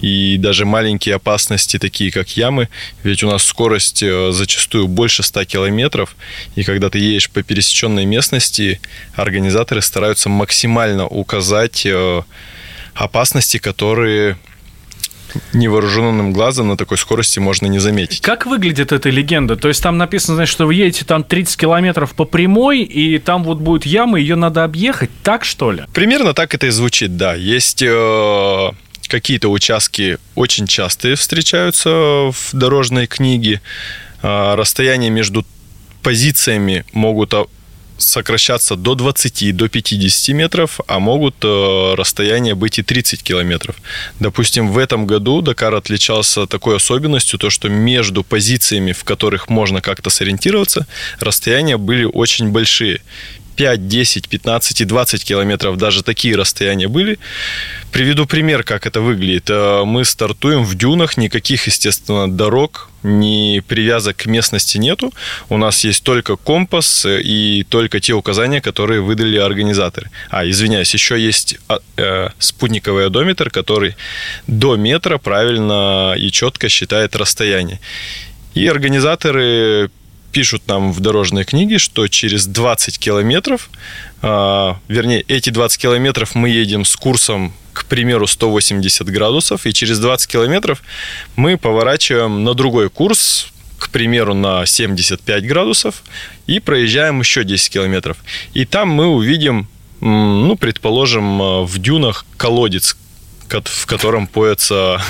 и 0.00 0.36
даже 0.38 0.64
маленькие 0.64 1.16
опасности, 1.16 1.78
такие 1.78 2.10
как 2.10 2.36
ямы, 2.36 2.68
ведь 3.02 3.22
у 3.22 3.30
нас 3.30 3.44
скорость 3.44 4.02
э, 4.02 4.32
зачастую 4.32 4.88
больше 4.88 5.22
100 5.22 5.44
километров, 5.44 6.16
и 6.54 6.64
когда 6.64 6.90
ты 6.90 6.98
едешь 6.98 7.30
по 7.30 7.42
пересеченной 7.42 8.04
местности, 8.04 8.80
организаторы 9.14 9.82
стараются 9.82 10.28
максимально 10.28 11.06
указать 11.06 11.84
э, 11.84 12.22
опасности, 12.94 13.58
которые 13.58 14.38
невооруженным 15.52 16.32
глазом 16.32 16.68
на 16.68 16.76
такой 16.76 16.98
скорости 16.98 17.38
можно 17.38 17.66
не 17.66 17.78
заметить. 17.78 18.20
Как 18.20 18.46
выглядит 18.46 18.92
эта 18.92 19.10
легенда? 19.10 19.56
То 19.56 19.68
есть 19.68 19.82
там 19.82 19.98
написано, 19.98 20.36
значит, 20.36 20.52
что 20.52 20.66
вы 20.66 20.74
едете 20.74 21.04
там 21.04 21.24
30 21.24 21.56
километров 21.56 22.14
по 22.14 22.24
прямой, 22.24 22.82
и 22.82 23.18
там 23.18 23.44
вот 23.44 23.58
будет 23.58 23.86
яма, 23.86 24.18
ее 24.18 24.36
надо 24.36 24.64
объехать, 24.64 25.10
так 25.22 25.44
что 25.44 25.72
ли? 25.72 25.84
Примерно 25.94 26.34
так 26.34 26.54
это 26.54 26.66
и 26.66 26.70
звучит, 26.70 27.16
да. 27.16 27.34
Есть 27.34 27.82
э, 27.82 28.70
какие-то 29.12 29.50
участки 29.50 30.16
очень 30.34 30.66
частые 30.66 31.16
встречаются 31.16 31.90
в 31.90 32.48
дорожной 32.54 33.06
книге. 33.06 33.60
Э, 34.22 34.54
расстояние 34.54 35.10
между 35.10 35.44
позициями 36.02 36.84
могут 36.94 37.34
сокращаться 37.98 38.74
до 38.74 38.94
20, 38.94 39.54
до 39.54 39.68
50 39.68 40.34
метров, 40.34 40.80
а 40.88 40.98
могут 40.98 41.34
э, 41.44 41.94
расстояние 41.94 42.54
быть 42.54 42.78
и 42.78 42.82
30 42.82 43.22
километров. 43.22 43.76
Допустим, 44.18 44.72
в 44.72 44.78
этом 44.78 45.06
году 45.06 45.42
Дакар 45.42 45.74
отличался 45.74 46.46
такой 46.46 46.76
особенностью, 46.76 47.38
то 47.38 47.50
что 47.50 47.68
между 47.68 48.24
позициями, 48.24 48.92
в 48.92 49.04
которых 49.04 49.50
можно 49.50 49.82
как-то 49.82 50.08
сориентироваться, 50.10 50.86
расстояния 51.20 51.76
были 51.76 52.04
очень 52.04 52.48
большие. 52.48 53.00
5, 53.56 53.88
10, 53.88 54.28
15 54.28 54.80
и 54.80 54.84
20 54.84 55.24
километров, 55.24 55.76
даже 55.76 56.02
такие 56.02 56.36
расстояния 56.36 56.88
были. 56.88 57.18
Приведу 57.92 58.26
пример, 58.26 58.64
как 58.64 58.86
это 58.86 59.00
выглядит. 59.00 59.50
Э, 59.50 59.84
мы 59.84 60.04
стартуем 60.04 60.64
в 60.64 60.74
дюнах, 60.74 61.16
никаких, 61.16 61.66
естественно, 61.66 62.30
дорог, 62.30 62.88
ни 63.02 63.60
привязок 63.60 64.16
к 64.16 64.26
местности 64.26 64.78
нету. 64.78 65.12
У 65.48 65.58
нас 65.58 65.84
есть 65.84 66.02
только 66.02 66.36
компас 66.36 67.06
и 67.06 67.64
только 67.68 68.00
те 68.00 68.12
указания, 68.14 68.60
которые 68.60 69.00
выдали 69.00 69.36
организаторы. 69.36 70.10
А, 70.30 70.48
извиняюсь, 70.48 70.94
еще 70.94 71.18
есть 71.18 71.58
а, 71.68 71.78
э, 71.96 72.28
спутниковый 72.38 73.06
одометр, 73.06 73.50
который 73.50 73.96
до 74.46 74.76
метра 74.76 75.18
правильно 75.18 76.14
и 76.16 76.30
четко 76.30 76.68
считает 76.68 77.16
расстояние. 77.16 77.80
И 78.54 78.66
организаторы 78.66 79.90
пишут 80.32 80.62
нам 80.66 80.92
в 80.92 81.00
дорожной 81.00 81.44
книге, 81.44 81.78
что 81.78 82.08
через 82.08 82.46
20 82.46 82.98
километров, 82.98 83.70
э, 84.22 84.74
вернее, 84.88 85.20
эти 85.28 85.50
20 85.50 85.80
километров 85.80 86.34
мы 86.34 86.48
едем 86.48 86.84
с 86.84 86.96
курсом, 86.96 87.52
к 87.72 87.84
примеру, 87.84 88.26
180 88.26 89.08
градусов, 89.10 89.66
и 89.66 89.72
через 89.72 89.98
20 89.98 90.30
километров 90.30 90.82
мы 91.36 91.56
поворачиваем 91.56 92.44
на 92.44 92.54
другой 92.54 92.90
курс, 92.90 93.52
к 93.78 93.90
примеру, 93.90 94.34
на 94.34 94.66
75 94.66 95.46
градусов 95.46 96.02
и 96.46 96.60
проезжаем 96.60 97.20
еще 97.20 97.44
10 97.44 97.70
километров. 97.72 98.16
И 98.54 98.64
там 98.64 98.88
мы 98.88 99.06
увидим, 99.06 99.68
ну, 100.00 100.56
предположим, 100.56 101.64
в 101.64 101.78
дюнах 101.78 102.24
колодец, 102.36 102.96
в 103.60 103.86
котором 103.86 104.26
поется... 104.26 105.00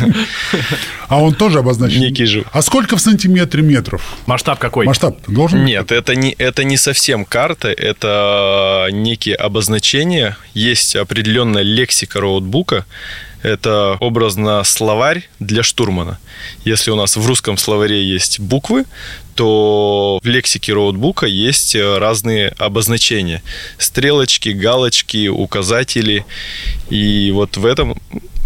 А 1.08 1.20
он 1.20 1.34
тоже 1.34 1.58
обозначен? 1.58 2.00
Некий 2.00 2.24
жив. 2.24 2.46
А 2.52 2.62
сколько 2.62 2.96
в 2.96 3.00
сантиметре 3.00 3.62
метров? 3.62 4.16
Масштаб 4.26 4.58
какой? 4.58 4.86
Масштаб 4.86 5.18
должен 5.26 5.64
Нет, 5.64 5.92
это 5.92 6.14
не, 6.14 6.32
это 6.32 6.64
не 6.64 6.76
совсем 6.76 7.24
карта, 7.24 7.68
это 7.68 8.88
некие 8.90 9.34
обозначения. 9.34 10.36
Есть 10.54 10.96
определенная 10.96 11.62
лексика 11.62 12.20
роутбука, 12.20 12.86
это 13.42 13.96
образно 14.00 14.62
словарь 14.64 15.28
для 15.40 15.62
штурмана. 15.62 16.18
Если 16.64 16.90
у 16.90 16.96
нас 16.96 17.16
в 17.16 17.26
русском 17.26 17.58
словаре 17.58 18.04
есть 18.04 18.38
буквы, 18.38 18.84
то 19.34 20.20
в 20.22 20.26
лексике 20.26 20.72
роутбука 20.72 21.26
есть 21.26 21.74
разные 21.74 22.48
обозначения. 22.58 23.42
Стрелочки, 23.78 24.50
галочки, 24.50 25.28
указатели. 25.28 26.24
И 26.88 27.30
вот 27.32 27.56
в 27.56 27.66
этом 27.66 28.00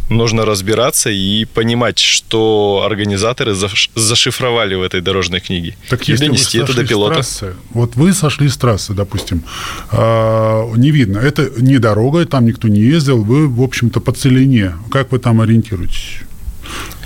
нужно 0.09 0.45
разбираться 0.45 1.11
и 1.11 1.45
понимать, 1.45 1.99
что 1.99 2.85
организаторы 2.87 3.55
зашифровали 3.95 4.75
в 4.75 4.83
этой 4.83 5.01
дорожной 5.01 5.41
книге. 5.41 5.77
Так 5.89 6.09
и 6.09 6.13
если 6.13 6.27
донести 6.27 6.59
вы 6.59 6.65
это 6.65 6.75
до 6.75 6.87
пилота. 6.87 7.15
Трассы, 7.15 7.55
вот 7.71 7.97
вы 7.97 8.13
сошли 8.13 8.49
с 8.49 8.57
трассы, 8.57 8.95
допустим, 8.95 9.43
а, 9.91 10.71
не 10.77 10.91
видно. 10.91 11.19
Это 11.19 11.51
не 11.59 11.79
дорога, 11.79 12.25
там 12.27 12.47
никто 12.47 12.69
не 12.69 12.81
ездил, 12.81 13.23
вы, 13.23 13.49
в 13.49 13.63
общем-то, 13.63 14.01
по 14.01 14.13
целине. 14.13 14.75
Как 14.91 15.13
вы 15.13 15.19
там 15.19 15.41
ориентируетесь? 15.41 16.21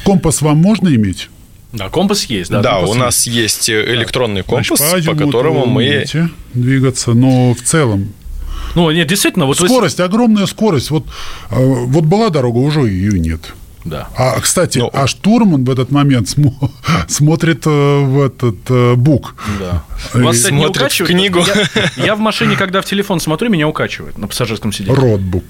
Компас 0.04 0.42
вам 0.42 0.58
можно 0.58 0.88
иметь? 0.88 1.28
Да, 1.72 1.88
компас 1.88 2.24
есть, 2.24 2.50
да. 2.50 2.62
Да, 2.62 2.80
компас 2.80 2.90
у 2.90 2.94
нас 2.94 3.26
есть 3.26 3.70
электронный 3.70 4.42
компас, 4.42 4.78
Значит, 4.78 5.06
по, 5.06 5.12
по 5.12 5.24
которому 5.26 5.66
мы 5.66 6.04
двигаться, 6.52 7.12
но 7.12 7.54
в 7.54 7.62
целом 7.62 8.12
ну, 8.74 8.90
нет, 8.90 9.08
действительно, 9.08 9.46
вот 9.46 9.56
скорость, 9.58 9.98
вы... 9.98 10.04
огромная 10.04 10.46
скорость. 10.46 10.90
Вот, 10.90 11.04
э, 11.50 11.56
вот 11.56 12.04
была 12.04 12.30
дорога, 12.30 12.58
уже 12.58 12.80
ее 12.80 13.18
нет. 13.18 13.52
Да. 13.84 14.08
А, 14.16 14.38
кстати, 14.40 14.78
Но... 14.78 14.90
а 14.92 15.06
штурман 15.06 15.64
в 15.64 15.70
этот 15.70 15.90
момент 15.90 16.28
смо... 16.28 16.54
смотрит 17.08 17.66
э, 17.66 17.70
в 17.70 18.20
этот 18.20 18.58
э, 18.68 18.94
бук. 18.94 19.34
Да. 19.58 19.84
Вас, 20.12 20.36
кстати, 20.36 20.52
не 20.52 20.66
укачивает? 20.66 21.10
книгу. 21.10 21.40
Я, 21.96 22.04
я 22.04 22.14
в 22.14 22.18
машине, 22.18 22.56
когда 22.56 22.82
в 22.82 22.84
телефон 22.84 23.20
смотрю, 23.20 23.48
меня 23.50 23.68
укачивает 23.68 24.18
на 24.18 24.28
пассажирском 24.28 24.72
сиденье. 24.72 24.94
Ротбук. 24.94 25.44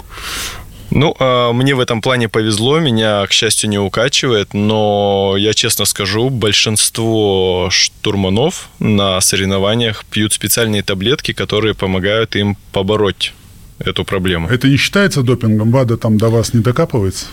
Ну, 0.91 1.15
а, 1.19 1.53
мне 1.53 1.73
в 1.73 1.79
этом 1.79 2.01
плане 2.01 2.27
повезло, 2.27 2.79
меня, 2.79 3.25
к 3.25 3.31
счастью, 3.31 3.69
не 3.69 3.79
укачивает, 3.79 4.53
но 4.53 5.35
я 5.37 5.53
честно 5.53 5.85
скажу, 5.85 6.29
большинство 6.29 7.69
штурманов 7.71 8.69
на 8.79 9.19
соревнованиях 9.21 10.03
пьют 10.05 10.33
специальные 10.33 10.83
таблетки, 10.83 11.31
которые 11.31 11.73
помогают 11.73 12.35
им 12.35 12.57
побороть 12.73 13.33
эту 13.79 14.03
проблему. 14.03 14.49
Это 14.49 14.67
не 14.67 14.75
считается 14.77 15.21
допингом? 15.21 15.71
ВАДА 15.71 15.97
там 15.97 16.17
до 16.17 16.29
вас 16.29 16.53
не 16.53 16.61
докапывается? 16.61 17.27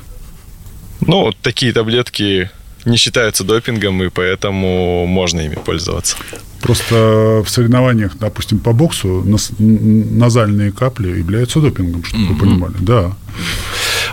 Ну, 1.00 1.32
такие 1.42 1.72
таблетки 1.72 2.50
не 2.88 2.96
считаются 2.96 3.44
допингом, 3.44 4.02
и 4.02 4.08
поэтому 4.08 5.06
можно 5.06 5.40
ими 5.40 5.54
пользоваться. 5.54 6.16
Просто 6.60 7.42
в 7.44 7.48
соревнованиях, 7.48 8.16
допустим, 8.18 8.58
по 8.58 8.72
боксу 8.72 9.24
назальные 9.58 10.72
капли 10.72 11.18
являются 11.18 11.60
допингом, 11.60 12.02
чтобы 12.04 12.24
mm-hmm. 12.24 12.32
вы 12.32 12.38
понимали. 12.38 12.74
Да. 12.80 13.12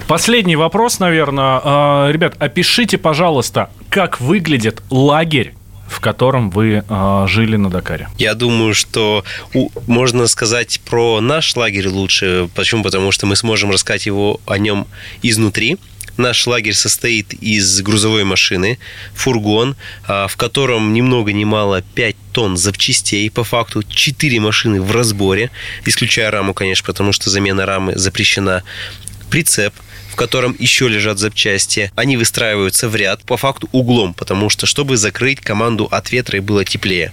Последний 0.08 0.56
вопрос, 0.56 1.00
наверное. 1.00 1.60
А, 1.64 2.12
ребят, 2.12 2.36
опишите, 2.38 2.98
пожалуйста, 2.98 3.70
как 3.90 4.22
выглядит 4.22 4.84
лагерь 4.90 5.54
в 5.88 6.00
котором 6.00 6.50
вы 6.50 6.84
э, 6.88 7.26
жили 7.28 7.56
на 7.58 7.70
Дакаре? 7.70 8.10
Я 8.18 8.34
думаю, 8.34 8.74
что 8.74 9.24
у, 9.54 9.70
можно 9.88 10.28
сказать 10.28 10.82
про 10.84 11.22
наш 11.22 11.56
лагерь 11.56 11.88
лучше. 11.88 12.50
Почему? 12.56 12.84
Потому 12.84 13.12
что 13.12 13.26
мы 13.26 13.36
сможем 13.36 13.72
рассказать 13.72 14.06
его 14.08 14.40
о 14.46 14.58
нем 14.58 14.88
изнутри. 15.22 15.78
Наш 16.18 16.48
лагерь 16.48 16.74
состоит 16.74 17.34
из 17.34 17.82
грузовой 17.82 18.24
машины, 18.24 18.80
фургон, 19.14 19.76
а, 20.08 20.28
в 20.28 20.38
котором 20.38 20.94
ни 20.94 21.02
много 21.02 21.34
ни 21.34 21.44
мало 21.44 21.82
5 21.82 22.16
тонн 22.32 22.58
запчастей, 22.58 23.30
по 23.30 23.44
факту 23.44 23.84
4 23.84 24.40
машины 24.40 24.82
в 24.82 24.92
разборе, 24.92 25.52
исключая 25.86 26.32
раму, 26.32 26.54
конечно, 26.54 26.86
потому 26.86 27.12
что 27.12 27.30
замена 27.30 27.66
рамы 27.66 27.98
запрещена, 27.98 28.64
прицеп, 29.30 29.74
в 30.10 30.16
котором 30.16 30.56
еще 30.58 30.88
лежат 30.88 31.20
запчасти. 31.20 31.92
Они 31.96 32.16
выстраиваются 32.16 32.88
в 32.88 32.96
ряд, 32.96 33.24
по 33.24 33.36
факту 33.36 33.68
углом, 33.74 34.14
потому 34.14 34.50
что, 34.50 34.66
чтобы 34.66 34.96
закрыть 34.96 35.42
команду 35.42 35.86
от 35.92 36.12
ветра 36.12 36.38
и 36.38 36.42
было 36.42 36.64
теплее. 36.64 37.12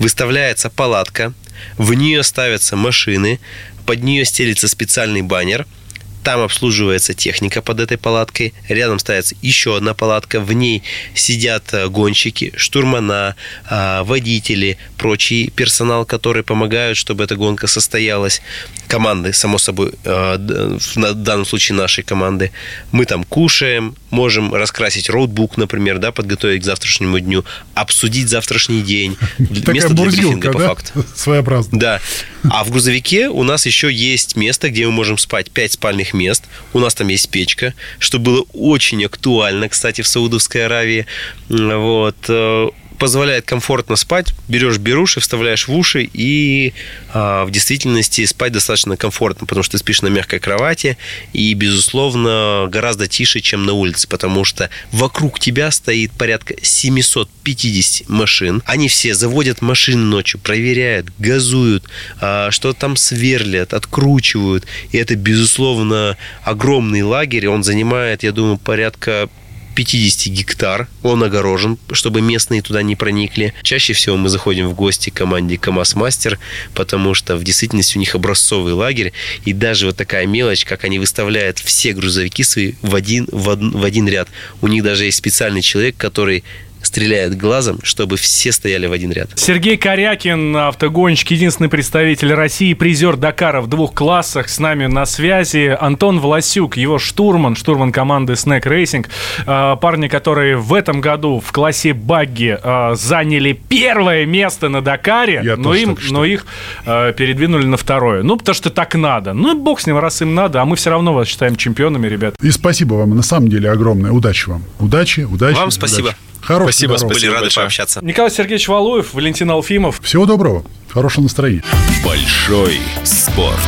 Выставляется 0.00 0.70
палатка, 0.70 1.32
в 1.78 1.94
нее 1.94 2.24
ставятся 2.24 2.74
машины, 2.74 3.38
под 3.86 4.02
нее 4.02 4.24
стелится 4.24 4.66
специальный 4.66 5.22
баннер– 5.22 5.66
там 6.24 6.40
обслуживается 6.40 7.14
техника 7.14 7.62
под 7.62 7.80
этой 7.80 7.98
палаткой. 7.98 8.54
Рядом 8.68 8.98
ставится 8.98 9.36
еще 9.42 9.76
одна 9.76 9.94
палатка. 9.94 10.40
В 10.40 10.52
ней 10.52 10.82
сидят 11.14 11.74
э, 11.74 11.88
гонщики, 11.88 12.52
штурмана, 12.56 13.36
а, 13.66 14.02
водители, 14.04 14.78
прочий 14.96 15.50
персонал, 15.50 16.06
который 16.06 16.42
помогают, 16.42 16.96
чтобы 16.96 17.24
эта 17.24 17.36
гонка 17.36 17.66
состоялась. 17.66 18.40
Команды, 18.88 19.32
само 19.32 19.58
собой, 19.58 19.92
э, 20.04 20.78
в 20.94 21.14
данном 21.14 21.44
случае 21.44 21.76
нашей 21.76 22.02
команды. 22.02 22.50
Мы 22.90 23.04
там 23.04 23.24
кушаем, 23.24 23.94
можем 24.14 24.54
раскрасить 24.54 25.10
роутбук, 25.10 25.56
например, 25.56 25.98
да, 25.98 26.12
подготовить 26.12 26.62
к 26.62 26.64
завтрашнему 26.64 27.20
дню, 27.20 27.44
обсудить 27.74 28.28
завтрашний 28.28 28.80
день. 28.80 29.16
Такая 29.38 29.74
место 29.74 29.92
для 29.92 30.04
брифинга, 30.06 30.52
по 30.52 30.60
факту. 30.60 31.04
Своеобразно. 31.14 31.78
Да. 31.78 32.00
А 32.48 32.64
в 32.64 32.70
грузовике 32.70 33.28
у 33.28 33.42
нас 33.42 33.66
еще 33.66 33.92
есть 33.92 34.36
место, 34.36 34.70
где 34.70 34.86
мы 34.86 34.92
можем 34.92 35.18
спать. 35.18 35.50
Пять 35.50 35.72
спальных 35.72 36.14
мест. 36.14 36.44
У 36.72 36.78
нас 36.78 36.94
там 36.94 37.08
есть 37.08 37.28
печка, 37.28 37.74
что 37.98 38.18
было 38.18 38.44
очень 38.52 39.04
актуально, 39.04 39.68
кстати, 39.68 40.00
в 40.00 40.06
Саудовской 40.06 40.66
Аравии. 40.66 41.06
Вот 41.48 42.16
э, 42.28 42.68
позволяет 43.04 43.44
комфортно 43.44 43.96
спать. 43.96 44.32
Берешь 44.48 44.78
беруши, 44.78 45.20
вставляешь 45.20 45.68
в 45.68 45.74
уши 45.76 46.08
и 46.10 46.72
а, 47.12 47.44
в 47.44 47.50
действительности 47.50 48.24
спать 48.24 48.52
достаточно 48.52 48.96
комфортно, 48.96 49.46
потому 49.46 49.62
что 49.62 49.72
ты 49.72 49.78
спишь 49.78 50.00
на 50.00 50.06
мягкой 50.06 50.38
кровати 50.38 50.96
и, 51.34 51.52
безусловно, 51.52 52.66
гораздо 52.70 53.06
тише, 53.06 53.40
чем 53.40 53.66
на 53.66 53.74
улице, 53.74 54.08
потому 54.08 54.46
что 54.46 54.70
вокруг 54.90 55.38
тебя 55.38 55.70
стоит 55.70 56.12
порядка 56.12 56.54
750 56.62 58.08
машин. 58.08 58.62
Они 58.64 58.88
все 58.88 59.14
заводят 59.14 59.60
машины 59.60 60.02
ночью, 60.02 60.40
проверяют, 60.40 61.08
газуют, 61.18 61.84
а, 62.22 62.50
что 62.50 62.72
там 62.72 62.96
сверлят, 62.96 63.74
откручивают. 63.74 64.64
И 64.92 64.96
это, 64.96 65.14
безусловно, 65.14 66.16
огромный 66.42 67.02
лагерь. 67.02 67.48
Он 67.48 67.64
занимает, 67.64 68.22
я 68.22 68.32
думаю, 68.32 68.56
порядка 68.56 69.28
50 69.74 70.32
гектар. 70.32 70.88
Он 71.02 71.22
огорожен, 71.22 71.78
чтобы 71.92 72.20
местные 72.20 72.62
туда 72.62 72.82
не 72.82 72.96
проникли. 72.96 73.54
Чаще 73.62 73.92
всего 73.92 74.16
мы 74.16 74.28
заходим 74.28 74.68
в 74.68 74.74
гости 74.74 75.10
к 75.10 75.14
команде 75.14 75.58
КАМАЗ 75.58 75.94
Мастер, 75.94 76.38
потому 76.74 77.14
что 77.14 77.36
в 77.36 77.44
действительности 77.44 77.96
у 77.96 78.00
них 78.00 78.14
образцовый 78.14 78.72
лагерь. 78.72 79.12
И 79.44 79.52
даже 79.52 79.86
вот 79.86 79.96
такая 79.96 80.26
мелочь, 80.26 80.64
как 80.64 80.84
они 80.84 80.98
выставляют 80.98 81.58
все 81.58 81.92
грузовики 81.92 82.42
свои 82.42 82.74
в 82.82 82.94
один, 82.94 83.26
в 83.30 83.54
в 83.54 83.84
один 83.84 84.08
ряд. 84.08 84.28
У 84.60 84.68
них 84.68 84.82
даже 84.82 85.04
есть 85.04 85.18
специальный 85.18 85.62
человек, 85.62 85.96
который 85.96 86.44
стреляет 86.86 87.36
глазом, 87.36 87.78
чтобы 87.82 88.16
все 88.16 88.52
стояли 88.52 88.86
в 88.86 88.92
один 88.92 89.12
ряд. 89.12 89.30
Сергей 89.36 89.76
Корякин, 89.76 90.56
автогонщик, 90.56 91.30
единственный 91.30 91.68
представитель 91.68 92.32
России, 92.34 92.74
призер 92.74 93.16
Дакара 93.16 93.60
в 93.60 93.66
двух 93.66 93.94
классах, 93.94 94.48
с 94.48 94.58
нами 94.58 94.86
на 94.86 95.06
связи. 95.06 95.76
Антон 95.78 96.20
Власюк, 96.20 96.76
его 96.76 96.98
штурман, 96.98 97.56
штурман 97.56 97.92
команды 97.92 98.34
Snack 98.34 98.64
Racing. 98.64 99.06
А, 99.46 99.76
парни, 99.76 100.08
которые 100.08 100.56
в 100.56 100.72
этом 100.74 101.00
году 101.00 101.42
в 101.44 101.52
классе 101.52 101.92
багги 101.92 102.58
а, 102.62 102.94
заняли 102.94 103.52
первое 103.52 104.26
место 104.26 104.68
на 104.68 104.82
Дакаре, 104.82 105.40
Я 105.44 105.56
но, 105.56 105.74
им, 105.74 105.96
но 106.10 106.24
их 106.24 106.46
а, 106.86 107.12
передвинули 107.12 107.66
на 107.66 107.76
второе. 107.76 108.22
Ну, 108.22 108.36
потому 108.36 108.54
что 108.54 108.70
так 108.70 108.94
надо. 108.94 109.32
Ну, 109.32 109.58
бог 109.58 109.80
с 109.80 109.86
ним, 109.86 109.98
раз 109.98 110.22
им 110.22 110.34
надо, 110.34 110.60
а 110.60 110.64
мы 110.64 110.76
все 110.76 110.90
равно 110.90 111.14
вас 111.14 111.28
считаем 111.28 111.56
чемпионами, 111.56 112.06
ребят. 112.06 112.34
И 112.42 112.50
спасибо 112.50 112.94
вам, 112.94 113.16
на 113.16 113.22
самом 113.22 113.48
деле, 113.48 113.70
огромное. 113.70 114.10
Удачи 114.12 114.48
вам. 114.48 114.64
Удачи, 114.78 115.20
удачи. 115.20 115.56
Вам 115.56 115.70
спасибо. 115.70 116.08
Удачи. 116.08 116.33
Хорошего 116.44 116.70
спасибо, 116.70 116.98
здоровья. 116.98 117.14
спасибо. 117.14 117.14
Были 117.14 117.34
рады 117.34 117.44
большое. 117.46 117.64
пообщаться. 117.64 118.00
Николай 118.04 118.30
Сергеевич 118.30 118.68
Валуев, 118.68 119.14
Валентин 119.14 119.50
Алфимов. 119.50 120.00
Всего 120.02 120.26
доброго. 120.26 120.64
Хорошего 120.90 121.22
настроения. 121.24 121.62
Большой 122.04 122.78
спорт. 123.02 123.58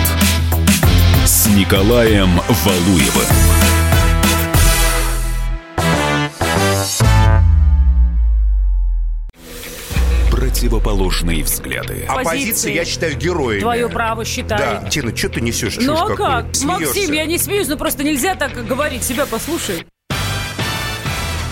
С 1.24 1.46
Николаем 1.46 2.40
Валуевым. 2.64 3.26
Противоположные 10.30 11.44
взгляды. 11.44 12.04
Оппозиция, 12.08 12.72
я 12.74 12.84
считаю, 12.84 13.16
героями. 13.16 13.60
Твое 13.60 13.88
право 13.88 14.24
считаю. 14.24 14.82
Да, 14.82 14.88
Тина, 14.90 15.16
что 15.16 15.28
ты 15.30 15.40
несешь? 15.40 15.76
Ну 15.80 15.94
а 15.94 16.14
как? 16.14 16.46
Максим, 16.62 17.12
я 17.12 17.24
не 17.24 17.38
смеюсь, 17.38 17.68
но 17.68 17.76
просто 17.76 18.04
нельзя 18.04 18.34
так 18.34 18.66
говорить. 18.66 19.02
Себя 19.02 19.24
послушай. 19.26 19.86